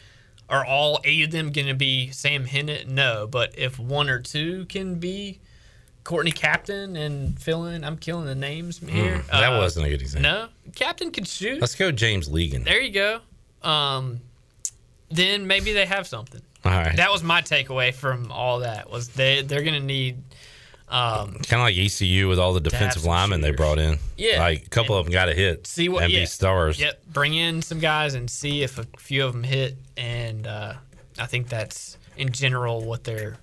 [0.49, 2.87] are all eight of them going to be Sam Hennett?
[2.89, 5.41] No, but if one or two can be
[6.05, 7.85] Courtney Captain and filling.
[7.85, 9.19] I'm killing the names here.
[9.19, 10.31] Hmm, that Uh, wasn't a good example.
[10.31, 10.49] no.
[10.75, 11.61] Captain can shoot.
[11.61, 12.65] Let's go, James Legan.
[12.65, 13.21] There you go.
[13.63, 14.21] Um,
[15.11, 16.41] then maybe they have something.
[16.65, 16.97] All right.
[16.97, 20.23] That was my takeaway from all that was they they're gonna need.
[20.89, 23.99] Um, kind of like ECU with all the defensive linemen they brought in.
[24.19, 24.41] Yeah.
[24.41, 25.67] like a couple of them got a hit.
[25.67, 26.25] see what and yeah.
[26.27, 26.79] stars.
[26.79, 30.75] Yep, bring in some guys and see if a few of them hit, and uh,
[31.19, 33.39] I think that's in general what they're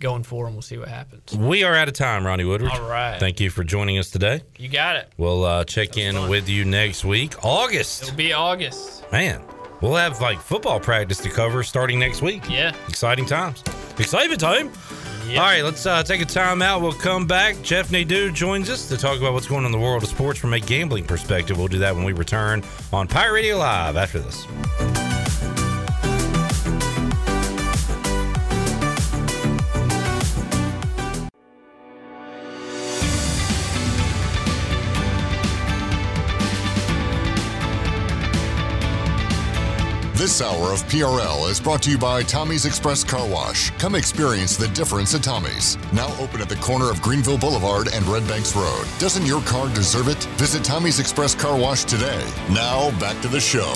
[0.00, 1.36] going for, and we'll see what happens.
[1.36, 2.72] We are out of time, Ronnie Woodward.
[2.72, 3.18] All right.
[3.18, 4.42] Thank you for joining us today.
[4.58, 5.12] You got it.
[5.16, 6.30] We'll uh, check in fun.
[6.30, 7.44] with you next week.
[7.44, 8.04] August.
[8.04, 9.10] It'll be August.
[9.12, 9.42] Man,
[9.80, 12.48] we'll have like football practice to cover starting next week.
[12.48, 12.74] Yeah.
[12.88, 13.62] Exciting times.
[13.98, 14.70] Exciting time.
[15.28, 15.38] Yep.
[15.38, 16.80] All right, let's uh, take a time out.
[16.80, 17.60] We'll come back.
[17.62, 20.38] Jeff Nadeau joins us to talk about what's going on in the world of sports
[20.38, 21.58] from a gambling perspective.
[21.58, 22.62] We'll do that when we return
[22.94, 24.46] on Pirate Radio Live after this.
[40.28, 43.70] This hour of PRL is brought to you by Tommy's Express Car Wash.
[43.78, 45.78] Come experience the difference at Tommy's.
[45.90, 48.86] Now open at the corner of Greenville Boulevard and Red Banks Road.
[48.98, 50.22] Doesn't your car deserve it?
[50.36, 52.22] Visit Tommy's Express Car Wash today.
[52.50, 53.72] Now back to the show.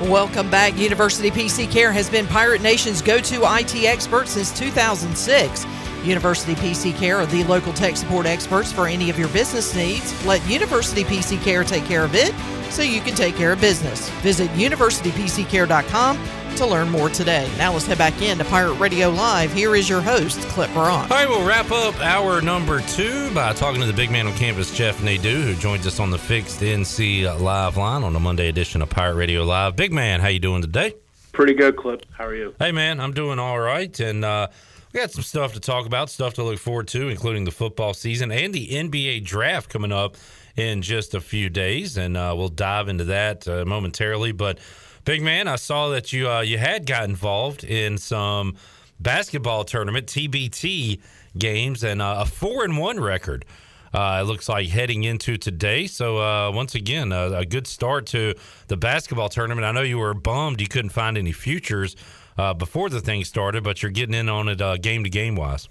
[0.00, 0.76] Welcome back.
[0.76, 5.66] University PC Care has been Pirate Nation's go to IT expert since 2006.
[6.04, 10.24] University PC Care are the local tech support experts for any of your business needs.
[10.26, 12.34] Let University PC Care take care of it
[12.70, 14.08] so you can take care of business.
[14.20, 16.18] Visit universitypccare.com
[16.56, 17.50] to learn more today.
[17.56, 19.52] Now let's head back into Pirate Radio Live.
[19.52, 20.90] Here is your host, Clip Baron.
[20.90, 24.34] All right, we'll wrap up hour number two by talking to the big man on
[24.34, 28.48] campus, Jeff Nadeau, who joins us on the fixed NC live line on the Monday
[28.48, 29.76] edition of Pirate Radio Live.
[29.76, 30.94] Big man, how you doing today?
[31.32, 32.04] Pretty good, Clip.
[32.12, 32.54] How are you?
[32.58, 34.48] Hey, man, I'm doing all right, and uh,
[34.92, 37.94] we got some stuff to talk about, stuff to look forward to, including the football
[37.94, 40.16] season and the NBA draft coming up
[40.54, 44.32] in just a few days, and uh, we'll dive into that uh, momentarily.
[44.32, 44.58] But,
[45.06, 48.56] big man, I saw that you uh, you had got involved in some
[49.00, 51.00] basketball tournament TBT
[51.38, 53.46] games and uh, a four and one record.
[53.94, 55.86] Uh, it looks like heading into today.
[55.86, 58.34] So uh, once again, a, a good start to
[58.68, 59.66] the basketball tournament.
[59.66, 61.94] I know you were bummed you couldn't find any futures
[62.38, 65.34] uh, before the thing started, but you're getting in on it uh, game to game
[65.36, 65.68] wise.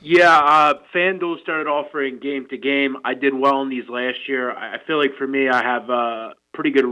[0.00, 2.96] Yeah, uh, FanDuel started offering game to game.
[3.04, 4.52] I did well in these last year.
[4.52, 6.84] I feel like for me, I have a pretty good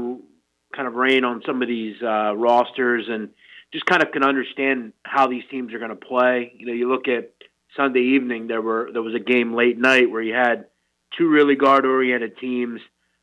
[0.75, 3.31] kind of reign on some of these uh, rosters and
[3.73, 6.53] just kind of can understand how these teams are going to play.
[6.59, 7.33] You know, you look at
[7.77, 8.49] Sunday evening.
[8.49, 10.67] There were there was a game late night where you had
[11.17, 12.81] two really guard oriented teams,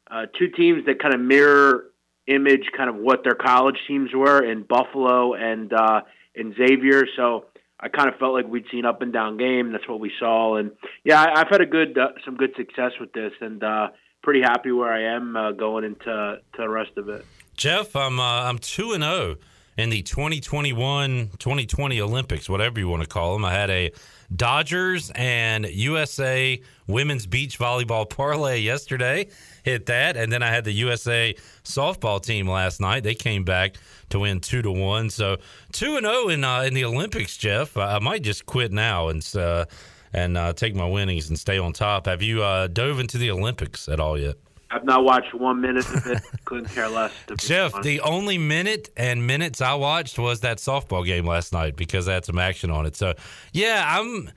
[0.09, 1.85] uh, two teams that kind of mirror
[2.27, 6.01] image kind of what their college teams were in Buffalo and uh,
[6.35, 7.05] in Xavier.
[7.15, 7.45] So
[7.79, 9.71] I kind of felt like we'd seen up and down game.
[9.71, 10.71] That's what we saw, and
[11.03, 13.89] yeah, I, I've had a good uh, some good success with this, and uh,
[14.21, 17.25] pretty happy where I am uh, going into to the rest of it.
[17.57, 19.35] Jeff, I'm uh, I'm two and zero
[19.77, 23.43] in the 2021-2020 Olympics, whatever you want to call them.
[23.43, 23.91] I had a
[24.33, 29.29] Dodgers and USA women's beach volleyball parlay yesterday.
[29.63, 33.03] Hit that, and then I had the USA softball team last night.
[33.03, 33.77] They came back
[34.09, 35.09] to win two to one.
[35.09, 35.37] So
[35.71, 37.77] two and zero in uh, in the Olympics, Jeff.
[37.77, 39.65] I, I might just quit now and uh,
[40.13, 42.07] and uh, take my winnings and stay on top.
[42.07, 44.35] Have you uh, dove into the Olympics at all yet?
[44.73, 46.21] I've not watched one minute of it.
[46.45, 47.11] Couldn't care less.
[47.37, 47.85] Jeff, honest.
[47.85, 52.15] the only minute and minutes I watched was that softball game last night because I
[52.15, 52.95] had some action on it.
[52.95, 53.13] So,
[53.51, 54.31] yeah, I'm,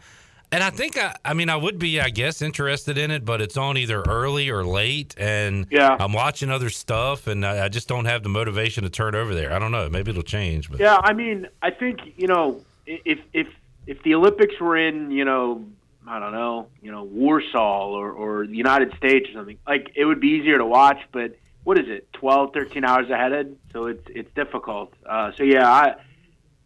[0.56, 3.42] and I think I, I mean, I would be, I guess, interested in it, but
[3.42, 5.96] it's on either early or late, and Yeah.
[6.00, 9.34] I'm watching other stuff, and I, I just don't have the motivation to turn over
[9.34, 9.52] there.
[9.52, 13.18] I don't know, maybe it'll change, but Yeah, I mean, I think you know, if
[13.34, 13.48] if
[13.86, 15.62] if the Olympics were in you know
[16.08, 19.58] I don't know, you know, Warsaw or, or the United States or something.
[19.66, 23.56] Like it would be easier to watch, but what is it, 12, 13 hours ahead?
[23.72, 24.94] So it's it's difficult.
[25.04, 25.96] Uh, so yeah, I,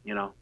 [0.04, 0.32] you know,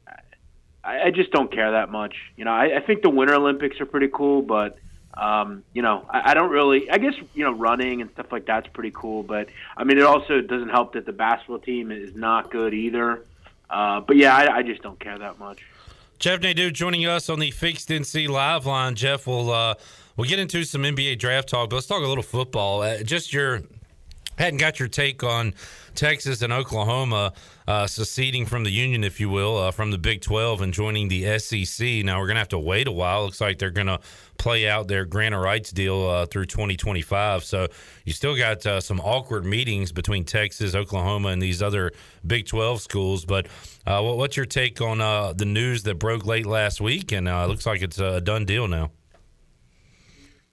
[0.84, 2.14] I, I just don't care that much.
[2.36, 4.78] You know, I, I think the Winter Olympics are pretty cool, but
[5.14, 6.90] um, you know, I, I don't really.
[6.90, 10.05] I guess you know, running and stuff like that's pretty cool, but I mean, it
[10.05, 13.24] also doesn't help that the basketball team is not good either.
[13.68, 15.64] Uh, but yeah, I, I just don't care that much.
[16.18, 18.94] Jeff Nadeau joining us on the Fixed NC Live line.
[18.94, 19.74] Jeff, we'll uh,
[20.16, 22.82] we'll get into some NBA draft talk, but let's talk a little football.
[22.82, 23.62] Uh, just your
[24.38, 25.52] hadn't got your take on
[25.99, 27.33] Texas and Oklahoma
[27.66, 31.09] uh, seceding from the Union, if you will, uh, from the Big 12 and joining
[31.09, 32.05] the SEC.
[32.05, 33.25] Now we're going to have to wait a while.
[33.25, 33.99] Looks like they're going to
[34.37, 37.43] play out their grant of rights deal uh, through 2025.
[37.43, 37.66] So
[38.05, 41.91] you still got uh, some awkward meetings between Texas, Oklahoma, and these other
[42.25, 43.25] Big 12 schools.
[43.25, 43.49] But
[43.85, 47.11] uh, what's your take on uh, the news that broke late last week?
[47.11, 48.93] And it looks like it's a done deal now.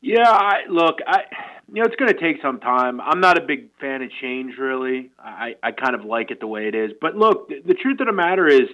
[0.02, 1.22] Yeah, I, look, I
[1.72, 3.02] you know, it's going to take some time.
[3.02, 5.12] I'm not a big fan of change, really.
[5.20, 6.92] I, I kind of like it the way it is.
[7.00, 8.70] But look, the, the truth of the matter is,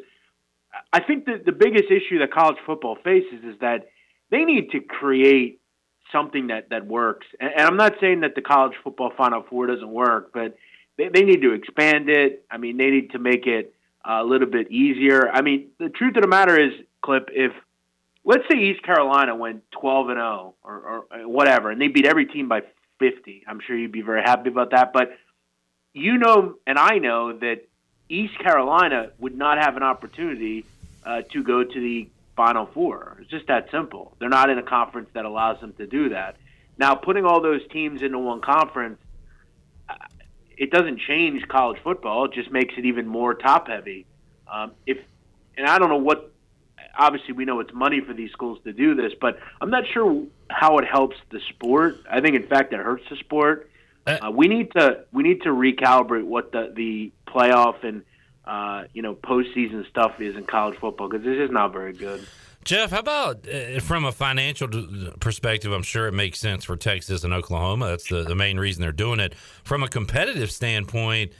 [0.93, 3.89] I think that the biggest issue that college football faces is that
[4.30, 5.59] they need to create
[6.11, 7.27] something that, that works.
[7.39, 10.55] And, and I'm not saying that the college football Final Four doesn't work, but
[10.97, 12.45] they, they need to expand it.
[12.51, 13.73] I mean, they need to make it
[14.03, 15.30] a little bit easier.
[15.30, 17.51] I mean, the truth of the matter is, Clip, if
[18.23, 22.26] let's say East Carolina went 12 and 0 or, or whatever, and they beat every
[22.26, 22.61] team by
[23.01, 23.43] 50.
[23.47, 24.93] I'm sure you'd be very happy about that.
[24.93, 25.17] But
[25.93, 27.67] you know, and I know that
[28.07, 30.65] East Carolina would not have an opportunity
[31.05, 33.17] uh, to go to the Final Four.
[33.19, 34.15] It's just that simple.
[34.19, 36.37] They're not in a conference that allows them to do that.
[36.77, 38.99] Now, putting all those teams into one conference,
[39.89, 39.95] uh,
[40.57, 42.25] it doesn't change college football.
[42.25, 44.05] It just makes it even more top heavy.
[44.47, 44.97] Um, if
[45.57, 46.30] and I don't know what
[46.97, 50.26] obviously we know it's money for these schools to do this, but I'm not sure
[50.49, 51.97] how it helps the sport.
[52.09, 53.69] I think in fact it hurts the sport.
[54.07, 58.03] Uh, uh, we need to we need to recalibrate what the the playoff and
[58.45, 62.26] uh, you know postseason stuff is in college football because this is not very good.
[62.63, 64.68] Jeff, how about uh, from a financial
[65.19, 65.72] perspective?
[65.72, 67.88] I'm sure it makes sense for Texas and Oklahoma.
[67.88, 69.34] That's the, the main reason they're doing it.
[69.63, 71.31] From a competitive standpoint,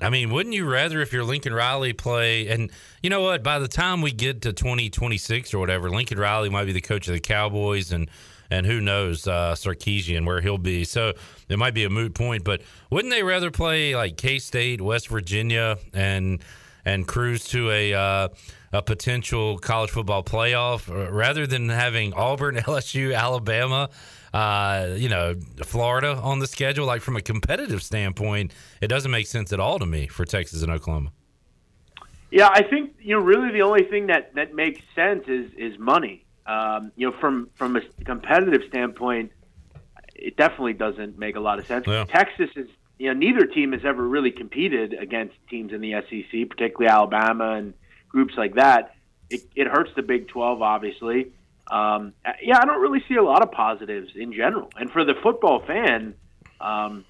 [0.00, 2.48] I mean, wouldn't you rather if you're Lincoln Riley play?
[2.48, 2.70] And
[3.02, 3.42] you know what?
[3.42, 7.08] By the time we get to 2026 or whatever, Lincoln Riley might be the coach
[7.08, 8.08] of the Cowboys, and
[8.50, 10.84] and who knows uh, Sarkisian where he'll be.
[10.84, 11.12] So
[11.48, 12.44] it might be a moot point.
[12.44, 16.40] But wouldn't they rather play like K State, West Virginia, and
[16.84, 18.28] and cruise to a uh,
[18.72, 23.90] a potential college football playoff rather than having Auburn, LSU, Alabama?
[24.32, 25.34] Uh, you know,
[25.64, 26.86] Florida on the schedule.
[26.86, 30.62] Like from a competitive standpoint, it doesn't make sense at all to me for Texas
[30.62, 31.12] and Oklahoma.
[32.30, 35.78] Yeah, I think you know really the only thing that that makes sense is is
[35.78, 36.24] money.
[36.46, 39.32] Um, you know, from from a competitive standpoint,
[40.14, 41.86] it definitely doesn't make a lot of sense.
[41.86, 42.04] Yeah.
[42.04, 42.68] Texas is
[42.98, 47.54] you know neither team has ever really competed against teams in the SEC, particularly Alabama
[47.54, 47.74] and
[48.08, 48.94] groups like that.
[49.30, 51.32] It, it hurts the Big Twelve, obviously.
[51.70, 54.70] Um, yeah, I don't really see a lot of positives in general.
[54.76, 56.14] And for the football fan,
[56.60, 57.04] um,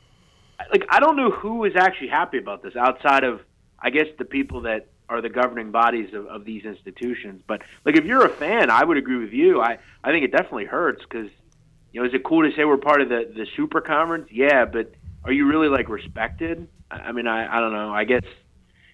[0.71, 3.41] like I don't know who is actually happy about this outside of
[3.79, 7.43] I guess the people that are the governing bodies of, of these institutions.
[7.47, 9.61] But like if you're a fan, I would agree with you.
[9.61, 11.31] I I think it definitely hurts because
[11.93, 14.29] you know is it cool to say we're part of the the super conference?
[14.31, 14.93] Yeah, but
[15.25, 16.69] are you really like respected?
[16.91, 17.93] I mean, I I don't know.
[17.93, 18.25] I guess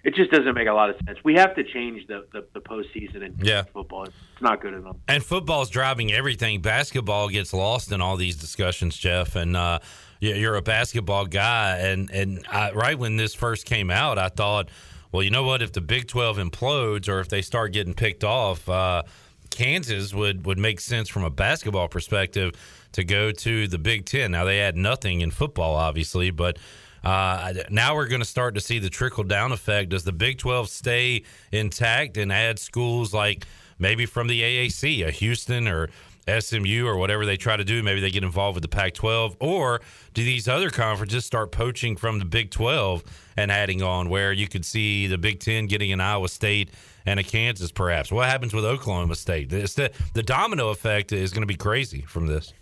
[0.04, 1.18] it just doesn't make a lot of sense.
[1.24, 3.62] We have to change the the, the postseason in yeah.
[3.62, 4.04] football.
[4.04, 4.96] It's not good enough.
[5.08, 6.60] And football's driving everything.
[6.60, 9.34] Basketball gets lost in all these discussions, Jeff.
[9.34, 9.78] And uh,
[10.20, 14.68] you're a basketball guy, and and I, right when this first came out, I thought,
[15.10, 15.62] well, you know what?
[15.62, 19.02] If the Big Twelve implodes, or if they start getting picked off, uh,
[19.50, 22.52] Kansas would would make sense from a basketball perspective
[22.92, 24.32] to go to the Big Ten.
[24.32, 26.58] Now they had nothing in football, obviously, but
[27.04, 29.90] uh, now we're going to start to see the trickle down effect.
[29.90, 31.22] Does the Big 12 stay
[31.52, 33.44] intact and add schools like
[33.78, 35.90] maybe from the AAC, a Houston or
[36.26, 37.82] SMU or whatever they try to do?
[37.82, 39.36] Maybe they get involved with the Pac 12.
[39.40, 39.80] Or
[40.14, 43.04] do these other conferences start poaching from the Big 12
[43.36, 46.70] and adding on where you could see the Big 10 getting an Iowa State?
[47.06, 48.10] and a Kansas, perhaps.
[48.10, 49.50] What happens with Oklahoma State?
[49.50, 52.54] The, the domino effect is going to be crazy from this.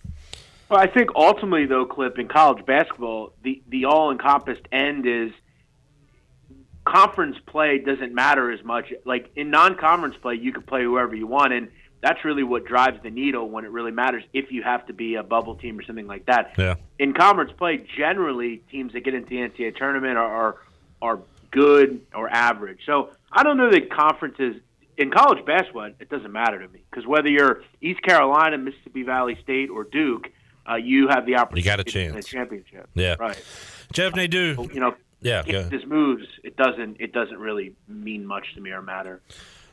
[0.72, 5.30] Well, I think ultimately, though, Clip, in college basketball, the, the all encompassed end is
[6.86, 8.90] conference play doesn't matter as much.
[9.04, 11.52] Like in non conference play, you can play whoever you want.
[11.52, 11.68] And
[12.00, 15.16] that's really what drives the needle when it really matters if you have to be
[15.16, 16.54] a bubble team or something like that.
[16.56, 16.76] Yeah.
[16.98, 20.56] In conference play, generally, teams that get into the NCAA tournament are, are,
[21.02, 21.20] are
[21.50, 22.78] good or average.
[22.86, 24.56] So I don't know that conferences
[24.96, 29.38] in college basketball, it doesn't matter to me because whether you're East Carolina, Mississippi Valley
[29.42, 30.30] State, or Duke,
[30.68, 31.60] uh, you have the opportunity.
[31.60, 32.26] You got a chance.
[32.26, 32.88] a championship.
[32.94, 33.16] Yeah.
[33.18, 33.42] right.
[33.92, 34.68] Jeff Nadeau.
[34.72, 37.00] You know, Yeah, if this moves, it doesn't.
[37.00, 39.20] It doesn't really mean much to me or matter.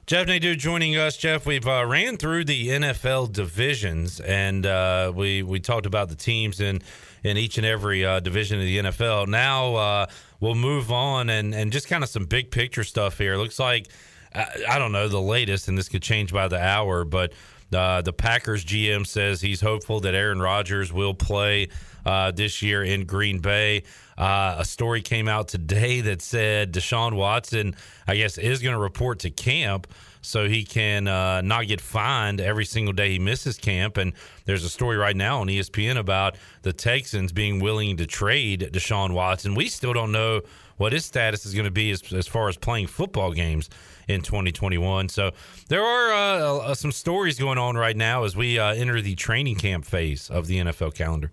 [0.10, 1.18] Jeff Nadeau joining us.
[1.18, 6.16] Jeff, we've uh, ran through the NFL divisions, and uh, we we talked about the
[6.16, 6.82] teams in
[7.24, 9.28] in each and every uh, division of the NFL.
[9.28, 10.06] Now uh,
[10.40, 13.38] we'll move on and and just kind of some big picture stuff here.
[13.38, 13.88] Looks like
[14.34, 17.32] I, I don't know the latest, and this could change by the hour, but.
[17.74, 21.70] Uh, the Packers GM says he's hopeful that Aaron Rodgers will play
[22.06, 23.84] uh, this year in Green Bay.
[24.18, 27.76] Uh, a story came out today that said Deshaun Watson,
[28.08, 29.88] I guess, is going to report to camp
[30.22, 33.98] so he can uh, not get fined every single day he misses camp.
[33.98, 34.14] And
[34.46, 39.14] there's a story right now on ESPN about the Texans being willing to trade Deshaun
[39.14, 39.56] Watson.
[39.56, 40.42] We still don't know
[40.78, 43.70] what his status is going to be as, as far as playing football games
[44.10, 45.08] in 2021.
[45.10, 45.32] So
[45.68, 49.16] there are uh, uh, some stories going on right now as we uh, enter the
[49.16, 51.32] training camp phase of the NFL calendar.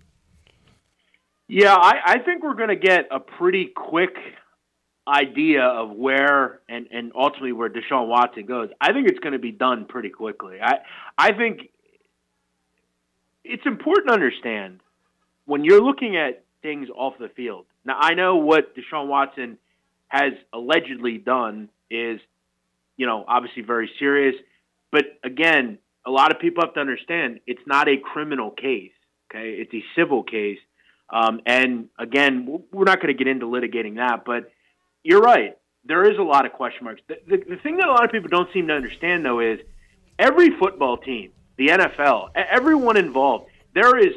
[1.47, 4.15] Yeah, I, I think we're going to get a pretty quick
[5.07, 8.69] idea of where and, and ultimately where Deshaun Watson goes.
[8.81, 10.57] I think it's going to be done pretty quickly.
[10.61, 10.79] I
[11.17, 11.69] I think
[13.45, 14.81] it's important to understand
[15.45, 17.65] when you're looking at things off the field.
[17.85, 19.57] Now I know what Deshaun Watson
[20.09, 22.19] has allegedly done is,
[22.97, 24.35] you know, obviously very serious.
[24.91, 28.91] But again, a lot of people have to understand it's not a criminal case.
[29.29, 30.59] Okay, it's a civil case.
[31.09, 34.51] Um, and again, we're not going to get into litigating that, but
[35.03, 35.57] you're right.
[35.85, 37.01] There is a lot of question marks.
[37.07, 39.59] The, the, the thing that a lot of people don't seem to understand, though, is
[40.19, 44.13] every football team, the NFL, everyone involved, there is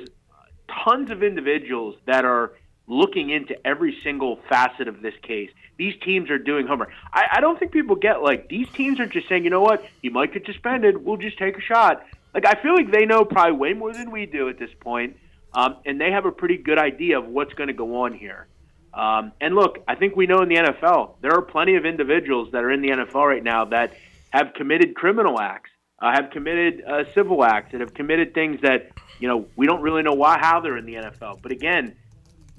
[0.85, 2.53] tons of individuals that are
[2.91, 5.49] looking into every single facet of this case.
[5.79, 6.91] These teams are doing homework.
[7.13, 9.85] I, I don't think people get like these teams are just saying, you know what,
[10.03, 11.05] he might get suspended.
[11.05, 12.05] We'll just take a shot.
[12.35, 15.17] Like I feel like they know probably way more than we do at this point,
[15.55, 18.49] um, and they have a pretty good idea of what's going to go on here.
[18.93, 22.51] Um, and look, I think we know in the NFL there are plenty of individuals
[22.53, 23.95] that are in the NFL right now that
[24.31, 25.71] have committed criminal acts,
[26.03, 28.91] uh, have committed uh, civil acts, that have committed things that
[29.21, 31.41] you know we don't really know why how they're in the NFL.
[31.41, 31.95] But again,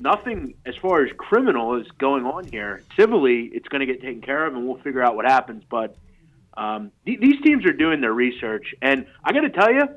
[0.02, 2.82] nothing as far as criminal is going on here.
[2.98, 5.64] Civilly, it's going to get taken care of, and we'll figure out what happens.
[5.70, 5.96] But
[6.56, 9.88] um, th- these teams are doing their research, and I got to tell you,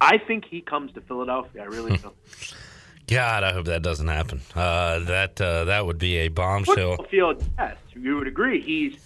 [0.00, 1.62] I think he comes to Philadelphia.
[1.62, 2.12] I really do.
[3.06, 4.40] God, I hope that doesn't happen.
[4.54, 6.96] Uh, that uh, that would be a bombshell.
[6.96, 8.60] Football field, yes, you would agree.
[8.60, 8.96] He's,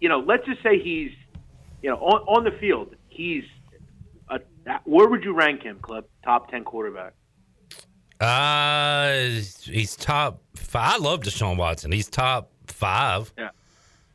[0.00, 1.12] you know, let's just say he's,
[1.82, 3.44] you know, on, on the field, he's.
[4.28, 4.40] A,
[4.84, 6.08] where would you rank him, Clip?
[6.24, 7.12] Top ten quarterback.
[8.20, 9.12] Uh,
[9.62, 10.94] he's top five.
[10.94, 11.90] I love Deshaun Watson.
[11.90, 13.32] He's top five.
[13.38, 13.50] Yeah.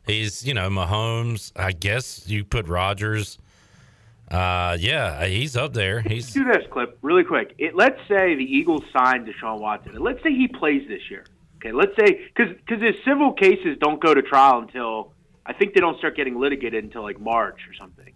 [0.05, 1.51] He's, you know, Mahomes.
[1.55, 3.39] I guess you put Rodgers.
[4.29, 6.01] Uh, yeah, he's up there.
[6.01, 7.53] He's do this clip really quick.
[7.57, 11.25] It, let's say the Eagles signed Deshaun Watson, and let's say he plays this year.
[11.57, 15.13] Okay, let's say because because his civil cases don't go to trial until
[15.45, 18.13] I think they don't start getting litigated until like March or something.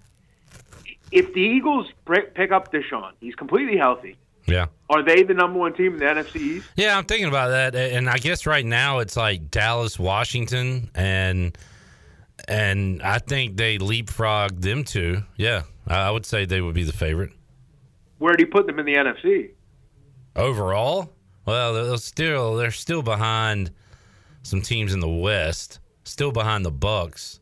[1.11, 4.17] If the Eagles pick up Deshaun, he's completely healthy.
[4.47, 4.67] Yeah.
[4.89, 6.67] Are they the number one team in the NFC East?
[6.75, 11.55] Yeah, I'm thinking about that, and I guess right now it's like Dallas, Washington, and
[12.47, 15.23] and I think they leapfrog them two.
[15.37, 17.31] Yeah, I I would say they would be the favorite
[18.17, 19.51] Where do you put them in the NFC?
[20.35, 21.11] overall.
[21.45, 23.71] Well, they're still they're still behind
[24.43, 27.39] some teams in the West, still behind the Bucs.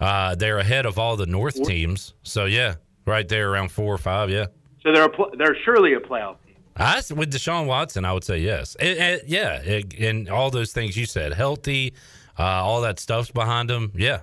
[0.00, 2.74] Uh, they're ahead of all the North teams, so yeah,
[3.06, 4.28] right there around four or five.
[4.30, 4.46] Yeah.
[4.84, 6.54] So they're a pl- they're surely a playoff team.
[6.76, 8.76] I with Deshaun Watson, I would say yes.
[8.78, 11.94] It- yeah, and all those things you said, healthy,
[12.38, 13.90] uh, all that stuff's behind him.
[13.96, 14.20] Yeah,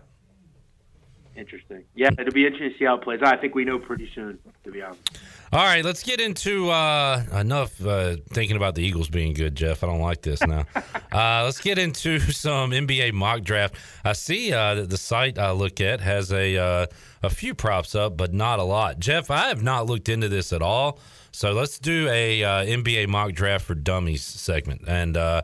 [1.36, 1.84] Interesting.
[1.96, 3.34] Yeah, it'll be interesting to see how it plays out.
[3.34, 5.18] I think we know pretty soon, to be honest.
[5.54, 9.84] All right, let's get into uh, enough uh, thinking about the Eagles being good, Jeff.
[9.84, 10.66] I don't like this now.
[11.12, 13.76] uh, let's get into some NBA mock draft.
[14.06, 16.86] I see uh, that the site I look at has a uh,
[17.22, 19.00] a few props up, but not a lot.
[19.00, 21.00] Jeff, I have not looked into this at all.
[21.34, 25.42] So let's do a uh, NBA mock draft for dummies segment, and uh,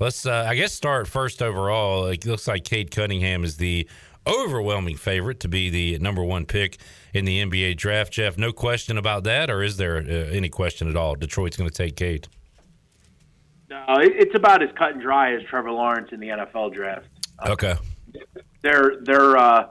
[0.00, 2.06] let's uh, I guess start first overall.
[2.06, 3.86] It looks like Cade Cunningham is the
[4.26, 6.78] overwhelming favorite to be the number one pick
[7.12, 8.12] in the NBA draft.
[8.12, 11.14] Jeff, no question about that, or is there uh, any question at all?
[11.14, 12.28] Detroit's going to take Cade.
[13.68, 17.06] No, it's about as cut and dry as Trevor Lawrence in the NFL draft.
[17.46, 17.74] Okay.
[18.62, 19.36] They're they're.
[19.36, 19.68] Uh,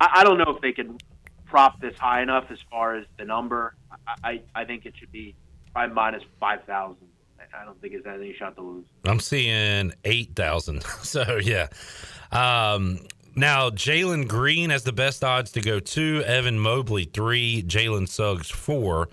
[0.00, 0.98] I, I don't know if they can
[1.46, 3.74] prop this high enough as far as the number.
[4.06, 5.34] I I, I think it should be
[5.72, 7.08] probably minus five thousand.
[7.58, 8.84] I don't think it's any shot to lose.
[9.04, 10.84] I'm seeing 8,000.
[11.02, 11.68] So, yeah.
[12.30, 12.98] Um,
[13.38, 18.50] Now, Jalen Green has the best odds to go two, Evan Mobley three, Jalen Suggs
[18.50, 19.08] four.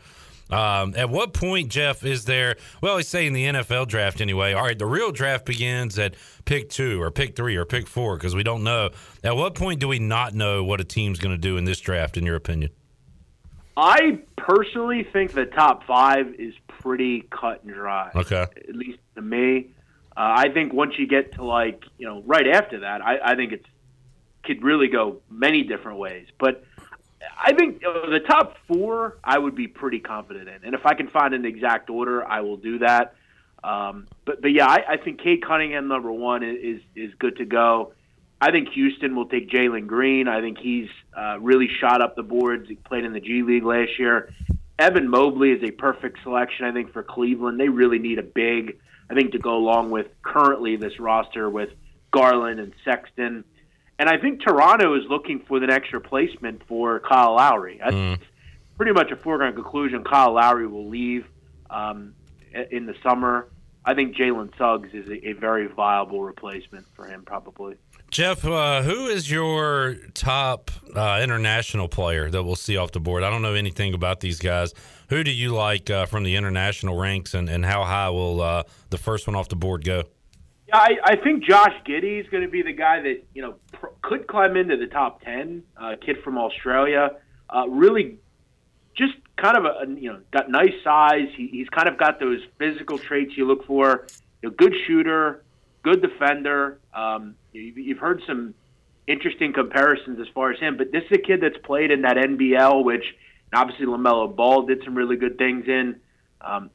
[0.50, 2.56] Um, at what point, Jeff, is there?
[2.82, 4.54] Well, he's saying the NFL draft anyway.
[4.54, 6.16] All right, the real draft begins at
[6.46, 8.90] pick two or pick three or pick four because we don't know.
[9.24, 11.80] At what point do we not know what a team's going to do in this
[11.80, 12.72] draft, in your opinion?
[13.78, 18.10] I personally think the top five is pretty cut and dry.
[18.16, 18.42] Okay.
[18.42, 19.72] At least to me.
[20.18, 23.36] Uh, I think once you get to like, you know, right after that, I, I
[23.36, 23.66] think it's
[24.46, 26.28] could really go many different ways.
[26.40, 26.64] But
[27.38, 31.08] I think the top four I would be pretty confident in, and if I can
[31.10, 33.16] find an exact order, I will do that.
[33.64, 37.46] Um, but but yeah, I, I think Cade Cunningham number one is is good to
[37.46, 37.94] go.
[38.40, 40.28] I think Houston will take Jalen Green.
[40.28, 42.68] I think he's uh, really shot up the boards.
[42.68, 44.34] He played in the G League last year.
[44.78, 47.60] Evan Mobley is a perfect selection, I think, for Cleveland.
[47.60, 48.78] They really need a big,
[49.10, 51.70] I think, to go along with currently this roster with
[52.12, 53.46] Garland and Sexton.
[53.98, 57.80] And I think Toronto is looking for the next replacement for Kyle Lowry.
[57.82, 58.20] That's Mm.
[58.78, 60.04] pretty much a foregone conclusion.
[60.04, 61.26] Kyle Lowry will leave
[61.70, 62.14] um,
[62.72, 63.48] in the summer.
[63.86, 67.76] I think Jalen Suggs is a, a very viable replacement for him, probably.
[68.12, 73.24] Jeff, uh, who is your top uh, international player that we'll see off the board?
[73.24, 74.74] I don't know anything about these guys.
[75.10, 78.64] Who do you like uh, from the international ranks, and, and how high will uh,
[78.90, 80.04] the first one off the board go?
[80.68, 83.56] Yeah, I, I think Josh Giddey is going to be the guy that you know
[83.74, 85.64] pr- could climb into the top ten.
[85.78, 87.12] Uh, kid from Australia,
[87.50, 88.18] uh, really,
[88.96, 91.28] just kind of a you know got nice size.
[91.36, 94.08] He, he's kind of got those physical traits you look for.
[94.42, 95.44] You know, good shooter,
[95.84, 96.80] good defender.
[96.94, 98.56] Um, you've, you've heard some
[99.08, 102.18] interesting comparisons as far as him, but this is a kid that's played in that
[102.18, 103.04] NBL, which
[103.54, 105.98] obviously Lamelo Ball did some really good things in.
[106.42, 106.72] Um,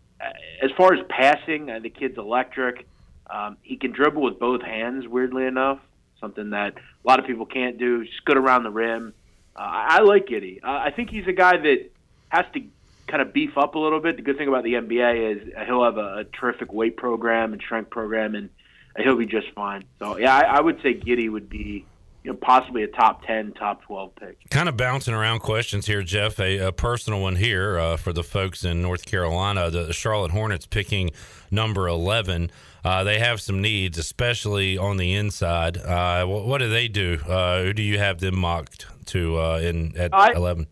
[0.63, 2.87] as far as passing, uh, the kid's electric.
[3.33, 5.79] Um, he can dribble with both hands, weirdly enough,
[6.21, 8.05] something that a lot of people can't do.
[8.05, 9.15] Just good around the rim.
[9.55, 10.63] Uh, I like Giddey.
[10.63, 11.91] Uh, I think he's a guy that
[12.29, 12.63] has to
[13.07, 14.17] kind of beef up a little bit.
[14.17, 17.61] The good thing about the NBA is he'll have a, a terrific weight program and
[17.61, 18.51] strength program, and
[18.97, 19.85] he'll be just fine.
[19.99, 21.85] So yeah, I, I would say Giddey would be
[22.23, 24.39] you know possibly a top ten, top twelve pick.
[24.51, 26.39] Kind of bouncing around questions here, Jeff.
[26.39, 29.71] A, a personal one here uh, for the folks in North Carolina.
[29.71, 31.11] The Charlotte Hornets picking
[31.51, 32.51] number 11.
[32.85, 35.77] Uh, they have some needs, especially on the inside.
[35.77, 37.19] Uh, what, what do they do?
[37.29, 40.67] Uh, who do you have them mocked to uh, in at I- 11?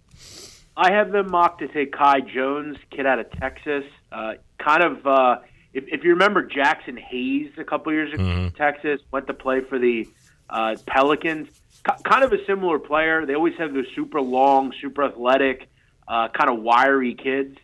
[0.77, 3.83] I have them mocked to take Kai Jones, kid out of Texas.
[4.13, 5.39] Uh, kind of, uh,
[5.75, 9.61] if, if you remember Jaxson Hayes a couple years ago in Texas, went to play
[9.61, 10.07] for the
[10.51, 11.49] uh, Pelicans.
[11.85, 13.27] K- kind of a similar player.
[13.27, 15.69] They always have those super long, super athletic,
[16.07, 17.57] uh, kind of wiry kids.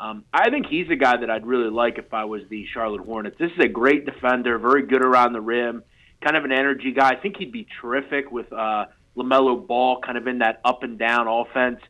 [0.00, 3.04] Um, I think he's a guy that I'd really like if I was the Charlotte
[3.04, 3.36] Hornets.
[3.38, 5.82] This is a great defender, very good around the rim,
[6.22, 7.10] kind of an energy guy.
[7.10, 8.86] I think he'd be terrific with uh,
[9.16, 11.80] Lamelo Ball, kind of in that up and down offense.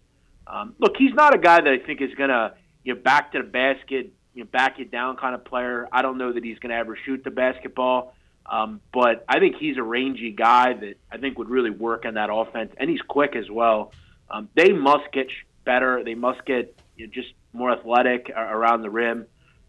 [0.46, 3.32] Um, look, he's not a guy that I think is going to you know back
[3.32, 5.86] to the basket, you know, back it down kind of player.
[5.92, 8.14] I don't know that he's going to ever shoot the basketball,
[8.48, 12.14] um, but I think he's a rangy guy that I think would really work in
[12.14, 13.92] that offense, and he's quick as well.
[14.30, 15.28] Um, they must get
[15.64, 16.02] better.
[16.02, 19.26] They must get you know, just more athletic around the rim,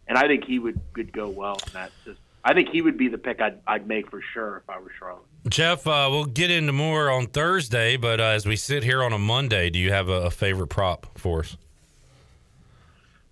[0.07, 2.17] and I think he would would go well in that system.
[2.43, 4.91] I think he would be the pick I'd, I'd make for sure if I were
[4.97, 5.23] Charlotte.
[5.49, 9.11] Jeff, uh, we'll get into more on Thursday, but uh, as we sit here on
[9.11, 11.57] a Monday, do you have a, a favorite prop for us?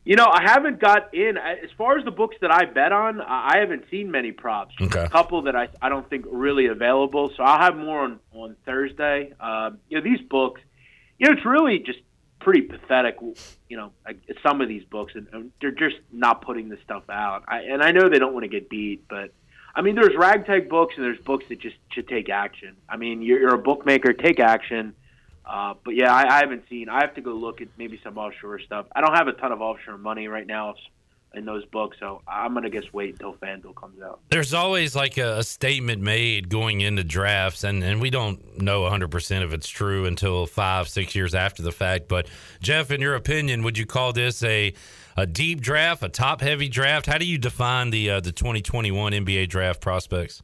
[0.07, 3.19] You know, I haven't got in as far as the books that I bet on.
[3.19, 4.73] I haven't seen many props.
[4.79, 5.03] Okay.
[5.03, 7.29] A couple that I I don't think are really available.
[7.35, 9.33] So I'll have more on on Thursday.
[9.37, 10.61] Um, you know, these books.
[11.19, 11.99] You know, it's really just
[12.39, 13.17] pretty pathetic.
[13.67, 17.03] You know, like, some of these books, and, and they're just not putting this stuff
[17.09, 17.43] out.
[17.45, 19.33] I, and I know they don't want to get beat, but
[19.75, 22.77] I mean, there's ragtag books and there's books that just should take action.
[22.87, 24.95] I mean, you're, you're a bookmaker, take action.
[25.47, 26.89] Uh, but yeah, I, I haven't seen.
[26.89, 28.85] I have to go look at maybe some offshore stuff.
[28.93, 30.75] I don't have a ton of offshore money right now
[31.33, 34.19] in those books, so I'm gonna just wait until FanDuel comes out.
[34.29, 38.81] There's always like a, a statement made going into drafts, and, and we don't know
[38.81, 42.07] 100% if it's true until five, six years after the fact.
[42.07, 42.27] But,
[42.61, 44.73] Jeff, in your opinion, would you call this a,
[45.15, 47.05] a deep draft, a top heavy draft?
[47.05, 50.41] How do you define the, uh, the 2021 NBA draft prospects?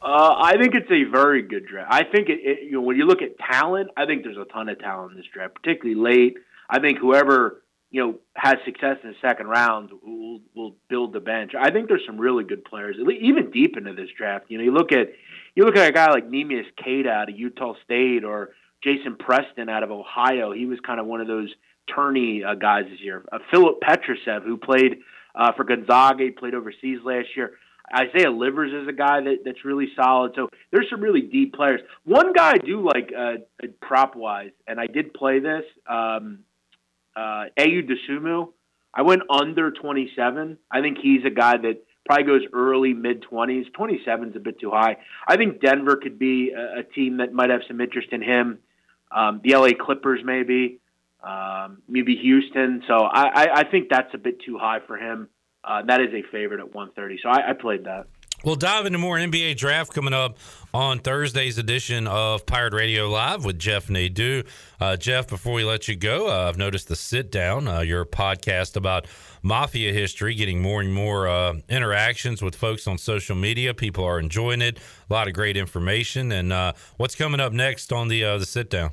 [0.00, 1.92] Uh, I think it's a very good draft.
[1.92, 4.44] I think it, it, you know when you look at talent, I think there's a
[4.44, 6.36] ton of talent in this draft, particularly late.
[6.70, 11.20] I think whoever you know has success in the second round will will build the
[11.20, 11.52] bench.
[11.58, 14.46] I think there's some really good players, even deep into this draft.
[14.48, 15.08] You know, you look at
[15.56, 18.50] you look at a guy like Neemias Queta out of Utah State or
[18.84, 20.52] Jason Preston out of Ohio.
[20.52, 21.52] He was kind of one of those
[21.92, 23.24] tourney uh, guys this year.
[23.32, 24.98] Uh, Filip Petrušev, who played
[25.34, 27.54] uh, for Gonzaga, he played overseas last year.
[27.94, 30.32] Isaiah Livers is a guy that, that's really solid.
[30.34, 31.80] So there's some really deep players.
[32.04, 35.64] One guy I do like uh, prop wise, and I did play this.
[35.86, 36.40] Um,
[37.16, 38.48] uh, Ayo Dosunmu.
[38.94, 40.58] I went under 27.
[40.70, 43.72] I think he's a guy that probably goes early mid 20s.
[43.72, 44.96] 27 is a bit too high.
[45.26, 48.58] I think Denver could be a, a team that might have some interest in him.
[49.10, 50.80] Um, the LA Clippers maybe,
[51.22, 52.82] um, maybe Houston.
[52.86, 55.28] So I, I, I think that's a bit too high for him.
[55.68, 57.20] Uh, that is a favorite at 130.
[57.22, 58.06] So I, I played that.
[58.44, 60.38] We'll dive into more NBA draft coming up
[60.72, 64.44] on Thursday's edition of Pirate Radio Live with Jeff Nadeau.
[64.80, 68.04] Uh, Jeff, before we let you go, uh, I've noticed the sit down, uh, your
[68.04, 69.08] podcast about
[69.42, 73.74] mafia history, getting more and more uh, interactions with folks on social media.
[73.74, 74.78] People are enjoying it.
[75.10, 76.30] A lot of great information.
[76.30, 78.92] And uh, what's coming up next on the uh, the sit down?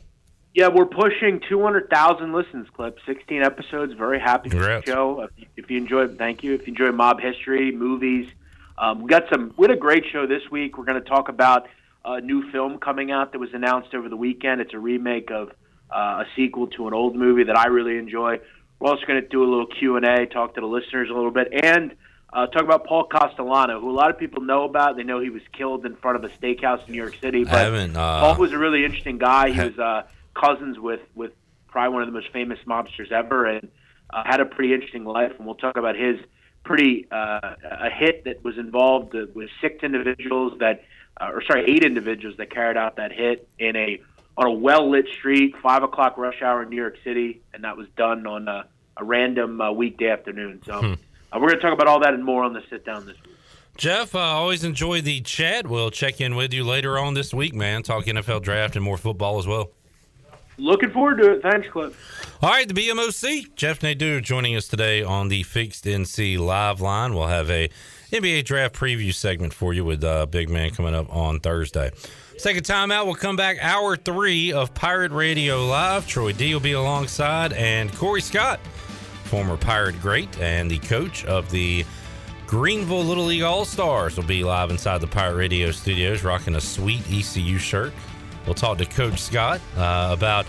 [0.56, 3.91] Yeah, we're pushing 200,000 listens, clip 16 episodes.
[3.91, 5.19] Very happy with the show.
[5.19, 6.53] If you, if you enjoy, thank you.
[6.53, 8.30] If you enjoy mob history, movies,
[8.77, 9.53] um, we got some.
[9.57, 10.77] We had a great show this week.
[10.77, 11.68] We're going to talk about
[12.06, 14.61] a new film coming out that was announced over the weekend.
[14.61, 15.52] It's a remake of
[15.94, 18.40] uh, a sequel to an old movie that I really enjoy.
[18.80, 21.14] We're also going to do a little Q and A, talk to the listeners a
[21.14, 21.98] little bit, and
[22.32, 24.95] uh, talk about Paul Castellano, who a lot of people know about.
[24.95, 27.73] They know he was killed in front of a steakhouse in New York City, but
[27.98, 29.52] uh, Paul was a really interesting guy.
[29.52, 30.03] He was uh,
[30.36, 31.32] cousins with with
[31.68, 33.70] probably one of the most famous mobsters ever, and
[34.14, 35.32] uh, had a pretty interesting life.
[35.38, 36.18] And we'll talk about his
[36.64, 40.84] pretty uh, a hit that was involved with six individuals that,
[41.20, 44.02] uh, or sorry, eight individuals that carried out that hit in a
[44.38, 47.78] on a well lit street, five o'clock rush hour in New York City, and that
[47.78, 48.66] was done on a,
[48.98, 50.62] a random uh, weekday afternoon.
[50.66, 50.94] So hmm.
[50.94, 53.16] uh, we're going to talk about all that and more on the sit down this
[53.26, 53.36] week.
[53.78, 55.68] Jeff, I uh, always enjoy the chat.
[55.68, 57.84] We'll check in with you later on this week, man.
[57.84, 59.72] Talk NFL draft and more football as well.
[60.57, 61.41] Looking forward to it.
[61.41, 62.38] Thanks, Cliff.
[62.41, 67.14] All right, the BMOC, Jeff Nadeau joining us today on the Fixed NC live line.
[67.14, 67.69] We'll have a
[68.11, 71.91] NBA draft preview segment for you with uh, Big Man coming up on Thursday.
[72.32, 73.06] Let's take a timeout.
[73.06, 76.07] We'll come back hour three of Pirate Radio Live.
[76.07, 78.60] Troy D will be alongside, and Corey Scott,
[79.26, 81.86] former Pirate great and the coach of the
[82.45, 86.61] Greenville Little League All Stars, will be live inside the Pirate Radio studios rocking a
[86.61, 87.94] sweet ECU shirt.
[88.46, 90.46] We'll talk to Coach Scott uh, about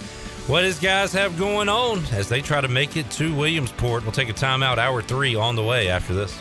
[0.46, 4.02] what his guys have going on as they try to make it to Williamsport.
[4.02, 6.40] We'll take a timeout, hour three on the way after this.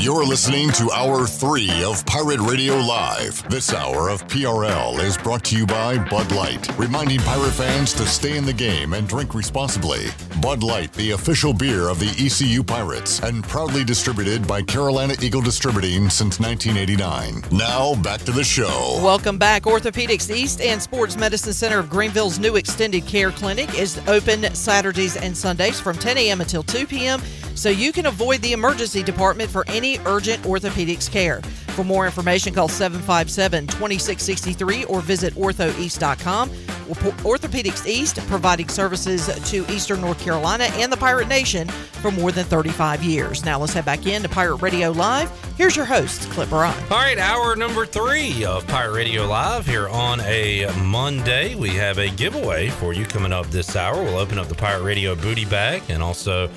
[0.00, 3.46] You're listening to Hour 3 of Pirate Radio Live.
[3.50, 8.06] This hour of PRL is brought to you by Bud Light, reminding pirate fans to
[8.06, 10.06] stay in the game and drink responsibly.
[10.40, 15.42] Bud Light, the official beer of the ECU Pirates, and proudly distributed by Carolina Eagle
[15.42, 17.44] Distributing since 1989.
[17.52, 18.98] Now, back to the show.
[19.02, 19.64] Welcome back.
[19.64, 25.18] Orthopedics East and Sports Medicine Center of Greenville's new extended care clinic is open Saturdays
[25.18, 26.40] and Sundays from 10 a.m.
[26.40, 27.20] until 2 p.m
[27.60, 31.40] so you can avoid the emergency department for any urgent orthopedics care.
[31.70, 36.50] For more information, call 757 2663 or visit orthoeast.com.
[36.90, 42.44] Orthopedics East, providing services to Eastern North Carolina and the Pirate Nation for more than
[42.46, 43.44] 35 years.
[43.44, 45.30] Now let's head back in to Pirate Radio Live.
[45.56, 46.76] Here's your host, Clip Brock.
[46.90, 51.54] All right, hour number three of Pirate Radio Live here on a Monday.
[51.54, 54.02] We have a giveaway for you coming up this hour.
[54.02, 56.50] We'll open up the Pirate Radio booty bag and also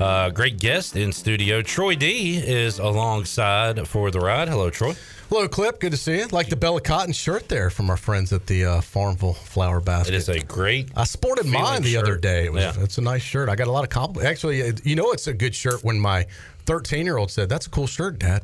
[0.00, 1.62] uh, great guest in studio.
[1.62, 4.48] Troy D is alongside for the ride.
[4.48, 4.94] Hello, Troy.
[5.28, 5.80] Hello, Clip.
[5.80, 6.26] Good to see you.
[6.28, 10.14] Like the Bella Cotton shirt there from our friends at the uh, Farmville Flower Basket.
[10.14, 10.90] It is a great.
[10.96, 12.02] I sported mine the shirt.
[12.04, 12.44] other day.
[12.44, 12.62] It was.
[12.62, 12.82] Yeah.
[12.82, 13.48] It's a nice shirt.
[13.48, 14.30] I got a lot of compliments.
[14.30, 15.82] Actually, you know, it's a good shirt.
[15.82, 16.26] When my
[16.66, 18.42] 13 year old said, "That's a cool shirt, Dad."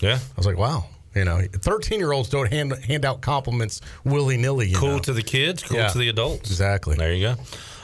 [0.00, 0.16] Yeah.
[0.16, 4.36] I was like, "Wow." You know, 13 year olds don't hand hand out compliments willy
[4.36, 4.72] nilly.
[4.72, 4.98] Cool know?
[4.98, 5.86] to the kids, cool Yeah.
[5.88, 6.50] to the adults.
[6.50, 6.96] Exactly.
[6.96, 7.34] There you go.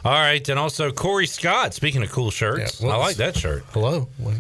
[0.05, 1.75] All right, and also Corey Scott.
[1.75, 3.65] Speaking of cool shirts, Yeah, well, I like that shirt.
[3.73, 4.09] Hello.
[4.19, 4.35] What-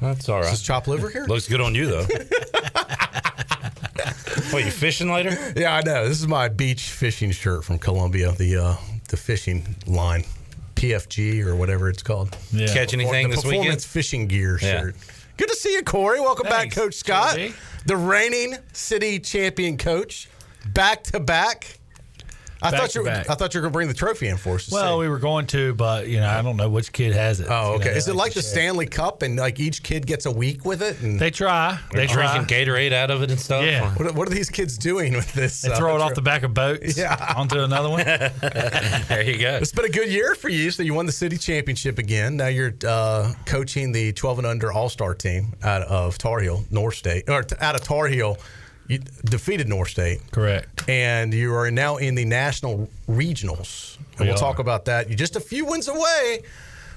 [0.00, 0.44] That's all right.
[0.46, 1.24] Is this chop liver here?
[1.26, 2.04] Looks good on you though.
[4.50, 5.36] what you fishing later?
[5.56, 6.08] Yeah, I know.
[6.08, 8.76] This is my beach fishing shirt from Columbia, the uh,
[9.08, 10.24] the fishing line,
[10.76, 12.36] PFG or whatever it's called.
[12.56, 13.82] Catch anything the this performance weekend?
[13.82, 14.80] fishing gear Yeah.
[14.80, 14.96] shirt.
[15.36, 16.20] Good to see you, Corey.
[16.20, 17.36] Welcome Thanks, back, Coach Scott,
[17.86, 20.28] the reigning city champion coach,
[20.66, 21.80] back to back.
[22.64, 23.00] I Back thought you.
[23.02, 23.28] Were, back.
[23.30, 24.66] I thought you were going to bring the trophy in for us.
[24.66, 25.00] to Well, see.
[25.00, 27.46] we were going to, but you know, I don't know which kid has it.
[27.50, 27.90] Oh, You know, okay.
[27.96, 28.50] Is it like the share.
[28.50, 31.00] Stanley Cup and like each kid gets a week with it?
[31.02, 31.78] And They try.
[31.92, 32.34] They're They try.
[32.38, 33.64] drinking Gatorade out of it and stuff.
[33.64, 33.92] Yeah.
[33.94, 35.60] what, are- what are these kids doing with this?
[35.62, 37.34] They uh, throw it off the back of boats Yeah.
[37.36, 38.04] onto another one.
[38.04, 39.56] there you go.
[39.60, 40.70] It's been a good year for you.
[40.70, 42.36] So you won the city championship again.
[42.36, 46.64] Now you're uh, coaching the 12 and under All Star team out of Tar Heel,
[46.70, 48.38] North State, or out of Tar Heel.
[48.88, 50.88] You defeated North State, Correct.
[50.88, 53.96] and you are now in the national regionals.
[54.18, 54.38] And We we'll are.
[54.38, 55.08] talk about that.
[55.08, 56.42] You're just a few wins away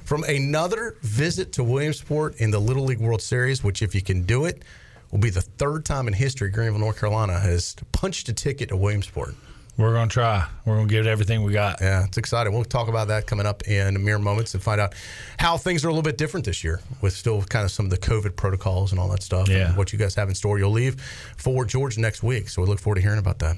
[0.04, 4.24] from another visit to Williamsport in the Little League World Series, which, if you can
[4.24, 4.64] do it,
[5.12, 8.76] will be the third time in history Greenville, North Carolina has punched a ticket to
[8.76, 9.36] Williamsport.
[9.78, 10.48] We're gonna try.
[10.66, 11.80] We're gonna give it everything we got.
[11.82, 12.52] Yeah, it's exciting.
[12.52, 14.96] We'll talk about that coming up in mere moments and find out
[15.38, 17.92] how things are a little bit different this year with still kind of some of
[17.92, 19.48] the COVID protocols and all that stuff.
[19.48, 19.68] Yeah.
[19.68, 20.58] And what you guys have in store.
[20.58, 21.00] You'll leave
[21.38, 22.50] for Georgia next week.
[22.50, 23.58] So we look forward to hearing about that.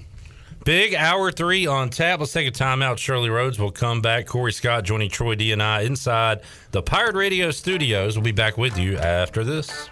[0.66, 2.20] Big hour three on tap.
[2.20, 2.98] Let's take a timeout.
[2.98, 4.26] Shirley Rhodes will come back.
[4.26, 6.42] Corey Scott joining Troy D and I inside
[6.72, 8.18] the Pirate Radio studios.
[8.18, 9.90] We'll be back with you after this.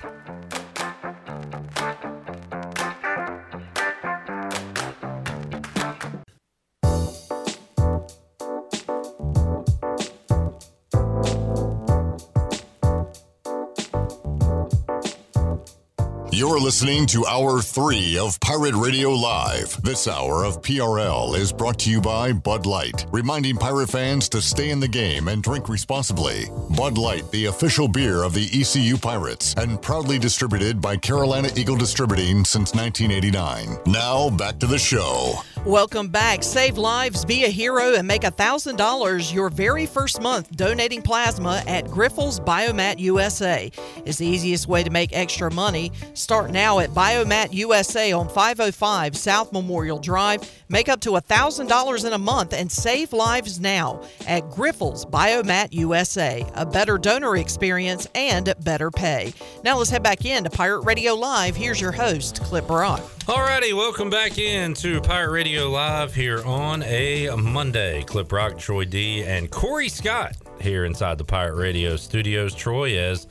[16.57, 19.79] You're listening to Hour 3 of Pirate Radio Live.
[19.83, 24.41] This hour of PRL is brought to you by Bud Light, reminding pirate fans to
[24.41, 26.45] stay in the game and drink responsibly.
[26.75, 31.75] Bud Light, the official beer of the ECU Pirates, and proudly distributed by Carolina Eagle
[31.75, 33.77] Distributing since 1989.
[33.85, 35.35] Now, back to the show.
[35.63, 36.43] Welcome back.
[36.43, 41.85] Save lives, be a hero, and make $1,000 your very first month donating plasma at
[41.85, 43.69] Grifols Biomat USA.
[44.05, 45.91] It's the easiest way to make extra money.
[46.13, 50.49] Start now at Biomat USA on 505 South Memorial Drive.
[50.69, 56.45] Make up to $1,000 in a month and save lives now at Grifols Biomat USA.
[56.55, 59.33] A better donor experience and better pay.
[59.63, 61.55] Now let's head back in to Pirate Radio Live.
[61.55, 63.01] Here's your host, Clip Brock.
[63.27, 68.03] Alrighty, welcome back in to Pirate Radio Live here on a Monday.
[68.03, 72.55] Clip Brock, Troy D, and Corey Scott here inside the Pirate Radio studios.
[72.55, 73.27] Troy, as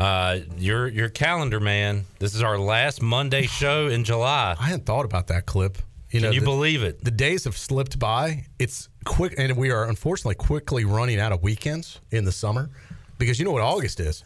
[0.00, 4.56] uh, your your calendar man, this is our last Monday show in July.
[4.58, 5.78] I hadn't thought about that clip.
[6.10, 7.04] You Can you the- believe it?
[7.04, 8.46] The days have slipped by.
[8.58, 12.70] It's quick, and we are unfortunately quickly running out of weekends in the summer
[13.18, 14.24] because you know what August is?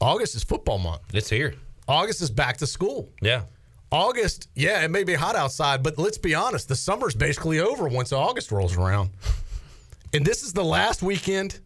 [0.00, 1.02] August is football month.
[1.12, 1.54] It's here.
[1.88, 3.10] August is back to school.
[3.20, 3.42] Yeah.
[3.90, 7.88] August, yeah, it may be hot outside, but let's be honest, the summer's basically over
[7.88, 9.10] once August rolls around.
[10.12, 11.58] And this is the last weekend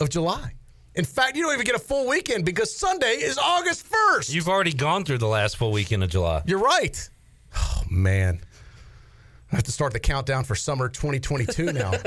[0.00, 0.52] of July.
[0.98, 4.32] In fact, you don't even get a full weekend because Sunday is August 1st.
[4.34, 6.42] You've already gone through the last full weekend of July.
[6.44, 7.08] You're right.
[7.56, 8.40] Oh, man.
[9.52, 11.92] I have to start the countdown for summer 2022 now.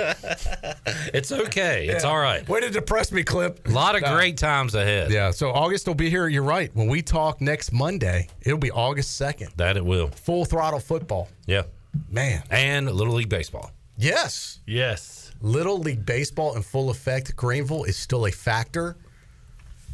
[1.13, 1.87] It's okay.
[1.87, 2.09] It's Yeah.
[2.09, 2.47] all right.
[2.47, 3.67] Way to depress me, Clip.
[3.67, 4.13] A lot of No.
[4.15, 5.09] great times ahead.
[5.11, 6.27] Yeah, so August will be here.
[6.27, 6.69] You're right.
[6.75, 9.55] When we talk next Monday, it'll be August 2nd.
[9.57, 10.07] That it will.
[10.09, 11.29] Full throttle football.
[11.45, 11.63] Yeah.
[12.09, 12.43] Man.
[12.49, 13.71] And Little League Baseball.
[13.97, 14.59] Yes.
[14.65, 15.20] Yes.
[15.41, 17.35] Little League Baseball in full effect.
[17.35, 18.95] Greenville is still a factor.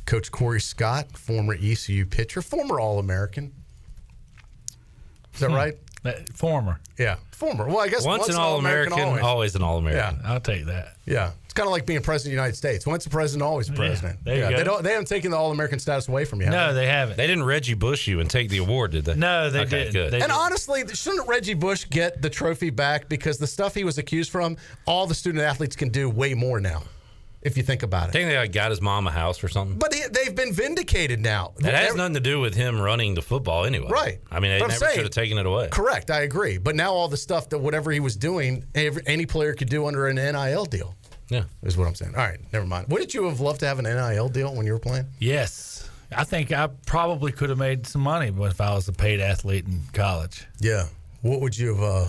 [0.06, 3.54] Coach Corey Scott, former ECU pitcher, former All American.
[5.34, 5.56] Is that hmm.
[5.56, 5.78] right?
[6.04, 6.80] That- Former.
[6.98, 7.68] Yeah, former.
[7.68, 9.24] Well, I guess Once, an All American, always.
[9.24, 10.20] always an All American.
[10.24, 10.32] Yeah.
[10.32, 10.96] I'll take that.
[11.06, 12.86] Yeah, it's kind of like being president of the United States.
[12.88, 14.20] Once a president, always a Yeah, president.
[14.24, 14.58] there you yeah, go.
[14.58, 14.84] They don't.
[14.84, 16.50] They haven't taken the All American status away from you.
[16.50, 17.18] No, they haven't.
[17.18, 19.16] They didn't Reggie Bush you and take the award, did they?
[19.16, 19.94] No, they okay, didn't.
[19.94, 20.12] Good.
[20.12, 20.40] They And didn't.
[20.40, 24.56] honestly, shouldn't Reggie Bush get the trophy back because the stuff he was accused from,
[24.86, 26.84] all the student athletes can do way more now,
[27.42, 28.12] if you think about I it.
[28.14, 29.78] think they like, got his mom a house or something.
[29.78, 31.54] But they- they've been vindicated now.
[31.60, 33.88] That has nothing to do with him running the football anyway.
[33.90, 34.20] Right.
[34.32, 35.68] I mean, they But never saying- should have taken it away.
[35.70, 36.58] Correct, I agree.
[36.58, 39.86] But now all the stuff that whatever he was doing, every, any player could do
[39.88, 40.96] under an NIL deal.
[41.30, 41.44] Yeah.
[41.64, 42.16] Is what I'm saying.
[42.16, 42.88] All right, never mind.
[42.88, 45.06] Wouldn't you have loved to have an NIL deal when you were playing?
[45.20, 45.90] Yes.
[46.16, 49.66] I think I probably could have made some money if I was a paid athlete
[49.66, 50.46] in college.
[50.60, 50.86] Yeah.
[51.22, 52.08] What would you have uh,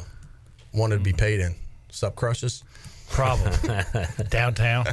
[0.73, 1.55] wanted to be paid in?
[1.91, 2.63] Sup crushes?
[3.11, 3.53] Probably.
[4.29, 4.87] Downtown.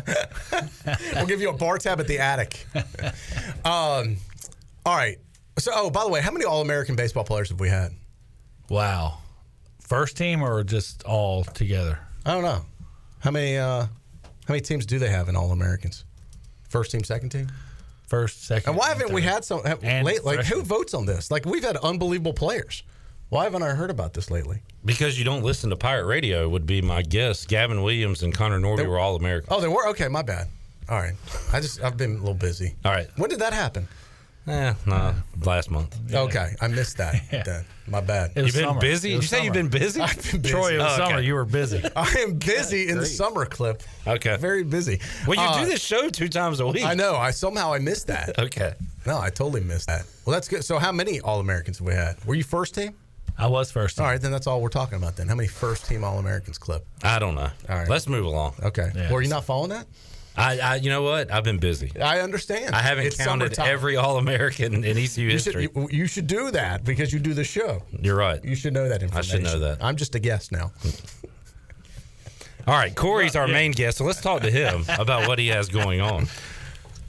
[1.13, 2.65] we'll give you a bar tab at the attic.
[3.65, 4.17] Um,
[4.85, 5.17] all right.
[5.57, 7.93] So, oh, by the way, how many All American baseball players have we had?
[8.69, 9.17] Wow.
[9.79, 11.97] First team or just all together?
[12.25, 12.61] I don't know.
[13.19, 13.57] How many?
[13.57, 13.87] Uh,
[14.47, 16.05] how many teams do they have in All Americans?
[16.69, 17.47] First team, second team.
[18.07, 18.69] First, second.
[18.69, 20.23] And why haven't we had some And late?
[20.23, 21.31] Like, who votes on this?
[21.31, 22.83] Like, we've had unbelievable players.
[23.29, 24.61] Why haven't I heard about this lately?
[24.85, 27.45] Because you don't listen to Pirate Radio, would be my guess.
[27.45, 29.51] Gavin Williams and Connor Norby were all Americans.
[29.51, 30.07] Oh, they were okay.
[30.07, 30.47] My bad.
[30.87, 31.15] All right.
[31.51, 32.75] I just I've been a little busy.
[32.85, 33.07] All right.
[33.17, 33.87] When did that happen?
[34.47, 35.97] Eh, no, last month.
[36.13, 37.15] Okay, I missed that.
[37.45, 37.65] Then.
[37.87, 38.31] My bad.
[38.35, 38.79] You've been summer.
[38.81, 39.09] busy?
[39.09, 40.01] Did was you say you've been busy?
[40.01, 40.53] I've been busy.
[40.53, 41.09] Troy, it was Oh, okay.
[41.11, 41.19] summer.
[41.21, 41.81] You were busy.
[41.95, 43.81] I am busy in the summer clip.
[44.05, 44.37] Okay.
[44.37, 44.99] Very busy.
[45.27, 46.83] Well, you Uh, do this show two times a week.
[46.85, 47.15] I know.
[47.15, 48.37] I somehow I missed that.
[48.39, 48.73] Okay.
[49.07, 50.05] No, I totally missed that.
[50.25, 50.63] Well, that's good.
[50.63, 52.23] So, how many All Americans have we had?
[52.25, 52.93] Were you first team?
[53.37, 53.97] I was first.
[53.97, 54.05] Team.
[54.05, 55.15] All right, then that's all we're talking about.
[55.15, 56.85] Then, how many first team All Americans clip?
[57.03, 57.49] I don't know.
[57.69, 57.87] All right.
[57.89, 58.53] Let's move along.
[58.63, 58.91] Okay.
[58.95, 59.07] Yeah.
[59.09, 59.85] Well, are you not following that?
[60.37, 61.31] I, I, you know what?
[61.31, 61.91] I've been busy.
[61.99, 62.75] I understand.
[62.75, 63.73] I haven't It's counted summertime.
[63.73, 65.69] every All American in ECU You should, history.
[65.75, 67.81] you, you should do that because you do the show.
[68.01, 68.43] You're right.
[68.43, 69.31] You should know that information.
[69.31, 69.83] I should know that.
[69.83, 70.71] I'm just a guest now.
[72.67, 75.69] All right, Corey's our main guest, so let's talk to him about what he has
[75.69, 76.27] going on.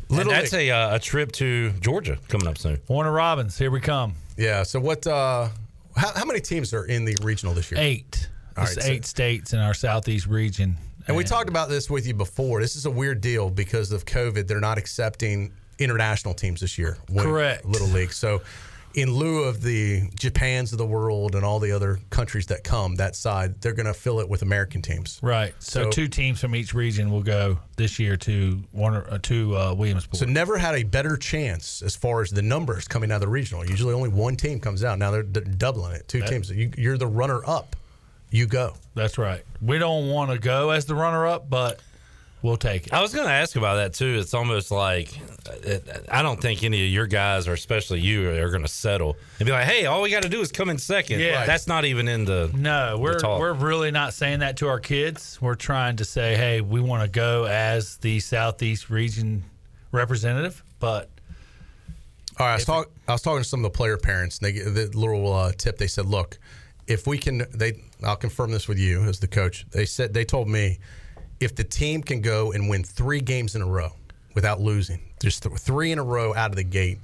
[0.09, 2.78] Little and that's a, uh, a trip to Georgia coming up soon.
[2.89, 4.15] Warner Robins, here we come.
[4.36, 4.62] Yeah.
[4.62, 5.07] So, what?
[5.07, 5.48] uh
[5.97, 7.81] how, how many teams are in the regional this year?
[7.81, 8.28] Eight.
[8.57, 10.77] All It's right, so- eight states in our southeast region.
[11.09, 12.61] And we talked about this with you before.
[12.61, 14.47] This is a weird deal because of COVID.
[14.49, 16.99] They're not accepting international teams this year.
[17.16, 17.65] Correct.
[17.65, 18.12] Little League.
[18.12, 18.43] So,
[18.95, 22.95] in lieu of the Japans of the world and all the other countries that come
[22.97, 25.20] that side, they're going to fill it with American teams.
[25.23, 25.55] Right.
[25.59, 29.55] So, So- two teams from each region will go this year to Warner uh, to
[29.57, 30.16] uh, Williamsport.
[30.16, 33.28] So, never had a better chance as far as the numbers coming out of the
[33.28, 33.65] regional.
[33.66, 34.99] Usually, only one team comes out.
[34.99, 36.09] Now they're, they're doubling it.
[36.09, 36.51] Two teams.
[36.51, 37.77] You, you're the runner up.
[38.31, 38.74] You go.
[38.94, 39.43] That's right.
[39.62, 41.81] We don't want to go as the runner up, but
[42.43, 42.93] we'll take it.
[42.93, 44.19] I was going to ask about that too.
[44.19, 45.11] It's almost like
[45.48, 45.78] uh,
[46.11, 49.47] I don't think any of your guys, or especially you, are going to settle and
[49.47, 51.20] be like, "Hey, all we got to do is come in second.
[51.20, 51.47] Yeah.
[51.47, 52.51] that's not even in the.
[52.55, 53.39] No, we're talk.
[53.40, 55.39] we're really not saying that to our kids.
[55.40, 59.44] We're trying to say, hey, we want to go as the southeast region
[59.93, 61.09] representative, but
[62.39, 64.47] All right, I was, talk, I was talking to some of the player parents, and
[64.47, 65.78] they the little uh, tip.
[65.78, 66.39] They said, "Look,
[66.86, 69.66] if we can, they, I'll confirm this with you as the coach.
[69.70, 70.78] They said they told me
[71.40, 73.92] if the team can go and win three games in a row
[74.34, 76.98] without losing, just th- three in a row out of the gate,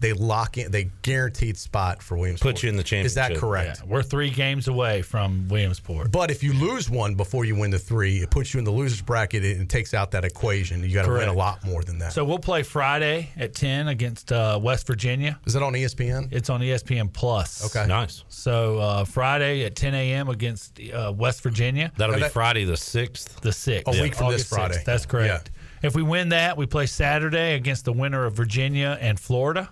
[0.00, 2.54] they lock in, they guaranteed spot for Williamsport.
[2.56, 3.06] Put you in the championship.
[3.06, 3.80] Is that correct?
[3.80, 6.10] yeah, we're three games away from Williamsport.
[6.10, 8.70] But if you lose one before you win the three, it puts you in the
[8.70, 10.82] losers bracket and takes out that equation.
[10.82, 12.12] You got to win a lot more than that.
[12.12, 15.38] So we'll play Friday at ten against uh, West Virginia.
[15.46, 16.28] is that on ESPN?
[16.32, 17.64] It's on ESPN Plus.
[17.74, 17.86] Okay.
[17.86, 18.24] Nice.
[18.28, 20.28] So uh, Friday at 10 a.m.
[20.28, 23.40] against uh, West Virginia, That'll Now be that- Friday the sixth.
[23.40, 23.86] the sixth.
[23.94, 24.56] A week from this August 6th.
[24.56, 24.82] Friday.
[24.86, 25.50] That's correct.
[25.82, 29.70] If we win that, we play Saturday against the winner of Virginia and Florida.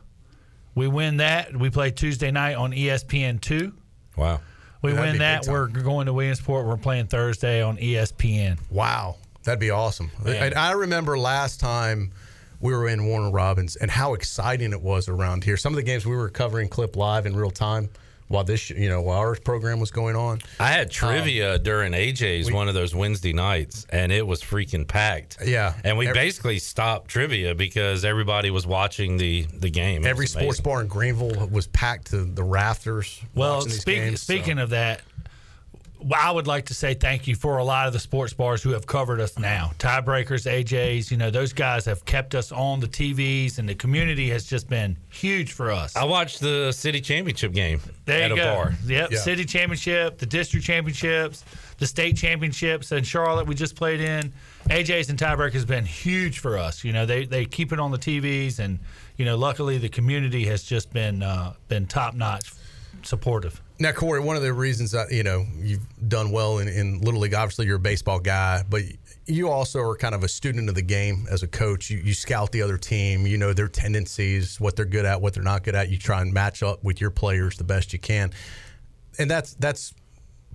[0.78, 3.72] We win that, we play Tuesday night on ESPN two.
[4.16, 4.40] Wow.
[4.80, 6.66] We That'd win that, we're going to Williamsport.
[6.66, 8.60] We're playing Thursday on ESPN.
[8.70, 10.12] Wow, that'd be awesome.
[10.24, 10.44] Yeah.
[10.44, 12.12] And I remember last time
[12.60, 15.56] we were in Warner Robins and how exciting it was around here.
[15.56, 17.88] Some of the games we were covering clip live in real time
[18.28, 20.40] while this, you know, while our program was going on.
[20.60, 24.86] I had trivia um, during AJ's one of those Wednesday nights, and it was freaking
[24.86, 25.38] packed.
[25.44, 25.74] Yeah.
[25.84, 30.04] and we Every- basically stopped trivia because everybody was watching the the game.
[30.04, 33.20] It Every sports bar in Greenville was packed to the rafters.
[33.34, 35.17] Well, watching speak, games, so- speaking of that, well,
[36.14, 38.70] I would like to say thank you for a lot of the sports bars who
[38.70, 39.72] have covered us now.
[39.78, 44.30] Tiebreakers, AJ's, you know, those guys have kept us on the TVs, and the community
[44.30, 45.96] has just been huge for us.
[45.96, 48.54] I watched the city championship game There at you a go.
[48.54, 48.74] bar.
[48.86, 49.18] Yep, Yeah.
[49.18, 51.44] city championship, the district championships,
[51.78, 54.32] the state championships in Charlotte we just played in.
[54.70, 56.84] AJ's and tiebreaker has been huge for us.
[56.84, 58.78] You know, they they keep it on the TVs, and
[59.16, 62.52] you know, luckily the community has just been uh, been top notch
[63.02, 63.60] supportive.
[63.80, 67.20] Now, Corey, one of the reasons that you know you've done well in, in little
[67.20, 68.82] league, obviously you're a baseball guy, but
[69.26, 71.88] you also are kind of a student of the game as a coach.
[71.88, 75.34] You, you scout the other team, you know their tendencies, what they're good at, what
[75.34, 75.90] they're not good at.
[75.90, 78.32] You try and match up with your players the best you can,
[79.18, 79.94] and that's that's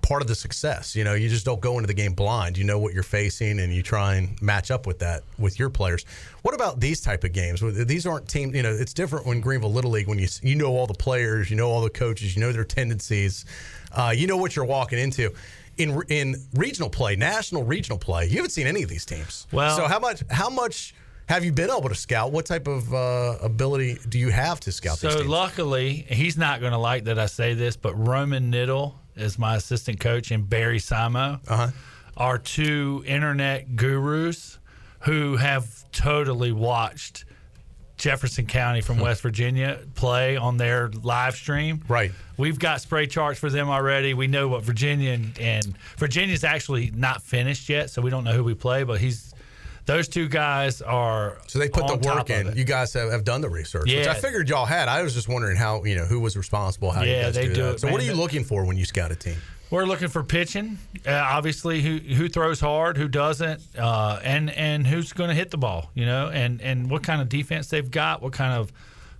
[0.04, 0.94] part of the success.
[0.94, 2.58] You know, you just don't go into the game blind.
[2.58, 5.70] You know what you're facing, and you try and match up with that with your
[5.70, 6.04] players.
[6.42, 7.60] What about these type of games?
[7.60, 8.54] These aren't team.
[8.54, 11.50] You know, it's different when Greenville Little League when you you know all the players,
[11.50, 13.46] you know all the coaches, you know their tendencies,
[13.92, 15.32] uh, you know what you're walking into.
[15.78, 19.46] In in regional play, national regional play, you haven't seen any of these teams.
[19.50, 20.94] Well- so how much how much
[21.26, 22.30] have you been able to scout?
[22.30, 26.60] What type of uh, ability do you have to scout these So luckily, he's not
[26.60, 30.48] going to like that I say this, but Roman Niddle is my assistant coach, and
[30.48, 31.68] Barry Simo Uh-huh.
[32.16, 34.58] are two internet gurus
[35.00, 37.24] who have totally watched
[37.96, 41.82] Jefferson County from West Virginia play on their live stream.
[41.86, 42.10] Right.
[42.36, 44.14] We've got spray charts for them already.
[44.14, 48.32] We know what Virginia and, and Virginia's actually not finished yet, so we don't know
[48.32, 48.82] who we play.
[48.82, 49.33] But he's
[49.86, 52.56] those two guys are So they put the work in.
[52.56, 54.12] You guys have, have done the research, which Yeah.
[54.12, 54.88] I figured y'all had.
[54.88, 56.90] I was just wondering how you know who was responsible.
[56.90, 57.74] How you guys they do, do that.
[57.74, 59.36] it, So what are you looking for when you scout a team?
[59.70, 60.78] We're looking for pitching.
[61.06, 65.50] Uh, obviously, who who throws hard, who doesn't, uh, and and who's going to hit
[65.50, 65.90] the ball.
[65.94, 68.72] You know, and and what kind of defense they've got, what kind of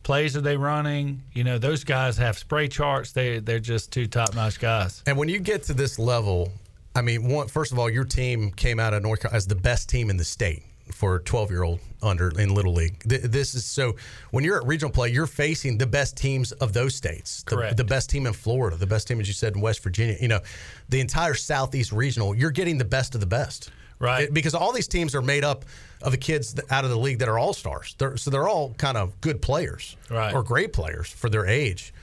[0.03, 1.23] plays are they running?
[1.33, 3.13] You know, those guys have spray charts.
[3.13, 5.03] They they're just two top notch guys.
[5.07, 6.53] And when you get to this level,
[6.95, 9.55] I mean, one, first of all, your team came out of North Carolina as the
[9.57, 10.63] best team in the state
[10.93, 13.01] for 12 year old under in Little League.
[13.09, 13.97] Th- This is so
[14.31, 17.43] when you're at regional play, you're facing the best teams of those states.
[17.45, 17.77] The, Correct.
[17.77, 20.17] the best team in Florida, the best team, as you said, in West Virginia.
[20.21, 20.41] You know,
[20.89, 23.71] the entire Southeast regional, you're getting the best of the best.
[23.99, 24.25] Right.
[24.25, 25.65] It- because all these teams are made up
[26.03, 27.95] of the kids out of the league that are all stars.
[27.99, 30.35] They're, so they're all kind of good players Right.
[30.35, 31.95] or great players for their age.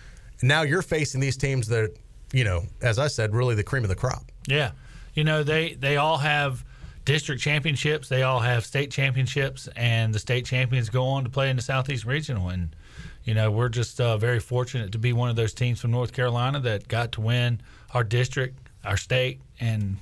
[0.41, 1.93] Now you're facing these teams that,
[2.33, 4.23] you know, as I said, really the cream of the crop.
[4.47, 4.71] Yeah,
[5.13, 6.63] you know they they all have
[7.05, 8.09] district championships.
[8.09, 11.61] They all have state championships, and the state champions go on to play in the
[11.61, 12.49] Southeast Regional.
[12.49, 12.75] And
[13.23, 16.13] you know we're just uh, very fortunate to be one of those teams from North
[16.13, 17.61] Carolina that got to win
[17.93, 19.97] our district, our state, and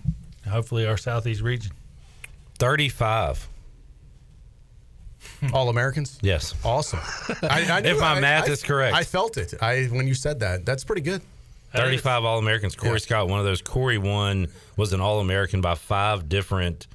[0.48, 1.72] hopefully our Southeast region.
[2.60, 3.48] 35.
[5.54, 6.18] All Americans?
[6.22, 6.54] Yes.
[6.64, 7.00] Awesome.
[7.44, 8.96] I, I If my I- math I- is correct.
[8.96, 9.54] I felt it.
[9.62, 10.66] I when you said that.
[10.66, 11.22] That's pretty good.
[11.74, 12.76] 35 All Americans.
[12.76, 13.62] Corey Scott, one of those.
[13.62, 14.48] Corey won,
[14.78, 16.88] was an All American by five different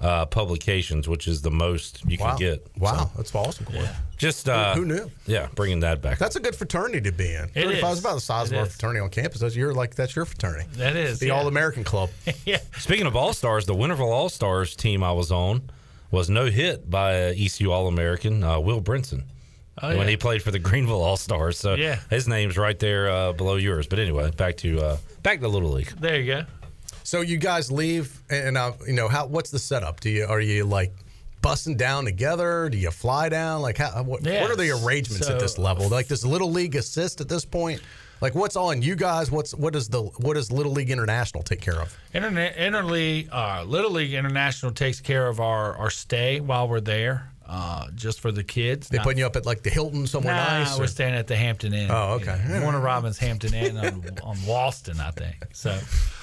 [0.00, 2.28] uh, publications, which is the most you Wow.
[2.30, 2.66] can get.
[2.78, 3.66] Wow, So, that's awesome.
[3.66, 3.86] Corey.
[4.16, 5.10] just uh, Who- who knew?
[5.26, 6.18] Yeah, bringing that back.
[6.18, 7.44] That's a good fraternity to be in.
[7.54, 7.98] It 35 is.
[7.98, 8.72] is about the size It of our is.
[8.72, 9.40] fraternity on campus.
[9.42, 10.66] That's your like that's your fraternity.
[10.76, 11.32] That is the yeah.
[11.34, 12.08] All American Club.
[12.46, 12.60] yeah.
[12.78, 15.68] Speaking of All Stars, the Winterville All Stars team I was on
[16.10, 19.24] was no hit by ECU All American uh, Will Brinson.
[19.82, 20.06] Oh, when yeah.
[20.08, 22.00] he played for the Greenville All Stars, so Yeah.
[22.10, 23.86] his name's right there uh, below yours.
[23.86, 25.92] But anyway, back to uh, back to Little League.
[25.98, 26.44] There you go.
[27.02, 29.26] So you guys leave, and uh, you know how?
[29.26, 30.00] What's the setup?
[30.00, 30.92] Do you are you like
[31.42, 32.68] busting down together?
[32.68, 33.62] Do you fly down?
[33.62, 34.02] Like how?
[34.02, 35.88] What, Yeah, what are the arrangements so- at this level?
[35.88, 37.80] Like does Little League assist at this point?
[38.20, 39.30] Like what's on you guys?
[39.30, 41.96] What's what does the what does Little League International take care of?
[42.12, 47.29] Internet, Interleague, uh, Little League International takes care of our, our stay while we're there,
[47.50, 48.88] uh, just for the kids.
[48.88, 50.78] They Not- putting you up at like the Hilton somewhere nah, nice?
[50.78, 51.90] we're staying at the Hampton Inn.
[51.90, 52.40] Oh, you okay.
[52.48, 55.34] know, Warner Robins Hampton Inn on, on Watson, I think.
[55.52, 55.76] So,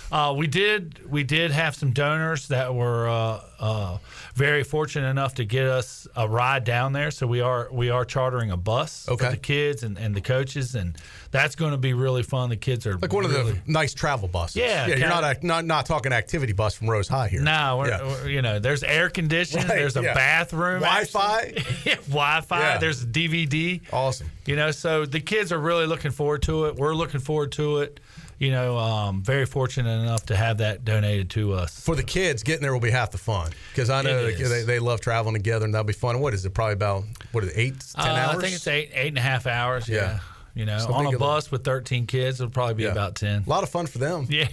[0.09, 3.97] uh, we did we did have some donors that were uh, uh,
[4.35, 7.11] very fortunate enough to get us a ride down there.
[7.11, 9.25] So we are we are chartering a bus Okay.
[9.25, 10.95] for the kids and, and the coaches, and
[11.31, 12.49] that's going to be really fun.
[12.49, 14.55] The kids are like one really, of the nice travel buses.
[14.57, 14.95] Yeah, yeah.
[14.95, 17.41] You're not, a, not not talking activity bus from Rose High here.
[17.41, 18.03] No, we're, Yeah.
[18.03, 19.67] we're- you know, there's air conditioning.
[19.67, 20.13] Right, there's a yeah.
[20.13, 20.81] bathroom.
[20.81, 21.53] Wi-Fi.
[21.85, 22.77] yeah, Wi-Fi.
[22.77, 23.81] There's a DVD.
[23.91, 24.29] Awesome.
[24.45, 26.75] You know, so the kids are really looking forward to it.
[26.75, 27.99] We're looking forward to it.
[28.39, 31.79] You know, um, very fortunate enough to have that donated to us.
[31.79, 34.61] For the kids, getting there will be half the fun because I know they, they,
[34.61, 36.19] they love traveling together and that'll be fun.
[36.19, 36.53] What is it?
[36.53, 38.35] Probably about what is it, eight, ten Uh, hours?
[38.37, 39.89] I think it's eight, eight and a half hours.
[39.89, 39.95] Yeah.
[39.97, 40.19] Yeah.
[40.57, 42.83] You know, So on big a of a- bus with 13 kids, it'll probably be
[42.83, 42.91] Yeah.
[42.91, 43.43] about 10.
[43.45, 44.27] A lot of fun for them.
[44.37, 44.47] Yeah.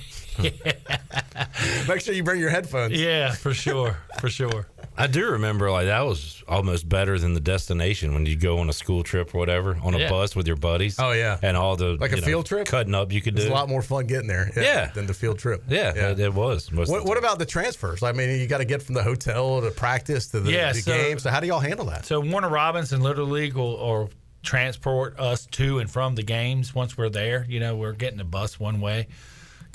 [1.88, 3.00] Make sure you bring your headphones.
[3.00, 3.98] Yeah, for sure.
[4.20, 4.66] For sure.
[4.96, 8.68] I do remember like that was almost better than the destination when you go on
[8.68, 10.10] a school trip or whatever on a Yeah.
[10.10, 10.98] bus with your buddies.
[10.98, 11.38] Oh, yeah.
[11.42, 12.66] and all the Like a know, field trip?
[12.66, 13.42] cutting up you could do.
[13.42, 13.52] It's do.
[13.52, 14.50] a lot more fun getting there.
[14.56, 14.86] Yeah.
[14.86, 15.62] Than the field trip.
[15.68, 16.70] yeah, It, it was.
[16.72, 18.02] Most What, what about the transfers?
[18.02, 20.80] I mean, you got to get from the hotel to practice to the, Yeah, the
[20.80, 21.18] so- game.
[21.18, 22.06] So how do y'all handle that?
[22.06, 24.08] So Warner Robinson, Little League will or
[24.44, 27.44] transport us to and from the games once we're there.
[27.48, 29.08] You know, we're getting a bus one way,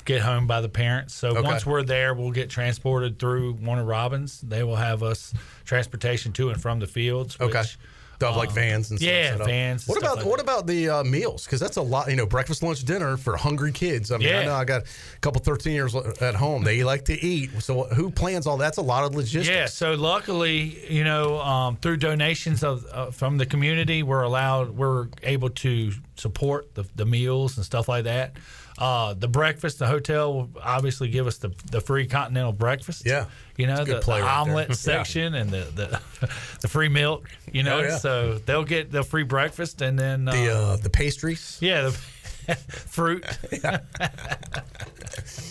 [0.04, 1.14] get home by the parents.
[1.14, 1.42] So Okay.
[1.42, 4.40] once we're there, we'll get transported through Warner Robins.
[4.40, 5.34] They will have us
[5.64, 7.38] transportation to and from the fields.
[7.60, 7.78] Which,
[8.22, 8.30] Okay.
[8.30, 9.10] They'll like um, vans and stuff.
[9.10, 11.44] yeah, vans What stuff about like what about the uh, meals?
[11.44, 12.08] Because that's a lot.
[12.10, 14.12] You know, breakfast, lunch, dinner for hungry kids.
[14.12, 16.64] I mean, I know I got a couple thirteen years at home.
[16.64, 17.50] They like to eat.
[17.62, 18.70] So who plans all that?
[18.70, 19.48] That's a lot of logistics.
[19.48, 24.70] Yeah, so luckily, you know, um, through donations of uh, from the community, we're allowed,
[24.70, 28.34] we're able to support the, the meals and stuff like that.
[28.80, 33.04] Uh, the breakfast, the hotel will obviously give us the, the free continental breakfast.
[33.04, 33.26] Yeah.
[33.58, 34.24] you know, the, the right there.
[34.24, 34.74] omelet Yeah.
[34.74, 36.28] section and the, the
[36.62, 37.28] the free milk.
[37.52, 37.98] You know, Oh, yeah.
[37.98, 41.58] so they'll get the free breakfast and then uh, The uh, the pastries.
[41.60, 42.00] yeah, the
[42.68, 43.24] fruit.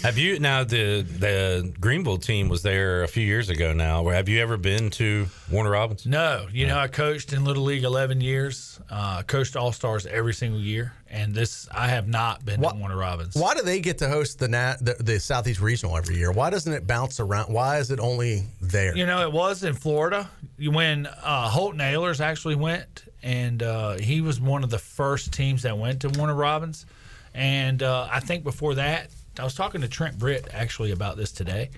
[0.03, 4.01] Have you now the the Greenville team was there a few years ago now.
[4.01, 6.05] Where have you ever been to Warner Robins?
[6.05, 8.79] No, you know, I coached in Little League 11 years.
[8.89, 12.77] Uh, coached All Stars every single year, and this I have not been What- to
[12.79, 13.35] Warner Robins.
[13.35, 16.31] Why do they get to host the, nat, the the Southeast Regional every year?
[16.31, 17.53] Why doesn't it bounce around?
[17.53, 18.95] Why is it only there?
[18.95, 20.29] You know, it was in Florida
[20.59, 25.63] when uh, Holt Nailers actually went, and uh, he was one of the first teams
[25.63, 26.85] that went to Warner Robins.
[27.33, 29.09] And uh, I think before that,
[29.39, 31.69] I was talking to Trent Britt actually about this today,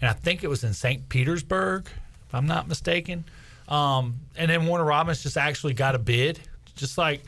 [0.00, 1.08] and I think it was in St.
[1.08, 1.86] Petersburg,
[2.28, 3.24] if I'm not mistaken.
[3.68, 6.40] Um, and then Warner Robins just actually got a bid,
[6.76, 7.22] just like.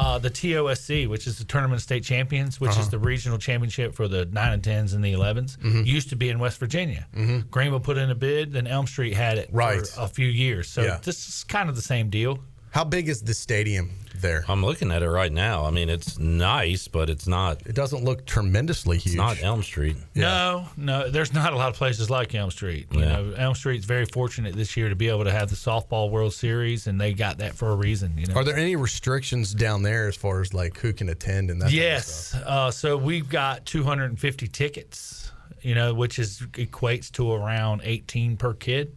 [0.00, 2.82] Uh, the TOSC, which is the Tournament of State Champions, which Uh-huh.
[2.82, 5.82] is the regional championship for the 9 and 10s and the 11s, Mm-hmm.
[5.82, 7.04] used to be in West Virginia.
[7.50, 9.84] Greenville put in a bid, then Elm Street had it Right.
[9.84, 10.68] for a few years.
[10.68, 10.98] So Yeah.
[11.02, 12.38] this is kind of the same deal.
[12.78, 13.90] How big is the stadium
[14.20, 14.44] there.
[14.46, 15.64] I'm looking at it right now.
[15.64, 17.66] I mean, it's nice, but it's not.
[17.66, 19.06] It doesn't look tremendously huge.
[19.06, 19.96] It's not Elm Street.
[20.14, 22.86] No, no, there's not a lot of places like Elm Street.
[22.92, 23.06] You Yeah.
[23.06, 26.34] know, Elm Street's very fortunate this year to be able to have the softball World
[26.34, 28.16] Series, and they got that for a reason.
[28.16, 28.34] You know.
[28.34, 31.72] Are there any restrictions down there as far as like who can attend and that?
[31.72, 32.40] kind of stuff?
[32.42, 32.46] yes.
[32.48, 35.32] Uh, so we've got 250 tickets.
[35.62, 38.94] You know, which is equates to around 18 per kid.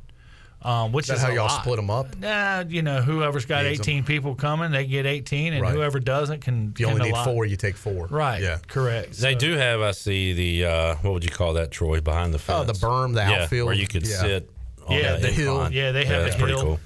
[0.63, 1.75] Um, which Is that is how a y'all lot.
[1.75, 2.15] them up?
[2.19, 3.83] Nah, you know, whoever's got Needs 'em.
[3.83, 5.73] 18 people coming, they get 18, and Right.
[5.73, 6.71] whoever doesn't can.
[6.75, 8.05] If you only need allot- four, you take four.
[8.11, 8.41] Right.
[8.43, 8.59] Yeah.
[8.67, 9.13] Correct.
[9.19, 12.31] They So- do have, I see the uh, what would you call that, Troy, behind
[12.33, 12.59] the fence.
[12.61, 13.65] Oh, the berm, the yeah, outfield.
[13.65, 14.17] where you could Yeah.
[14.21, 14.49] sit.
[14.87, 15.71] On Yeah, that the hill.
[15.71, 16.79] Yeah, they have that's a pretty cool.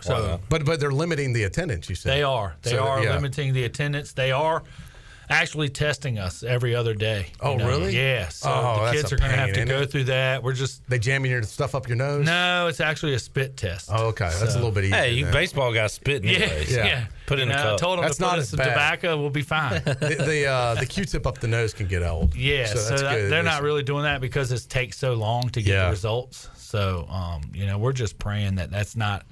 [0.00, 0.40] So Wow.
[0.48, 1.88] But but they're limiting the attendance.
[1.88, 2.54] You said They are.
[2.62, 3.14] They So, are yeah.
[3.14, 4.12] limiting the attendance.
[4.12, 4.62] They are
[5.32, 7.26] actually testing us every other day.
[7.40, 7.66] Oh, you know?
[7.68, 7.96] really?
[7.96, 8.28] Yeah.
[8.28, 9.90] So Oh, the kids are going to have to go it?
[9.90, 10.42] through that.
[10.42, 12.24] We're just They jamming your stuff up your nose.
[12.26, 12.66] no.
[12.68, 13.88] It's actually a spit test.
[13.92, 14.30] Oh, okay.
[14.38, 14.96] That's a little bit easier.
[14.96, 15.32] Hey, you then.
[15.32, 16.72] baseball guy spitting Yeah, anyways.
[16.76, 17.06] yeah.
[17.26, 18.68] Put in You a know, I told them That's to not in as some bad.
[18.70, 19.16] tobacco.
[19.20, 19.82] We'll be fine.
[19.84, 22.34] the the, uh, the Q-tip up the nose can get old.
[22.34, 22.66] yeah.
[22.66, 23.32] so So, that- good.
[23.32, 25.84] they're not really doing that because it takes so long to get Yeah.
[25.86, 26.48] the results.
[26.56, 29.24] So, um, you know, we're just praying that that's not.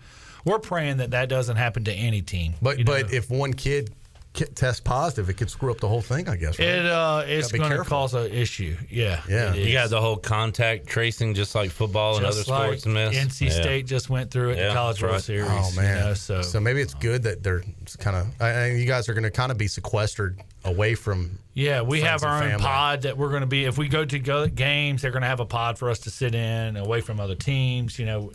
[0.44, 2.54] We're praying that that doesn't happen to any team.
[2.62, 3.16] But you but know?
[3.18, 3.92] if one kid
[4.32, 6.28] ki- tests positive, it could screw up the whole thing.
[6.28, 6.58] I guess.
[6.58, 6.68] Right?
[6.68, 8.76] it uh, it's Gotta be going to cause an issue.
[8.88, 9.22] Yeah.
[9.28, 9.54] Yeah.
[9.54, 12.96] You got the whole contact tracing, just like football and other like sports and.
[12.96, 13.50] NC Yeah.
[13.50, 15.22] State just went through it Yeah, in College that's World right.
[15.22, 15.50] Series.
[15.50, 15.98] Oh man!
[15.98, 17.62] you know, so, maybe it's good that they're
[17.98, 18.26] kind of.
[18.40, 21.38] I, I, you guys are going to kind of be sequestered away from.
[21.54, 22.64] yeah, we have our own family.
[22.64, 23.64] pod that we're going to be.
[23.64, 26.10] If we go to go games, they're going to have a pod for us to
[26.10, 27.98] sit in, away from other teams.
[27.98, 28.32] You know,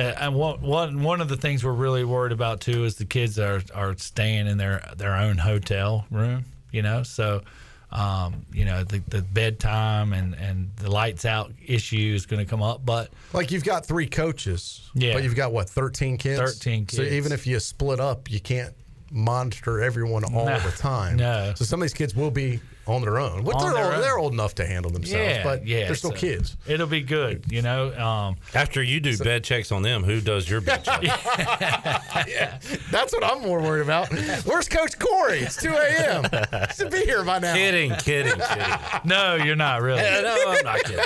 [0.00, 3.38] and one, one one of the things we're really worried about too is the kids
[3.38, 6.44] are are staying in their their own hotel room.
[6.72, 7.42] You know, so.
[7.92, 12.48] Um, you know the, the bedtime and, and the lights out issue is going to
[12.48, 15.12] come up, but Like you've got three coaches, Yeah.
[15.14, 16.38] but you've got what thirteen kids.
[16.38, 18.72] 13 So even if you split up, you can't
[19.10, 20.60] monitor everyone all No.
[20.60, 21.16] the time.
[21.16, 21.52] No.
[21.56, 22.60] So some of these kids will be
[22.90, 23.44] on their own.
[23.44, 24.00] What On they're their old, own.
[24.00, 26.56] they're old enough to handle themselves, yeah, but yeah, they're still so kids.
[26.66, 27.92] It'll be good, you know.
[27.98, 31.02] Um, After you do bed checks on them, who does your bed check?
[32.28, 32.58] Yeah,
[32.90, 34.08] that's what I'm more worried about.
[34.44, 35.40] Where's Coach Corey?
[35.40, 36.24] It's 2 a.m.
[36.68, 37.54] He should be here by now.
[37.54, 38.74] kidding, kidding, kidding.
[39.04, 40.02] no, you're not really.
[40.02, 41.04] Yeah, no, I'm not kidding.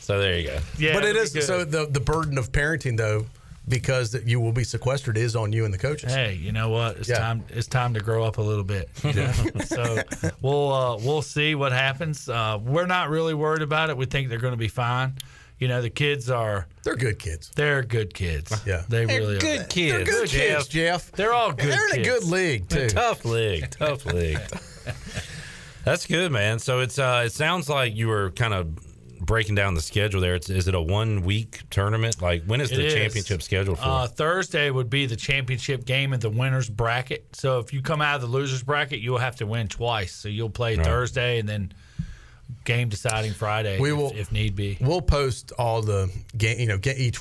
[0.00, 0.58] so there you go.
[0.78, 1.46] Yeah, but it it'll is be good.
[1.46, 3.26] so the the burden of parenting though,
[3.68, 6.12] because that you will be sequestered, is on you and the coaches.
[6.14, 6.96] Hey, you know what?
[6.98, 7.18] It's Yeah.
[7.18, 7.44] time.
[7.48, 8.88] It's time to grow up a little bit.
[9.04, 9.32] you know?
[9.64, 10.02] so
[10.42, 12.28] we'll uh, we'll see what happens.
[12.28, 13.96] Uh, we're not really worried about it.
[13.96, 15.14] We think they're going to be fine.
[15.58, 16.66] You know, the kids are.
[16.84, 17.50] They're good kids.
[17.56, 18.52] They're good kids.
[18.66, 18.82] Yeah.
[18.88, 19.18] they really are.
[19.18, 19.64] They're really good are.
[19.64, 19.92] kids.
[19.92, 20.56] They're good Jeff.
[20.58, 21.12] kids, Jeff.
[21.12, 21.72] They're all good.
[21.72, 22.88] They're in a good league too.
[22.88, 24.38] Tough league, tough league.
[25.84, 26.58] That's good, man.
[26.58, 28.68] So it's uh, it sounds like you were kind of
[29.20, 30.34] breaking down the schedule there.
[30.34, 32.20] It's, is it a one week tournament?
[32.22, 32.94] Like when is It the is.
[32.94, 33.84] championship scheduled for?
[33.84, 37.26] Uh, Thursday would be the championship game in the winners bracket.
[37.32, 40.12] So if you come out of the losers bracket, you'll have to win twice.
[40.14, 40.84] So you'll play Right.
[40.86, 41.72] Thursday and then
[42.64, 44.78] game deciding Friday We if, will- if need be.
[44.80, 46.58] We'll post all the game.
[46.60, 47.18] You know, get each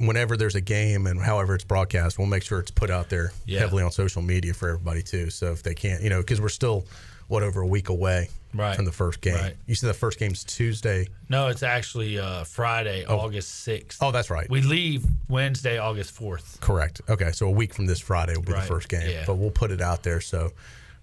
[0.00, 2.18] whenever there's a game and however it's broadcast.
[2.18, 3.60] We'll make sure it's put out there Yeah.
[3.60, 5.30] heavily on social media for everybody too.
[5.30, 6.86] So if they can't, you know, because we're still
[7.28, 8.74] what over a week away Right.
[8.74, 9.34] from the first game.
[9.34, 9.56] Right.
[9.68, 11.06] You said the first game's Tuesday.
[11.28, 13.98] No, it's actually uh, Friday, August 6th.
[14.00, 14.50] Oh, that's right.
[14.50, 16.58] We leave Wednesday, August 4th.
[16.60, 17.00] Correct.
[17.08, 19.22] Okay, so a week from this Friday will be Right, the first game, yeah.
[19.26, 20.50] but we'll put it out there so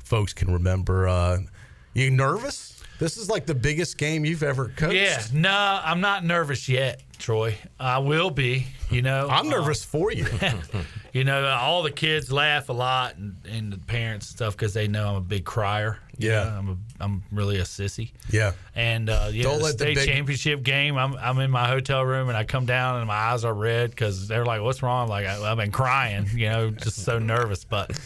[0.04, 1.08] folks can remember.
[1.08, 1.40] Uh,
[1.94, 2.74] you nervous?
[3.00, 4.96] This is like the biggest game you've ever coached.
[4.96, 7.58] Yeah, no, I'm not nervous yet, Troy.
[7.80, 9.28] I will be, you know.
[9.30, 10.26] I'm Uh, nervous for you.
[11.14, 14.74] you know, all the kids laugh a lot and, and the parents and stuff because
[14.74, 15.98] they know I'm a big crier.
[16.18, 16.44] You Yeah.
[16.46, 18.12] know, I'm a, I'm really a sissy.
[18.30, 18.54] yeah.
[18.76, 20.98] And uh, yeah, Don't the let the state big- championship game.
[20.98, 23.90] I'm I'm in my hotel room and I come down and my eyes are red
[23.92, 27.20] because they're like, "What's wrong?" I'm like, I, I've been crying, you know, just so
[27.20, 27.64] nervous.
[27.66, 28.00] But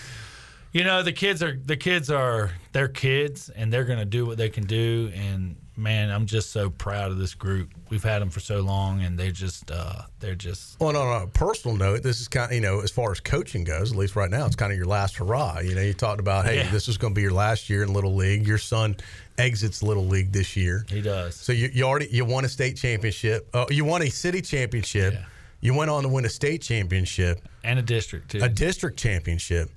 [0.73, 4.37] you know, the kids are the kids are they're kids and they're gonna do what
[4.37, 5.11] they can do.
[5.13, 7.71] And man, I'm just so proud of this group.
[7.89, 11.27] We've had them for so long, and they just uh, they're just Well, on a
[11.27, 14.15] personal note, this is kind of, you know, as far as coaching goes, at least
[14.15, 15.59] right now, it's kind of your last hurrah.
[15.59, 16.71] You know, you talked about, hey, Yeah.
[16.71, 18.45] this is going to be your last year in Little League.
[18.47, 18.95] Your son
[19.37, 20.85] exits Little League this year.
[20.89, 21.35] he does.
[21.35, 23.47] So you, you already you won a state championship.
[23.53, 25.13] Uh, you won a city championship.
[25.13, 25.25] Yeah.
[25.63, 28.39] You went on to win a state championship, and a district too.
[28.41, 29.69] a district championship.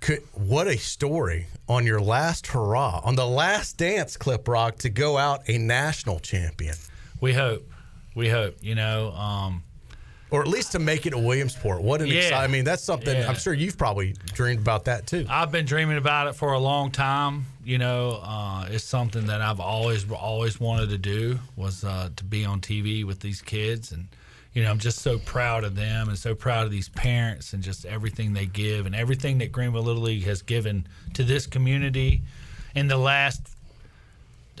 [0.00, 4.88] Could, what a story on your last hurrah, on the last dance, Clip Brock, to
[4.90, 6.76] go out a national champion,
[7.20, 7.68] we hope,
[8.14, 8.56] we hope.
[8.60, 9.64] You know, um,
[10.30, 11.82] or at least to make it to Williamsport.
[11.82, 12.14] What an Yeah.
[12.20, 12.38] exciting!
[12.38, 13.28] I mean, that's something Yeah.
[13.28, 15.26] I'm sure you've probably dreamed about that too.
[15.28, 17.46] I've been dreaming about it for a long time.
[17.64, 22.24] You know, uh, it's something that I've always always wanted to do was uh, to
[22.24, 24.06] be on TV with these kids, and
[24.58, 27.62] you know, I'm just so proud of them and so proud of these parents and
[27.62, 32.22] just everything they give and everything that Greenville Little League has given to this community
[32.74, 33.40] in the last,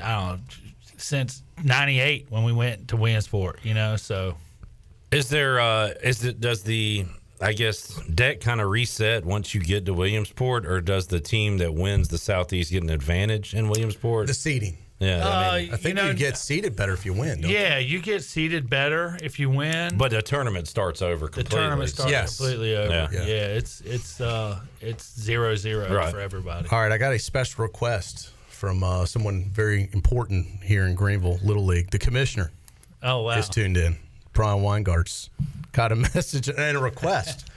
[0.00, 0.42] I don't know,
[0.98, 3.58] since '98 when we went to Williamsport.
[3.64, 4.36] You know, so
[5.10, 7.04] Is there uh is it does the
[7.40, 11.58] I guess deck kind of reset once you get to Williamsport, or does the team
[11.58, 14.28] that wins the Southeast get an advantage in Williamsport?
[14.28, 14.78] The seeding.
[15.00, 17.40] Yeah, I Uh, mean, I think you know, you get seated better if you win.
[17.40, 17.56] don't you?
[17.56, 19.96] yeah, you get seated better if you win.
[19.96, 21.50] but the tournament starts over completely.
[21.50, 22.36] the tournament starts Yes.
[22.36, 22.92] completely over.
[22.92, 23.08] Yeah.
[23.12, 23.20] Yeah.
[23.20, 23.34] Yeah.
[23.58, 26.10] it's it's uh it's zero zero Right.
[26.12, 26.68] for everybody.
[26.72, 31.38] All right, I got a special request from uh, someone very important here in Greenville
[31.44, 31.90] Little League.
[31.90, 32.50] The commissioner
[33.00, 33.38] Oh wow.
[33.38, 33.96] is tuned in.
[34.32, 35.28] Brian Weingarts
[35.70, 37.48] got a message and a request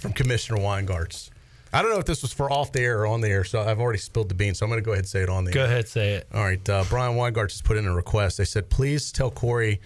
[0.00, 1.29] from Commissioner Weingarts.
[1.72, 3.60] I don't know if this was for off the air or on the air, so
[3.60, 4.58] I've already spilled the beans.
[4.58, 5.66] So I'm going to go ahead and say it on the Go air.
[5.66, 6.26] ahead, say it.
[6.34, 8.38] All right, uh, Brian Weingarts just put in a request.
[8.38, 9.80] They said, please tell Corey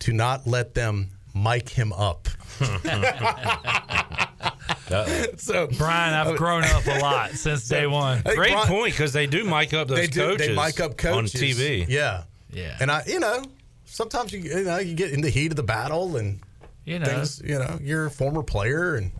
[0.00, 2.28] to not let them mic him up.
[5.36, 8.22] so Brian, I've grown up a lot since day one.
[8.24, 10.20] Hey, Great Brian- point because they do mic up those they do.
[10.20, 10.46] coaches.
[10.48, 11.86] They mic up coaches on TV.
[11.88, 12.76] Yeah, Yeah.
[12.80, 13.42] And I, you know,
[13.84, 16.40] sometimes you, you know, you get in the heat of the battle and
[16.84, 17.40] You know, things.
[17.44, 19.12] You know, you're a former player, and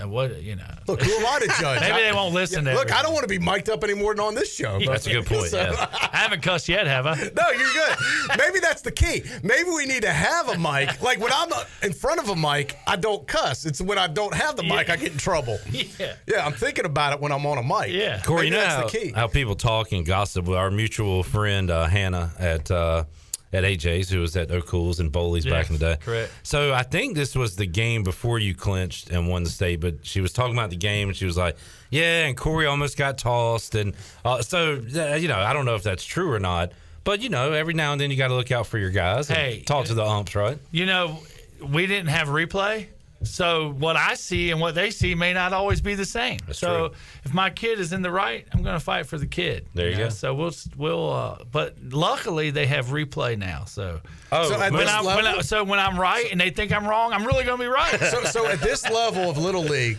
[0.00, 0.64] uh, what you know.
[0.88, 1.80] look, who am I to judge?
[1.80, 4.14] Maybe they won't listen to Look, I don't want to be mic'd up any more
[4.14, 4.78] than on this show.
[4.84, 5.42] That's a good point.
[5.50, 5.86] So- yeah.
[6.12, 7.14] I haven't cussed yet, have I?
[7.34, 7.96] No, you're good.
[8.38, 9.22] Maybe that's the key.
[9.42, 11.00] Maybe we need to have a mic.
[11.02, 11.50] Like when I'm
[11.82, 13.66] in front of a mic, I don't cuss.
[13.66, 15.58] It's when I don't have the mic, I get in trouble.
[15.70, 16.14] Yeah.
[16.26, 17.92] Yeah, I'm thinking about it when I'm on a mic.
[17.92, 18.20] Yeah.
[18.22, 19.12] Corey, you know that's how, the key.
[19.12, 20.46] how people talk and gossip.
[20.46, 23.04] With our mutual friend uh, Hannah at uh,
[23.52, 25.96] at AJ's, who was at O'Cool's and Bowley's Yeah, back in the day.
[26.00, 26.32] correct.
[26.42, 29.80] So I think this was the game before you clinched and won the state.
[29.80, 31.56] But she was talking about the game and she was like,
[31.90, 33.74] "Yeah," and Corey almost got tossed.
[33.74, 36.72] And uh, so uh, you know, I don't know if that's true or not.
[37.04, 39.28] But you know, every now and then you got to look out for your guys.
[39.28, 40.56] And Hey, talk to the umps, right?
[40.70, 41.18] You know,
[41.60, 42.86] we didn't have replay.
[43.24, 46.38] So what I see and what they see may not always be the same.
[46.46, 46.96] That's so true.
[47.24, 49.66] if my kid is in the right, I'm going to fight for the kid.
[49.74, 50.04] There you know?
[50.04, 50.08] go.
[50.10, 51.10] So we'll we'll.
[51.12, 53.64] Uh, but luckily they have replay now.
[53.64, 54.00] So
[54.32, 56.50] Oh, So at when this I, when level, I so when I'm right and they
[56.50, 58.00] think I'm wrong, I'm really going to be right.
[58.00, 59.98] so, so at this level of little league,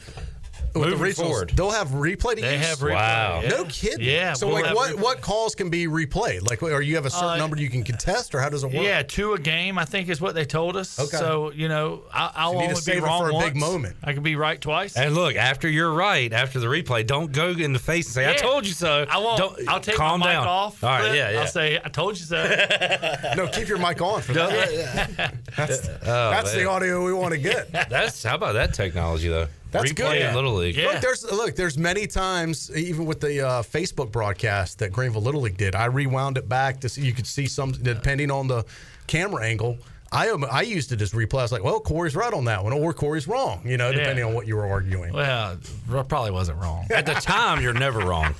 [0.74, 1.50] with the Moving regionals, forward.
[1.56, 2.66] they'll have replay to they use.
[2.66, 2.94] have replay.
[2.96, 3.42] Wow.
[3.44, 3.50] Yeah.
[3.50, 4.06] No kidding.
[4.06, 4.34] Yeah.
[4.34, 5.00] So we'll like, have what replay.
[5.02, 6.50] what calls can be replayed?
[6.50, 8.68] Like, or you have a certain Uh, number you can contest, or how does it
[8.72, 8.84] work?
[8.84, 9.78] Yeah, two a game.
[9.78, 10.98] I think is what they told us.
[11.00, 11.18] Okay.
[11.18, 13.34] So you know, I, I'll You need to only save be it wrong for a
[13.34, 13.46] once.
[13.48, 13.96] big moment.
[14.04, 14.98] I can be right twice.
[14.98, 18.26] And look, after you're right, after the replay, don't go in the face and say,
[18.26, 18.38] "I Yeah.
[18.38, 19.38] told you so." I won't.
[19.38, 20.48] Don't, I'll take calm my mic down.
[20.48, 20.84] off.
[20.84, 21.16] All right, clip.
[21.16, 21.40] yeah, yeah.
[21.42, 22.44] I'll say, "I told you so."
[23.38, 25.34] No, keep your mic on for that.
[25.56, 26.68] That's, Oh, that's the man.
[26.68, 27.72] audio we want to get.
[27.90, 29.48] That's how about that technology though?
[29.74, 30.22] That's Replay good.
[30.22, 30.76] in Little League.
[30.78, 30.88] Yeah.
[30.90, 35.42] Look, there's look, there's many times, even with the uh, Facebook broadcast that Greenville Little
[35.42, 35.76] League did.
[35.76, 38.64] I rewound it back to see you could see some depending on the
[39.08, 39.78] camera angle.
[40.12, 41.40] I um, I used it as replay.
[41.40, 43.62] I was like, well, Corey's right on that one, or Corey's wrong.
[43.66, 43.98] You know, Yeah.
[43.98, 45.12] depending on what you were arguing.
[45.12, 45.58] well,
[45.92, 46.86] I probably wasn't wrong.
[46.92, 48.36] At the time, you're never wrong.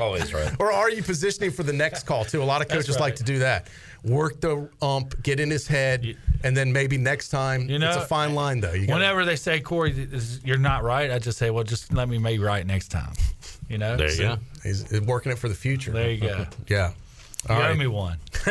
[0.00, 0.54] Always right.
[0.58, 2.42] Or are you positioning for the next call too?
[2.42, 3.00] A lot of coaches right.
[3.00, 3.68] like to do that.
[4.04, 7.68] Work the ump, get in his head, and then maybe next time.
[7.68, 8.72] You know, it's a fine line though.
[8.72, 10.08] You gotta- Whenever they say, "Corey,
[10.44, 13.12] you're not right," I just say, "Well, just let me be right next time."
[13.68, 13.96] You know.
[13.96, 14.38] There you So, go.
[14.62, 15.92] he's he's working it for the future.
[15.92, 16.46] There you go.
[16.66, 16.92] Yeah.
[17.48, 18.18] You All owe me one.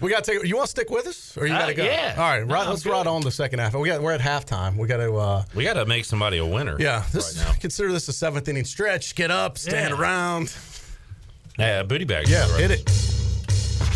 [0.00, 0.44] We got to take.
[0.44, 1.84] You want to stick with us, or you Uh, got to go?
[1.84, 2.14] yeah.
[2.16, 2.44] All right.
[2.46, 2.64] No, right.
[2.64, 2.90] I'm let's good.
[2.90, 3.74] ride on the second half.
[3.74, 4.02] We got.
[4.02, 4.76] We're at halftime.
[4.76, 5.14] We got to.
[5.14, 6.76] Uh, We got to make somebody a winner.
[6.80, 7.04] yeah.
[7.12, 7.52] This Right now.
[7.60, 9.14] consider this a seventh inning stretch.
[9.14, 10.00] Get up, stand Yeah.
[10.00, 10.52] around.
[11.58, 12.30] Yeah, booty bags.
[12.30, 12.46] Yeah.
[12.56, 12.84] Hit it.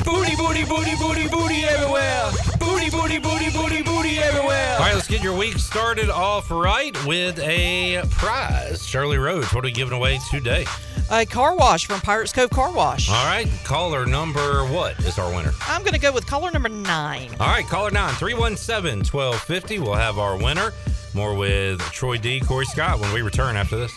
[0.05, 2.31] Booty, booty, booty, booty, booty everywhere.
[2.61, 4.75] Booty, booty, booty, booty, booty everywhere.
[4.75, 8.87] All right, let's get your week started off right with a prize.
[8.87, 10.67] Shirley Rhodes, what are we giving away today?
[11.11, 13.09] A car wash from Pirates Cove Car Wash.
[13.09, 15.53] All right, caller number what is our winner?
[15.63, 17.31] I'm going to go with caller number nine.
[17.41, 19.79] All right, caller 9 317 1250.
[19.79, 20.73] We'll have our winner.
[21.15, 23.97] More with Troy D, Corey Scott when we return after this.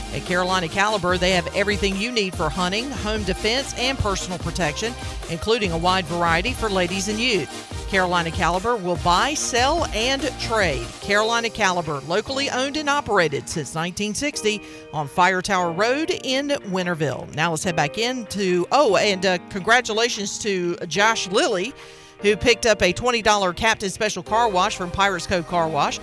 [0.13, 4.93] At Carolina Caliber, they have everything you need for hunting, home defense, and personal protection,
[5.29, 7.49] including a wide variety for ladies and youth.
[7.89, 10.85] Carolina Caliber will buy, sell, and trade.
[11.01, 14.61] Carolina Caliber, locally owned and operated since 1960
[14.93, 17.33] on Fire Tower Road in Winterville.
[17.35, 18.65] Now let's head back into.
[18.71, 21.73] Oh, and uh, congratulations to Josh Lilly,
[22.21, 25.99] who picked up a $20 Captain Special Car Wash from Pirates Cove Car Wash.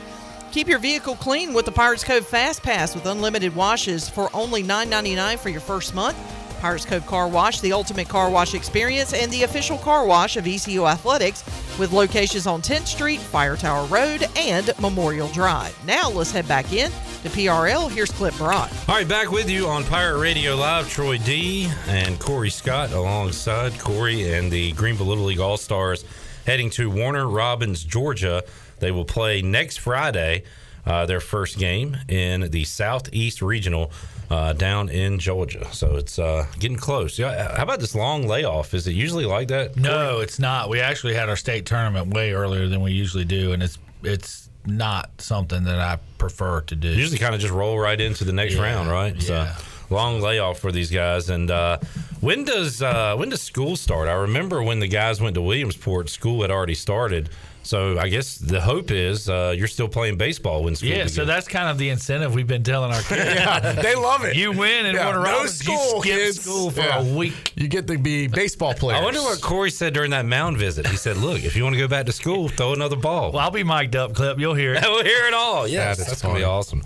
[0.51, 4.63] Keep your vehicle clean with the Pirates Cove Fast Pass with unlimited washes for only
[4.63, 6.17] $9.99 for your first month.
[6.61, 10.47] Pirates Cove Car Wash, the ultimate car wash experience, and the official car wash of
[10.47, 11.45] ECU Athletics
[11.79, 15.77] with locations on 10th Street, Fire Tower Road, and Memorial Drive.
[15.87, 16.91] Now let's head back in
[17.23, 17.91] to PRL.
[17.91, 18.71] Here's Clip Brock.
[18.89, 20.89] All right, back with you on Pirate Radio Live.
[20.89, 26.05] Troy D and Corey Scott alongside Corey and the Greenville Little League All Stars
[26.49, 28.43] heading to Warner Robins, Georgia.
[28.81, 30.45] They will play next Friday.
[30.87, 33.93] Uh, their first game in the Southeast Regional
[34.31, 35.67] uh, down in Georgia.
[35.71, 37.19] So it's uh, getting close.
[37.19, 38.73] Yeah, how about this long layoff?
[38.73, 39.77] Is it usually like that?
[39.77, 40.71] No, it's not.
[40.71, 44.49] We actually had our state tournament way earlier than we usually do, and it's it's
[44.65, 46.89] not something that I prefer to do.
[46.89, 49.15] Usually, kind of just roll right into the next Yeah, round, right?
[49.15, 49.57] yeah.
[49.57, 51.29] So long layoff for these guys.
[51.29, 51.79] And uh,
[52.21, 54.09] when does uh, when does school start?
[54.09, 57.29] I remember when the guys went to Williamsport, school had already started.
[57.69, 61.15] So I guess the hope is uh, you're still playing baseball when school Yeah, begins.
[61.15, 63.25] so that's kind of the incentive we've been telling our kids.
[63.35, 64.37] Yeah, they love it.
[64.37, 66.41] You win and Yeah, Warner no Robins, school, you skip kids.
[66.41, 67.01] school for Yeah.
[67.01, 67.53] a week.
[67.57, 68.99] You get to be baseball players.
[69.03, 70.87] I wonder what Corey said during that mound visit.
[70.87, 73.43] He said, "Look, if you want to go back to school, throw another ball." Well,
[73.43, 74.39] I'll be mic'd up, Clip.
[74.39, 74.83] You'll hear it.
[74.87, 75.69] we'll hear it all.
[75.69, 76.83] Yes, That is that's gonna be awesome.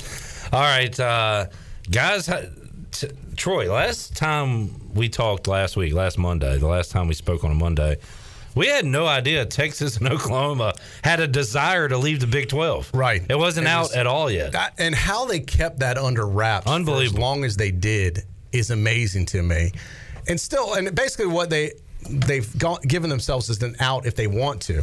[0.52, 1.46] All right, uh,
[1.92, 2.28] guys.
[2.90, 3.06] t-
[3.36, 7.52] Troy, last time we talked last week, last Monday, the last time we spoke on
[7.52, 7.98] a Monday,
[8.54, 12.90] we had no idea Texas and Oklahoma had a desire to leave the Big Twelve.
[12.94, 13.22] Right.
[13.28, 14.52] It wasn't out was- at all yet.
[14.52, 17.20] That- and how they kept that under wraps for as Unbelievable.
[17.20, 19.72] long as they did is amazing to me.
[20.28, 21.72] And still, and basically what they
[22.08, 24.82] they've gone, given themselves is an out if they want to.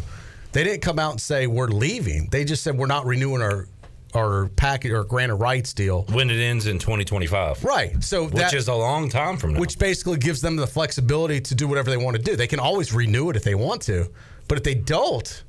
[0.52, 2.28] They didn't come out and say we're leaving.
[2.32, 3.68] They just said we're not renewing our
[4.14, 6.04] our packet or granted rights deal.
[6.12, 7.64] when it ends in 2025.
[7.64, 8.04] Right.
[8.04, 9.60] So Which that, is a long time from now.
[9.60, 12.36] which basically gives them the flexibility to do whatever they want to do.
[12.36, 14.10] They can always renew it if they want to,
[14.48, 15.44] but if they don't,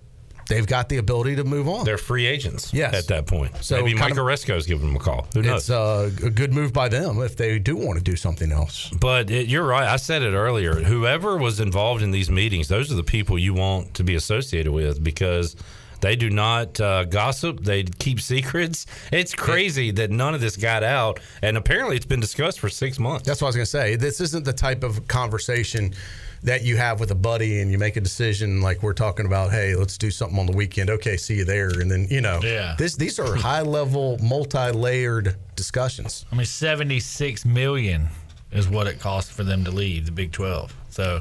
[0.49, 1.85] they've got the ability to move on.
[1.85, 2.93] They're free agents Yes.
[2.93, 3.53] at that point.
[3.63, 5.27] So Maybe Mike of- Aresco's giving them a call.
[5.33, 5.63] Who knows?
[5.63, 8.91] it's uh, a good move by them if they do want to do something else.
[8.91, 9.89] But it, you're right.
[9.89, 10.75] I said it earlier.
[10.75, 14.73] Whoever was involved in these meetings, those are the people you want to be associated
[14.73, 15.55] with because
[16.01, 17.61] they do not uh, gossip.
[17.61, 18.87] They keep secrets.
[19.13, 22.99] It's crazy that none of this got out, and apparently it's been discussed for six
[22.99, 23.27] months.
[23.27, 23.97] That's what I was going to say.
[23.97, 25.95] This isn't the type of conversation
[26.43, 29.51] that you have with a buddy and you make a decision like we're talking about.
[29.51, 30.89] Hey, let's do something on the weekend.
[30.89, 32.75] Okay, see you there, and then you know, Yeah.
[32.79, 36.25] This these are high level, multi layered discussions.
[36.33, 38.09] I mean, seventy-six million
[38.53, 40.75] is what it costs for them to leave the Big Twelve.
[40.89, 41.21] So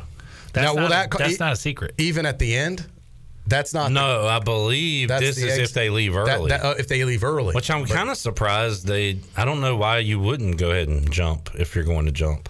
[0.53, 1.93] that's Now, will not, that co- that's e- not a secret.
[1.97, 2.87] Even at the end,
[3.49, 3.91] that's not.
[3.91, 6.49] No, I believe this is ex- if they leave early.
[6.49, 9.19] that- uh, if they leave early, which I'm kind of surprised they.
[9.35, 12.47] I don't know why you wouldn't go ahead and jump if you're going to jump.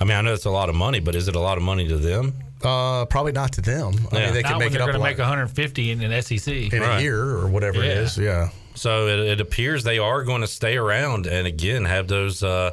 [0.00, 1.62] I mean, I know it's a lot of money, but is it a lot of
[1.64, 2.34] money to them?
[2.62, 3.94] Uh, probably not to them.
[4.10, 4.24] I Yeah.
[4.26, 6.72] mean, they not can make it they're up going to make 150 in an SEC.
[6.72, 6.98] in Right.
[6.98, 8.00] a year or whatever it Yeah.
[8.02, 8.16] is.
[8.18, 8.48] Yeah.
[8.74, 12.72] So it, it appears they are going to stay around and again have those uh,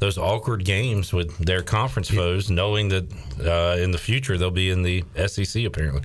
[0.00, 3.10] those awkward games with their conference foes, knowing that
[3.44, 5.64] uh, in the future they'll be in the SEC.
[5.64, 6.02] Apparently,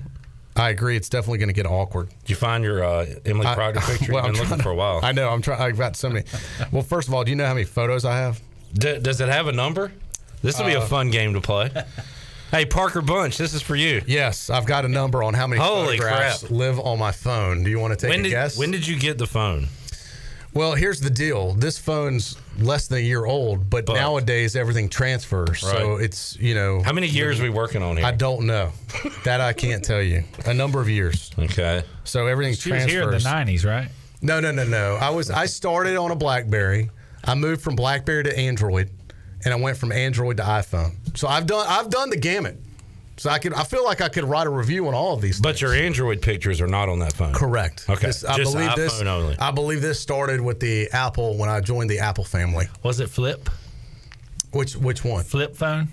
[0.56, 0.96] I agree.
[0.96, 2.10] It's definitely going to get awkward.
[2.20, 4.12] did you find your uh, Emily Procter picture?
[4.12, 5.00] well, You've I'm been looking to- for a while.
[5.02, 5.28] I know.
[5.28, 5.60] I'm trying.
[5.60, 6.24] I've got so many.
[6.70, 8.40] well, first of all, do you know how many photos I have?
[8.72, 9.90] D- does it have a number?
[10.42, 11.70] This will be a Uh, fun game to play.
[12.50, 14.02] hey, Parker Bunch, this is for you.
[14.06, 16.50] Yes, I've got a number on how many Holy photographs crap.
[16.52, 17.64] live on my phone.
[17.64, 18.56] Do you want to take When a did guess?
[18.58, 19.68] when did you get the phone?
[20.52, 21.52] well, here's the deal.
[21.54, 25.60] This phone's less than a year old, but, But- nowadays everything transfers.
[25.60, 26.82] So it's you know.
[26.82, 28.06] How many years are we working on here?
[28.06, 28.72] I don't know.
[29.24, 30.24] that I can't tell you.
[30.46, 31.30] A number of years.
[31.38, 31.82] okay.
[32.04, 32.92] So everything She was transfers.
[32.92, 33.88] here in the 90s, right?
[34.22, 34.96] No, no, no, no.
[35.00, 36.90] I was I started on a BlackBerry.
[37.24, 38.90] I moved from BlackBerry to Android,
[39.44, 40.92] and I went from Android to iPhone.
[41.16, 42.58] So I've done I've done the gamut.
[43.16, 45.40] So I could I feel like I could write a review on all of these.
[45.40, 45.60] But things.
[45.62, 47.32] your Android pictures are not on that phone.
[47.32, 47.86] correct.
[47.88, 48.06] Okay.
[48.08, 49.00] This- I Just believe this.
[49.00, 49.36] only.
[49.38, 52.66] I believe this started with the Apple when I joined the Apple family.
[52.82, 53.48] Was it flip?
[54.52, 55.22] Which which one?
[55.24, 55.88] Flip phone?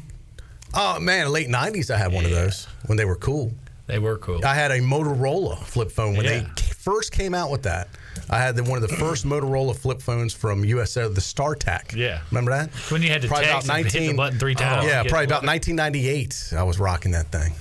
[0.74, 3.52] Oh man, late '90s I had one of those when they were cool.
[3.88, 4.46] They were cool.
[4.46, 6.42] I had a Motorola flip phone when Yeah.
[6.56, 7.90] they first came out with that.
[8.30, 11.96] I had the, one of the first Motorola flip phones from USA, the StarTAC.
[11.96, 12.22] Yeah.
[12.32, 12.70] remember that?
[12.90, 14.86] When you had to Probably text about and hit the button three times.
[14.86, 16.54] yeah, probably the about 1998.
[16.58, 17.54] I was rocking that thing.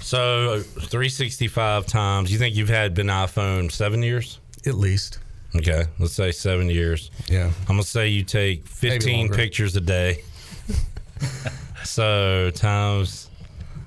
[0.00, 2.30] So uh, 365 times.
[2.32, 4.38] You think you've had been iPhone seven years?
[4.66, 5.18] At least.
[5.56, 7.10] Okay, let's say seven years.
[7.28, 7.50] Yeah.
[7.60, 10.22] I'm gonna say you take 15 pictures a day.
[11.84, 13.30] so times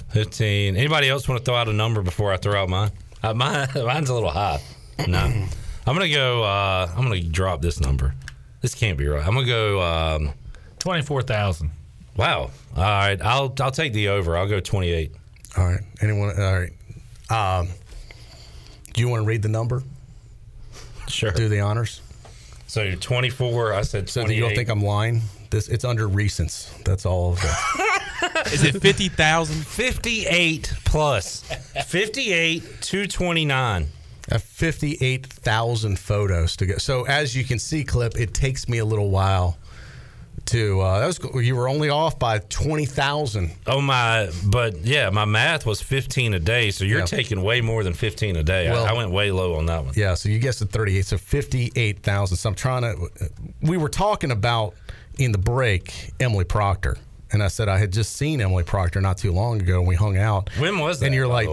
[0.10, 0.76] 15.
[0.78, 2.92] Anybody else want to throw out a number before I throw out mine?
[3.22, 4.62] Uh, mine mine's a little high.
[5.08, 5.46] No,
[5.88, 6.44] I'm gonna go.
[6.44, 8.14] Uh, I'm gonna drop this number.
[8.62, 9.26] This can't be right.
[9.26, 9.82] I'm gonna go.
[9.82, 10.34] Um,
[10.80, 11.72] Twenty-four thousand.
[12.18, 12.52] wow.
[12.76, 13.20] All right.
[13.22, 14.38] I'll I'll take the over.
[14.38, 15.12] I'll go 28.
[15.58, 15.80] All right.
[16.02, 16.40] Anyone?
[16.40, 17.60] All right.
[17.60, 17.70] Um,
[18.94, 19.82] do you want to read the number?
[21.08, 21.32] Sure.
[21.32, 22.02] Do the honors.
[22.68, 23.74] So you're 24.
[23.74, 24.28] I said 28.
[24.28, 25.22] So you don't think I'm lying?
[25.50, 26.84] This it's under recents.
[26.84, 27.32] That's all.
[27.34, 28.50] Of that.
[28.54, 29.66] Is it fifty thousand?
[29.66, 31.42] 58 plus
[31.86, 33.52] 58 229.
[33.84, 33.86] I
[34.30, 36.78] have 58,000 photos to go.
[36.78, 39.58] So as you can see, clip, it takes me a little while
[40.46, 40.82] to.
[40.82, 43.52] Uh, that was you were only off by 20,000.
[43.68, 44.30] Oh my!
[44.46, 46.72] But yeah, my math was 15 a day.
[46.72, 47.06] So you're Yeah.
[47.06, 48.70] taking way more than 15 a day.
[48.70, 49.94] Well- I, I went way low on that one.
[49.96, 51.06] Yeah, so you guessed at 38.
[51.06, 52.38] So 58,000.
[52.38, 53.10] So I'm trying to.
[53.62, 54.74] We were talking about
[55.18, 56.98] in the break Emily Procter.
[57.30, 59.96] And I said I had just seen Emily Procter not too long ago, and we
[59.96, 60.50] hung out.
[60.60, 61.08] When was that?
[61.08, 61.50] And you're like?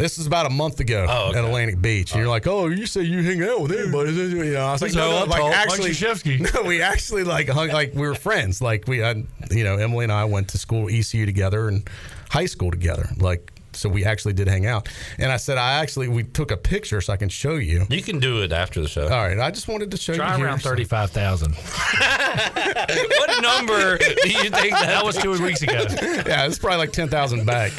[0.00, 1.38] This is about a month ago Oh, okay.
[1.38, 4.52] at Atlantic Beach, and you're like, "Oh, you say you hang out with anybody?" You
[4.54, 6.54] know, I was like, That's "No, no, I like talk, Mike actually, Krzyzewski.
[6.54, 8.62] no, we actually like hung, like we were friends.
[8.62, 11.88] Like we had, you know, Emily and I went to school ECU together and
[12.30, 13.08] high school together.
[13.18, 14.88] Like, so we actually did hang out.
[15.18, 17.86] And I said, I actually we took a picture so I can show you.
[17.90, 19.04] You can do it after the show.
[19.04, 20.36] All right, I just wanted to show Try you.
[20.38, 20.46] here.
[20.46, 21.54] around thirty-five thousand.
[21.56, 25.84] what number do you think that, That was two weeks ago.
[26.26, 27.72] yeah, it's probably like ten thousand back.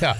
[0.00, 0.16] yeah.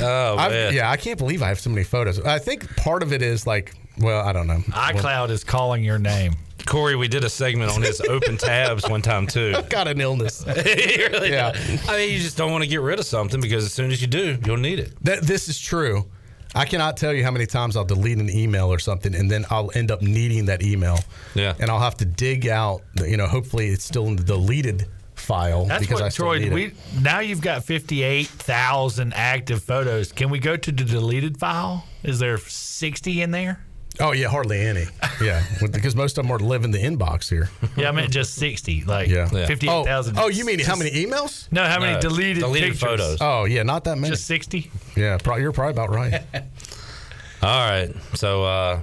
[0.00, 0.74] Oh I've- man.
[0.74, 2.20] yeah, I can't believe I have so many photos.
[2.20, 4.58] I think part of it is like, well, I don't know.
[4.70, 6.34] iCloud is calling your name.
[6.64, 9.52] Corey, we did a segment on his open tabs one time too.
[9.56, 10.44] I've got an illness.
[10.46, 11.52] Really Yeah.
[11.52, 11.88] does.
[11.88, 14.00] I mean, you just don't want to get rid of something because as soon as
[14.00, 14.92] you do, you'll need it.
[15.04, 16.06] That this is true.
[16.54, 19.46] I cannot tell you how many times I'll delete an email or something, and then
[19.50, 20.98] I'll end up needing that email.
[21.34, 21.54] Yeah.
[21.58, 22.82] And I'll have to dig out.
[23.04, 24.86] You know, hopefully it's still in the deleted
[25.22, 26.38] file That's because I what still Troy.
[26.38, 26.74] need We it.
[27.00, 30.12] now you've got fifty-eight thousand active photos.
[30.12, 31.84] Can we go to the deleted file?
[32.02, 33.64] Is there sixty in there?
[34.00, 34.86] Oh yeah, hardly any.
[35.20, 37.50] Yeah, because most of them are live in the inbox here.
[37.76, 38.82] Yeah, I meant just sixty.
[38.84, 39.26] Like Yeah.
[39.28, 40.18] fifty-eight thousand.
[40.18, 41.50] Oh, oh, you mean how many emails?
[41.52, 42.80] No, how many No, deleted, deleted pictures?
[42.80, 43.18] photos.
[43.20, 44.10] Oh yeah, not that many.
[44.14, 44.70] Just sixty.
[44.96, 46.22] yeah, pro- you're probably about right.
[47.42, 47.90] All right.
[48.14, 48.80] So uh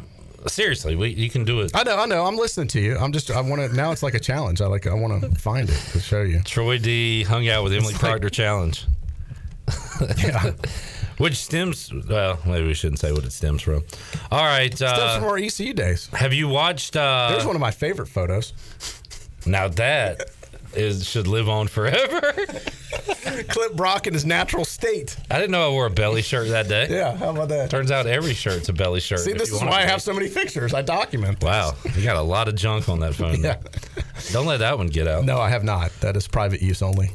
[0.47, 1.71] seriously, we, you can do it.
[1.75, 2.25] I know, I know.
[2.25, 2.97] I'm listening to you.
[2.97, 3.29] I'm just.
[3.31, 3.75] I want to.
[3.75, 4.61] Now it's like a challenge.
[4.61, 4.87] I like.
[4.87, 6.41] I want to find it to show you.
[6.43, 8.85] Troy D hung out with Emily like- Procter challenge.
[10.17, 10.51] Yeah.
[11.17, 13.83] Which stems well, maybe we shouldn't say what it stems from.
[14.31, 14.73] All right.
[14.73, 16.07] Stems from Uh, our ECU days.
[16.13, 18.53] have you watched uh There's one of my favorite photos.
[19.45, 20.29] now that
[20.73, 22.33] is should live on forever?
[23.49, 25.17] Clip Brock in his natural state.
[25.29, 26.87] I didn't know I wore a belly shirt that day.
[26.89, 27.69] Yeah, how about that?
[27.69, 29.19] Turns out every shirt's a belly shirt.
[29.19, 30.73] See, this is why I have so many pictures.
[30.73, 31.39] I document.
[31.39, 31.47] this.
[31.47, 33.41] Wow, you got a lot of junk on that phone.
[33.41, 33.57] Yeah.
[34.31, 35.25] Don't let that one get out.
[35.25, 35.91] No, I have not.
[36.01, 37.11] That is private use only.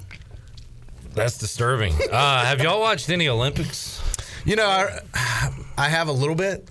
[1.14, 1.94] That's disturbing.
[2.10, 4.02] Uh, have y'all watched any Olympics?
[4.44, 5.00] You know, I,
[5.78, 6.68] I have a little bit.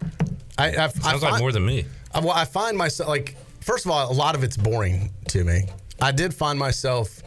[0.58, 1.86] I, I, I Sounds find, like more than me.
[2.14, 5.44] I, well, I find myself like first of all, a lot of it's boring to
[5.44, 5.64] me.
[6.04, 7.22] I did find myself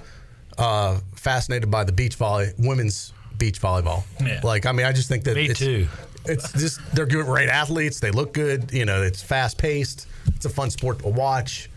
[0.59, 4.05] uh, fascinated by the beach volley, women's beach volleyball.
[4.21, 4.41] Yeah.
[4.45, 5.89] Like, I mean, I just think that Me it's, too.
[6.27, 8.01] It's just they're good, great athletes.
[8.01, 8.73] They look good.
[8.73, 10.07] You know, it's fast paced.
[10.35, 11.71] It's a fun sport to watch.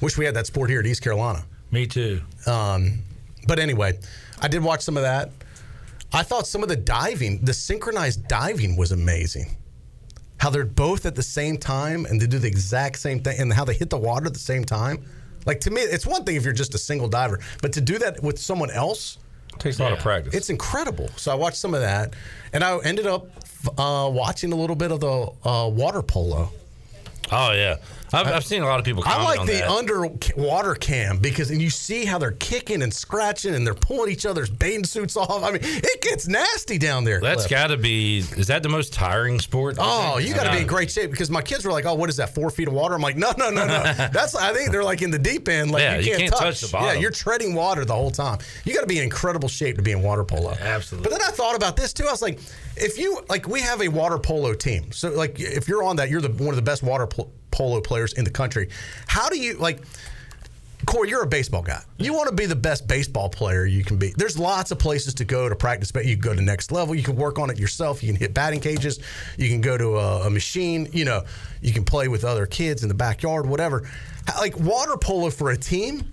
[0.00, 1.44] Wish we had that sport here at East Carolina.
[1.70, 2.20] Me too.
[2.46, 2.98] Um,
[3.46, 3.98] but anyway,
[4.40, 5.30] I did watch some of that.
[6.12, 9.56] I thought some of the diving, the synchronized diving was amazing.
[10.38, 13.52] How they're both at the same time and they do the exact same thing and
[13.52, 15.04] how they hit the water at the same time.
[15.46, 17.98] Like to me, it's one thing if you're just a single diver, but to do
[17.98, 19.18] that with someone else,
[19.58, 20.34] Takes a lot of practice.
[20.34, 21.08] it's incredible.
[21.16, 22.14] So I watched some of that,
[22.52, 23.26] and I ended up
[23.78, 26.50] uh, watching a little bit of the uh, water polo.
[27.30, 27.76] oh yeah,
[28.12, 29.02] I've, I've seen a lot of people.
[29.06, 29.68] I like the that.
[29.68, 34.26] underwater cam because and you see how they're kicking and scratching and they're pulling each
[34.26, 35.42] other's bathing suits off.
[35.42, 37.20] I mean, it gets nasty down there.
[37.20, 38.18] That's got to be.
[38.18, 39.76] Is that the most tiring sport?
[39.78, 40.90] Oh, you got to be in great.
[40.90, 42.34] shape because my kids were like, "Oh, what is that?
[42.34, 43.82] Four feet of water?" I'm like, "No, no, no, no.
[44.12, 45.70] That's I think they're like in the deep end.
[45.70, 46.40] Like Yeah, you you can't, can't touch.
[46.42, 46.88] touch the bottom.
[46.94, 48.38] Yeah, you're treading water the whole time.
[48.64, 50.52] You got to be in incredible shape to be in water polo.
[50.60, 51.08] Absolutely.
[51.10, 52.06] But then I thought about this too.
[52.06, 52.38] I was like,
[52.76, 54.92] if you like, we have a water polo team.
[54.92, 57.80] So like, if you're on that, you're the one of the best water pol- polo
[57.80, 58.68] players in the country.
[59.06, 59.82] How do you like?
[60.84, 61.80] Corey, you're a baseball guy.
[61.98, 64.12] You want to be the best baseball player you can be.
[64.16, 65.92] There's lots of places to go to practice.
[65.92, 66.96] But you can go to next level.
[66.96, 68.02] You can work on it yourself.
[68.02, 68.98] You can hit batting cages.
[69.38, 70.88] You can go to a, a machine.
[70.92, 71.22] You know,
[71.60, 73.88] you can play with other kids in the backyard, whatever.
[74.38, 76.10] Like water polo for a team.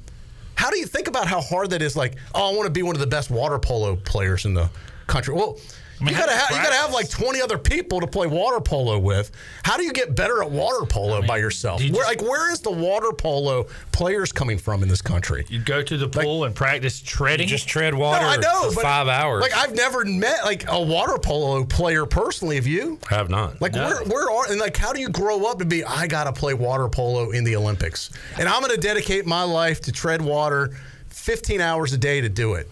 [0.54, 1.96] How do you think about how hard that is?
[1.96, 4.70] Like, oh, I want to be one of the best water polo players in the
[5.08, 5.34] country.
[5.34, 5.58] Well,
[6.02, 9.32] you gotta have you gotta have like twenty other people to play water polo with.
[9.64, 11.82] How do you get better at water polo by yourself?
[11.82, 15.46] you where, just- like where is the water polo players coming from in this country?
[15.50, 17.48] You go to the pool and practice treading.
[17.48, 19.42] Just tread water no, I know, for but, five hours.
[19.42, 22.56] Like I've never met like a water polo player personally.
[22.56, 23.00] Have you?
[23.10, 23.62] I have not.
[23.62, 25.84] Like where where are and like how do you grow up to be?
[25.84, 29.92] I gotta play water polo in the Olympics, and I'm gonna dedicate my life to
[29.92, 30.72] tread water,
[31.10, 32.70] 15 hours a day to do it.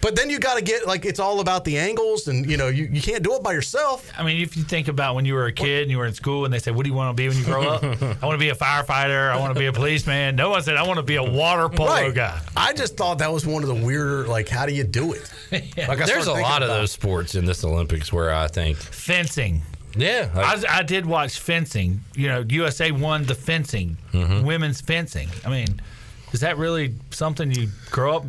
[0.00, 2.68] But then you got to get like it's all about the angles, and you know
[2.68, 4.08] you, you can't do it by yourself.
[4.16, 6.14] I mean, if you think about when you were a kid and you were in
[6.14, 7.82] school and they said, What do you want to be when you grow up?
[8.22, 9.30] I want to be a firefighter.
[9.32, 10.36] I want to be a policeman.
[10.36, 12.14] No one said, I want to be a water polo Right.
[12.14, 12.40] guy.
[12.56, 15.30] I just thought that was one of the weirder like how do you do it?
[15.88, 19.62] Like, There's a lot of those sports in this Olympics where I think, Fencing.
[19.96, 22.00] yeah, like- I, I did watch fencing.
[22.14, 24.44] You know, USA won the fencing, Mm-hmm.
[24.46, 25.28] women's fencing.
[25.44, 25.80] I mean,
[26.32, 28.24] is that really something you grow up?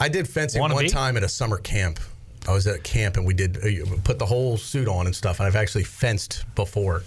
[0.00, 0.90] I did fencing Wanna one be?
[0.90, 2.00] time at a summer camp.
[2.46, 5.40] I was at camp and we did uh, put the whole suit on and stuff.
[5.40, 7.02] And I've actually fenced before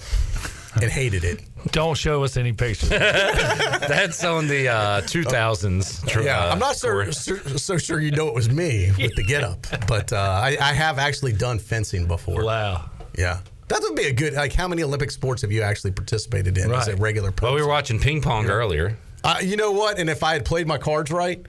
[0.75, 1.41] and hated it.
[1.71, 2.89] Don't show us any pictures.
[2.89, 6.07] that's on the uh, 2000s.
[6.07, 9.15] tr- Yeah, uh, I'm not so, so, so sure you know it was me with
[9.15, 12.43] the get up, but uh, I, I have actually done fencing before.
[12.43, 12.89] wow.
[13.17, 13.39] Yeah.
[13.67, 16.71] That would be a good, like, how many Olympic sports have you actually participated in
[16.73, 17.45] as a regular person?
[17.47, 18.97] Well, we were watching ping pong earlier.
[19.23, 19.97] Uh, you know what?
[19.97, 21.45] And if I had played my cards right,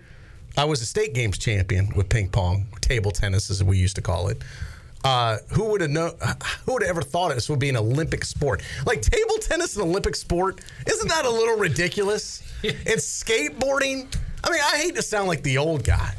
[0.57, 4.03] I was a state games champion with ping pong, table tennis, as we used to
[4.03, 4.43] call it.
[5.05, 6.13] Uh, who would have known?
[6.65, 8.63] Who would have ever thought this would be an Olympic sport?
[8.87, 10.61] Like table tennis, an Olympic sport?
[10.87, 12.43] Isn't that a little ridiculous?
[12.63, 14.15] and skateboarding.
[14.45, 16.15] I mean, I hate to sound like the old guy,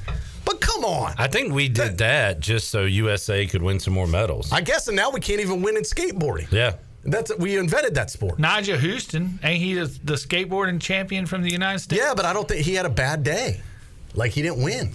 [0.46, 1.14] but come on.
[1.18, 4.52] I think we did that just so USA could win some more medals.
[4.52, 6.52] I guess, and now we can't even win in skateboarding.
[6.52, 6.74] yeah.
[7.06, 8.38] That's we invented that sport.
[8.38, 12.02] Nyjah Huston, ain't he the, the skateboarding champion from the United States?
[12.02, 13.60] Yeah, but I don't think he had a bad day.
[14.16, 14.94] Like he didn't win.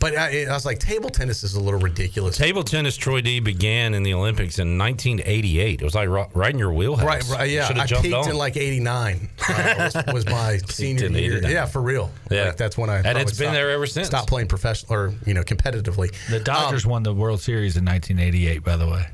[0.00, 2.36] But I, I was like, table tennis is a little ridiculous.
[2.36, 5.80] Table tennis, Troy D began in the Olympics in 1988.
[5.80, 7.06] It was like ri- right in your wheelhouse.
[7.06, 7.66] Right, right, yeah.
[7.66, 8.28] should I have jumped peaked on.
[8.28, 9.30] in like '89.
[9.48, 11.36] Uh, was, was my senior year.
[11.38, 11.50] 89.
[11.50, 12.10] Yeah, for real.
[12.30, 12.48] Yeah.
[12.48, 12.96] like, that's when I.
[12.96, 14.06] And probably it's been stopped- there ever since.
[14.08, 16.12] Stopped playing professional or you know competitively.
[16.28, 19.06] The Dodgers won the World Series in 1988, by the way.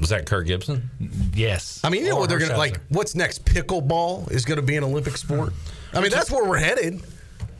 [0.00, 0.90] was that Kirk Gibson?
[1.34, 1.80] Yes.
[1.82, 2.78] I mean, you know Or what they're gonna like.
[2.90, 3.44] What's next?
[3.44, 5.54] Pickleball is gonna be an Olympic sport.
[5.92, 7.00] I mean, that's where we're headed,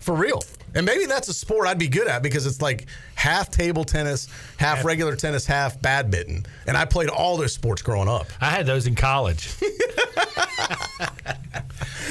[0.08, 0.42] for real.
[0.74, 4.26] And maybe that's a sport I'd be good at because it's like half table tennis,
[4.56, 6.46] half regular tennis, half badminton.
[6.66, 8.26] And I played all those sports growing up.
[8.40, 9.54] I had those in college.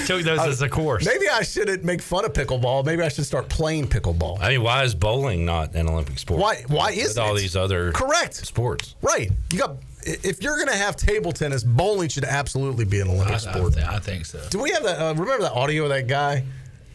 [0.06, 1.08] Took those as a course.
[1.08, 2.86] Maybe I shouldn't make fun of pickleball.
[2.86, 4.40] Maybe I should start playing pickleball.
[4.42, 6.40] I mean, why is bowling not an Olympic sport?
[6.40, 6.64] Why?
[6.68, 8.94] Why With is all these other correct sports?
[9.02, 9.32] Right.
[9.52, 9.78] You got.
[10.04, 13.38] If you're going to have table tennis, bowling should absolutely be an Olympic I, I,
[13.40, 13.74] sport.
[13.74, 14.40] th- I think so.
[14.52, 15.02] Do we have that?
[15.02, 16.44] Uh, remember that audio of that guy?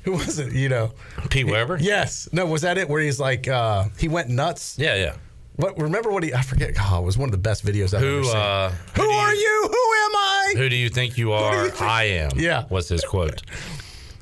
[0.05, 0.53] Who was it?
[0.53, 0.93] You know,
[1.31, 1.79] Pete Weber?
[1.81, 2.29] Yes.
[2.33, 2.47] No.
[2.47, 2.89] Was that it?
[2.89, 4.77] Where he's like, uh, he went nuts.
[4.79, 5.17] Yeah, yeah.
[5.57, 5.79] What?
[5.79, 6.33] Remember what he?
[6.35, 6.75] I forget.
[6.81, 8.37] Oh, it was one of the best videos I've Who, ever seen.
[8.37, 9.61] uh, who are you?
[9.65, 9.69] Who
[10.07, 10.55] am I?
[10.57, 11.65] Who do you think you are?
[11.65, 12.31] you think- I am.
[12.37, 12.65] Yeah.
[12.71, 13.43] Was his quote.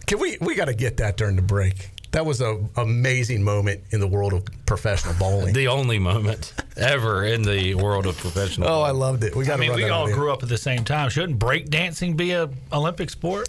[0.07, 0.37] Can we?
[0.41, 1.91] We got to get that during the break.
[2.13, 5.55] That was an amazing moment in the world of professional bowling.
[5.55, 8.69] The only moment ever in the world of professional.
[8.69, 9.37] oh, I loved it.
[9.37, 11.09] We got I mean, run we all grew up at the same time.
[11.11, 13.49] Shouldn't breakdancing be a Olympic sport?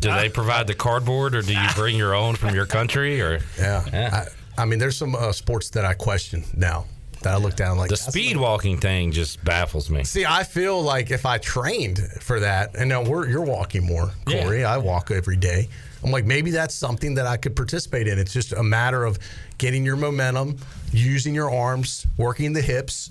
[0.00, 3.20] Do they provide the cardboard, or do you bring your own from your country?
[3.20, 4.26] Or Yeah.
[4.56, 6.86] I, I mean, there's some uh, sports that I question now
[7.22, 10.04] that I look down like the speed walking thing just baffles me.
[10.04, 14.12] See, I feel like if I trained for that, and now we're you're walking more,
[14.26, 14.42] Yeah.
[14.44, 14.64] Corey.
[14.64, 15.68] I walk every day.
[16.04, 18.20] I'm like, maybe that's something that I could participate in.
[18.20, 19.18] It's just a matter of
[19.58, 20.56] getting your momentum,
[20.92, 23.10] using your arms, working the hips,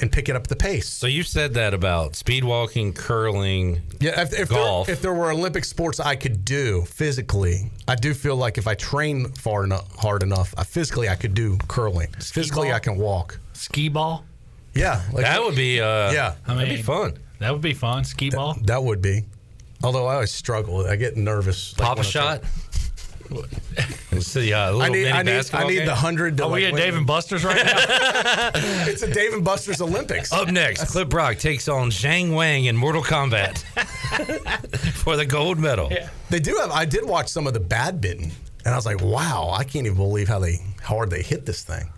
[0.00, 0.88] and picking up the pace.
[0.88, 4.86] So you said that about speed walking, curling, Yeah, if, if, golf.
[4.86, 8.66] There, if there were Olympic sports I could do physically, I do feel like if
[8.66, 12.08] I train far enough, hard enough, I, physically I could do curling.
[12.20, 12.76] physically, ball?
[12.76, 13.38] I can walk.
[13.52, 14.24] Ski ball?
[14.74, 15.80] Yeah, like, that would be.
[15.80, 17.18] Uh, yeah, I that'd mean, be fun.
[17.38, 18.04] That would be fun.
[18.04, 18.56] Ski ball?
[18.64, 19.24] that would be.
[19.82, 21.78] Although I always struggle, I get nervous.
[21.78, 22.42] like, Pop a shot.
[22.44, 22.65] I
[23.28, 23.48] shot.
[24.12, 24.52] Let's see.
[24.52, 25.86] Uh, little I need, mini I need, basketball I need game.
[25.86, 26.36] the hundred.
[26.38, 26.82] to, Are we like, at win.
[26.82, 28.50] Dave and Buster's right now?
[28.88, 30.32] It's a Dave and Buster's Olympics.
[30.32, 33.58] Up next, Clip Brock takes on Zhang Wang in Mortal Kombat
[34.92, 35.90] for the gold medal.
[36.30, 36.70] They do have.
[36.70, 38.30] I did watch some of the badminton,
[38.64, 41.44] and I was like, wow, I can't even believe how they how hard they hit
[41.46, 41.90] this thing.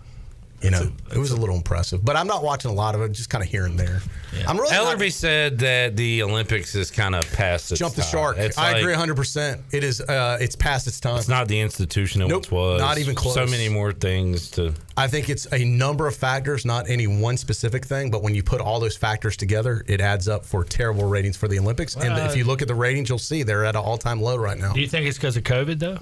[0.61, 2.03] You know, it was a little impressive.
[2.03, 4.01] But I'm not watching a lot of it, just kind of here and there.
[4.47, 8.01] I'm really not- Ellerby said that the Olympics is kind of past its jump the
[8.01, 8.11] time.
[8.11, 8.37] shark.
[8.37, 9.15] It's I like- agree 100.
[9.15, 10.01] percent It is.
[10.01, 11.17] Uh, it's past its time.
[11.17, 12.81] It's not the institution it Nope, once was.
[12.81, 13.33] not even close.
[13.35, 14.73] So many more things to.
[14.97, 18.11] I think it's a number of factors, not any one specific thing.
[18.11, 21.47] But when you put all those factors together, it adds up for terrible ratings for
[21.47, 21.95] the Olympics.
[21.95, 24.21] and Well, if you look at the ratings, you'll see they're at an all time
[24.21, 24.73] low right now.
[24.73, 25.99] Do you think it's because of COVID, though?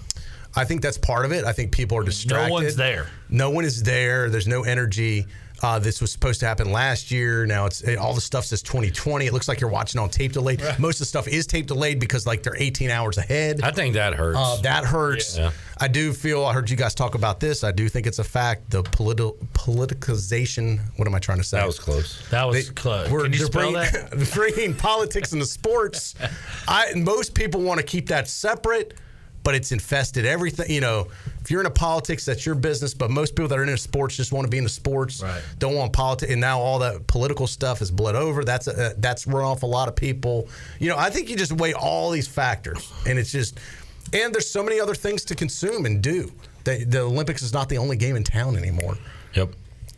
[0.58, 1.46] I think that's part of it.
[1.46, 2.48] I think people are distracted.
[2.48, 3.08] No one's there.
[3.30, 4.30] No one is there.
[4.30, 5.26] There's no energy.
[5.64, 7.46] Uh, this was supposed to happen last year.
[7.46, 9.26] Now it's all the stuff says 2020.
[9.26, 10.62] It looks like you're watching on tape delayed.
[10.78, 13.62] Most of the stuff is tape delayed because like they're 18 hours ahead.
[13.64, 14.38] I think that hurts.
[14.38, 15.38] Uh, that hurts.
[15.38, 15.52] Yeah.
[15.80, 16.46] I do feel.
[16.46, 17.64] I heard you guys talk about this.
[17.64, 18.70] I do think it's a fact.
[18.70, 20.80] The political politicization.
[20.98, 21.58] What am I trying to say?
[21.58, 22.28] That was close.
[22.30, 23.10] That was close.
[23.10, 24.32] We're Can you spell bringing, that?
[24.34, 26.16] bringing politics into sports.
[26.68, 28.94] I most people want to keep that separate,
[29.48, 30.70] but it's infested everything.
[30.70, 31.08] You know,
[31.40, 32.94] if you're into politics, that's your business.
[32.94, 35.24] But most people that are into sports just want to be into sports.
[35.24, 35.42] Right.
[35.58, 36.34] Don't want politics.
[36.34, 38.44] And now all that political stuff is bled over.
[38.44, 40.50] That's uh, that's run off a lot of people.
[40.80, 43.58] You know, I think you just weigh all these factors, and it's just.
[44.12, 46.30] And there's so many other things to consume and do.
[46.66, 48.98] The, the Olympics is not the only game in town anymore.
[49.34, 49.54] Yep.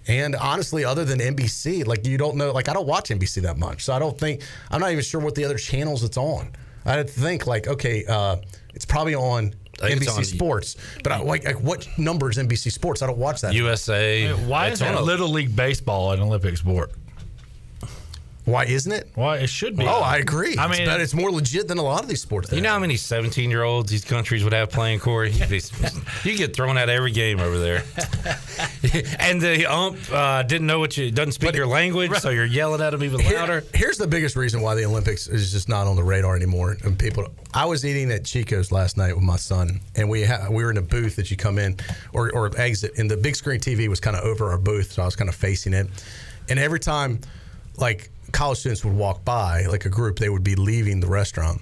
[0.07, 3.57] And honestly, other than NBC, like you don't know, like I don't watch NBC that
[3.57, 6.51] much, so I don't think I'm not even sure what the other channels it's on.
[6.85, 8.37] I think like, okay, uh,
[8.73, 12.71] it's probably on I NBC on- Sports, but I, like, like what number is NBC
[12.71, 13.01] Sports?
[13.01, 13.53] I don't watch that.
[13.53, 14.33] USA.
[14.33, 16.91] Why It's isn't on a- Little League Baseball an Olympic sport?
[18.49, 19.09] Why isn't it?
[19.15, 19.85] Why it should be.
[19.85, 20.55] Oh, I agree.
[20.57, 22.51] I mean- it's, it's more legit than a lot of these sports.
[22.51, 25.33] You know how many 17 year olds these countries would have playing, Corey?
[26.23, 27.83] You get thrown out every game over there.
[29.19, 32.81] and the ump uh, didn't know what you, doesn't speak your language, so you're yelling
[32.81, 33.63] at him even Here- louder.
[33.73, 36.77] here's the biggest reason why the Olympics is just not on the radar anymore.
[36.83, 40.47] And people, I was eating at Chico's last night with my son, and we ha-
[40.49, 41.77] we were in a booth that you come in
[42.13, 45.01] or, or exit, and the big screen TV was kind of over our booth, so
[45.01, 45.87] I was kind of facing it.
[46.49, 47.19] And every time,
[47.77, 51.61] like college students would walk by, like a group, they would be leaving the restaurant,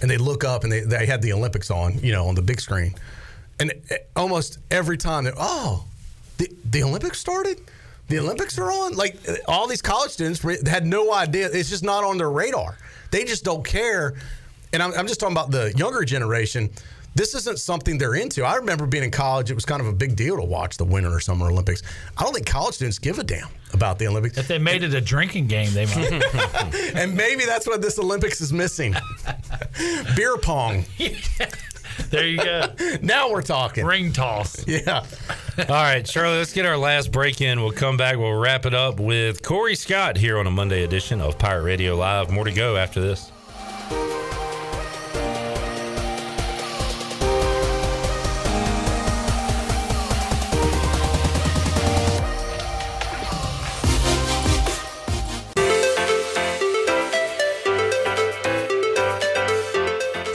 [0.00, 2.42] and they look up and they they had the Olympics on, you know, on the
[2.42, 2.94] big screen,
[3.60, 3.72] and
[4.16, 5.84] almost every time, oh,
[6.38, 7.60] the the Olympics started.
[8.06, 8.92] The Olympics are on.
[8.92, 9.16] Like
[9.48, 11.48] all these college students had no idea.
[11.50, 12.76] It's just not on their radar.
[13.10, 14.12] They just don't care.
[14.74, 16.68] And I'm, I'm just talking about the younger generation.
[17.14, 18.44] This isn't something they're into.
[18.44, 20.84] I remember being in college; it was kind of a big deal to watch the
[20.84, 21.82] Winter or Summer Olympics.
[22.16, 24.36] I don't think college students give a damn about the Olympics.
[24.36, 26.74] If they made it a drinking game, they might.
[26.94, 28.96] and maybe that's what this Olympics is missing:
[30.16, 30.84] beer pong.
[32.10, 32.72] there you go.
[33.00, 33.84] Now we're talking.
[33.84, 34.66] Ring toss.
[34.66, 35.04] Yeah.
[35.56, 37.60] All right, Charlie, let's get our last break in.
[37.60, 38.18] We'll come back.
[38.18, 41.94] We'll wrap it up with Corey Scott here on a Monday edition of Pirate Radio
[41.94, 42.32] Live.
[42.32, 43.30] More to go after this.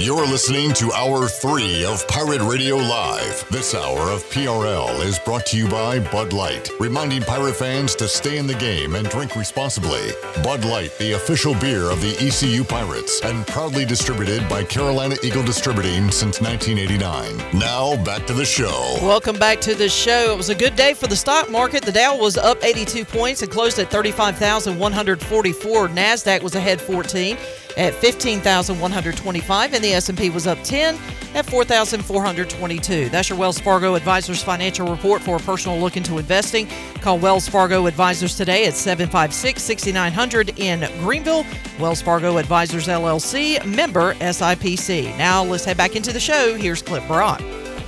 [0.02, 3.46] You're listening to Hour 3 of Pirate Radio Live.
[3.50, 8.08] This hour of PRL is brought to you by Bud Light, reminding pirate fans to
[8.08, 10.12] stay in the game and drink responsibly.
[10.42, 15.44] Bud Light, the official beer of the ECU Pirates, and proudly distributed by Carolina Eagle
[15.44, 17.60] Distributing since 1989.
[17.60, 18.96] Now, back to the show.
[19.02, 20.32] Welcome back to the show.
[20.32, 21.84] It was a good day for the stock market.
[21.84, 25.90] The Dow was up 82 points and closed at 35,144.
[25.90, 27.38] Nasdaq was ahead 14
[27.80, 30.96] at 15,125 and the S&P was up 10
[31.34, 33.10] at 4,422.
[33.10, 36.68] That's your Wells Fargo Advisors financial report for a personal look into investing.
[36.96, 41.46] Call Wells Fargo Advisors today at 756-6900 in Greenville.
[41.80, 45.18] Wells Fargo Advisors LLC, member SIPC.
[45.18, 46.56] Now let's head back into the show.
[46.56, 47.42] Here's Clip Brock.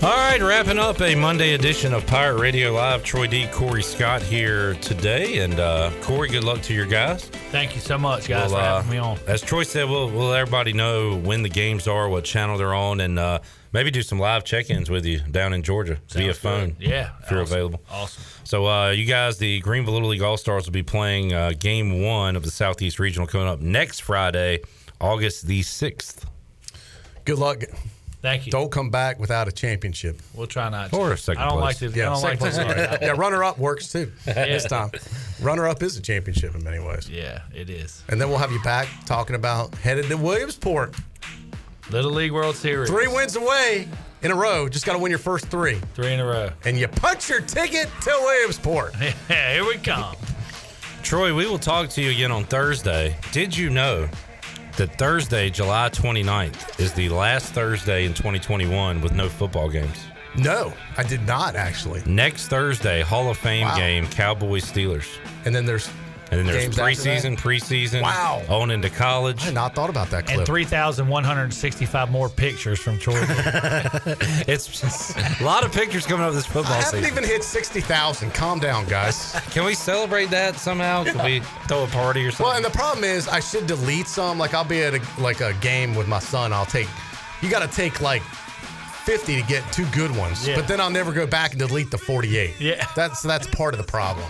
[0.04, 3.04] All right, wrapping up a Monday edition of Pirate Radio Live.
[3.04, 7.26] Troy D, Corey Scott here today, and uh, Corey, good luck to your guys.
[7.52, 9.20] Thank you so much, guys, We'll, for uh, having me on.
[9.28, 12.74] As Troy said, we'll, we'll let everybody know when the games are, what channel they're
[12.74, 13.42] on, and uh,
[13.74, 16.72] maybe do some live check-ins with you down in Georgia via phone.
[16.72, 16.88] good.
[16.90, 17.54] Yeah, if you're awesome.
[17.54, 17.84] available.
[17.92, 18.24] Awesome.
[18.44, 22.02] So uh, you guys, the Greenville Little League All Stars will be playing uh, Game
[22.02, 24.62] One of the Southeast Regional coming up next Friday,
[25.00, 26.26] August the sixth.
[27.24, 27.66] Good luck.
[28.22, 28.52] Thank you.
[28.52, 30.22] Don't come back without a championship.
[30.36, 30.96] We'll try not to.
[30.96, 31.82] Or a second I don't place.
[31.82, 31.98] like to.
[32.00, 32.88] Yeah, I don't like second to.
[32.88, 33.00] place.
[33.02, 34.92] yeah, runner up works too this time.
[35.42, 37.10] Runner up is a championship in many ways.
[37.10, 38.04] Yeah, it is.
[38.10, 40.96] And then we'll have you back talking about headed to Williamsport.
[41.90, 42.90] Little League World Series.
[42.90, 43.88] Three wins away
[44.22, 44.70] in a row.
[44.70, 45.82] Just got to win your first three.
[45.96, 46.52] Three in a row.
[46.64, 48.94] And you punch your ticket to Williamsport.
[49.30, 50.16] Yeah, here we come.
[51.04, 53.18] Troy, we will talk to you again on Thursday.
[53.32, 54.08] Did you know
[54.78, 60.06] that Thursday, July 29th, is the last Thursday in 2021 with no football games?
[60.38, 62.02] No, I did not actually.
[62.06, 63.76] Next Thursday, Hall of Fame Wow.
[63.76, 65.08] game, Cowboys Steelers.
[65.46, 65.90] And then there's
[66.32, 68.02] And then there's Games after preseason, preseason.
[68.02, 68.42] Wow.
[68.48, 69.42] On into college.
[69.42, 70.38] I had not thought about that clip.
[70.38, 73.92] And 3,165 more pictures from Georgia.
[74.48, 77.12] It's just a lot of pictures coming up this I football haven't season.
[77.18, 78.34] even hit sixty thousand.
[78.34, 79.34] Calm down, guys.
[79.52, 81.04] Can we celebrate that somehow?
[81.04, 82.46] Can we throw a party or something?
[82.48, 84.38] Well, and the problem is, I should delete some.
[84.40, 86.54] Like I'll be at a, like a game with my son.
[86.54, 86.88] I'll take.
[87.42, 90.56] You got to take like 50 to get two good ones, Yeah.
[90.56, 92.56] but then I'll never go back and delete the 48.
[92.60, 92.86] Yeah.
[92.96, 94.26] That's that's part of the problem.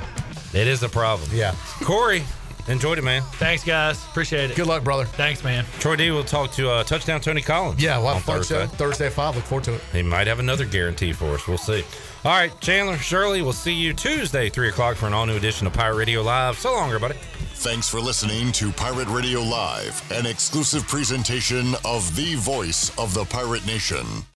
[0.54, 1.30] It is a problem.
[1.34, 1.56] Yeah.
[1.84, 2.24] Corey,
[2.68, 3.22] enjoyed it, man.
[3.34, 4.04] Thanks, guys.
[4.06, 4.56] Appreciate it.
[4.58, 5.06] Good luck, brother.
[5.06, 5.66] Thanks, man.
[5.80, 7.82] Troy D will talk to uh, Touchdown Tony Collins.
[7.82, 8.62] Yeah, we'll have a fun Thursday.
[8.62, 8.68] show.
[8.68, 9.36] Thursday at 5.
[9.38, 9.82] Look forward to it.
[9.94, 11.48] He might have another guarantee for us.
[11.48, 11.84] We'll see.
[12.24, 15.66] All right, Chandler, Shirley, we'll see you Tuesday, 3 o'clock, for an all new edition
[15.66, 16.58] of Pirate Radio Live.
[16.60, 17.16] So long, everybody.
[17.56, 23.24] Thanks for listening to Pirate Radio Live, an exclusive presentation of the voice of the
[23.26, 24.06] pirate nation.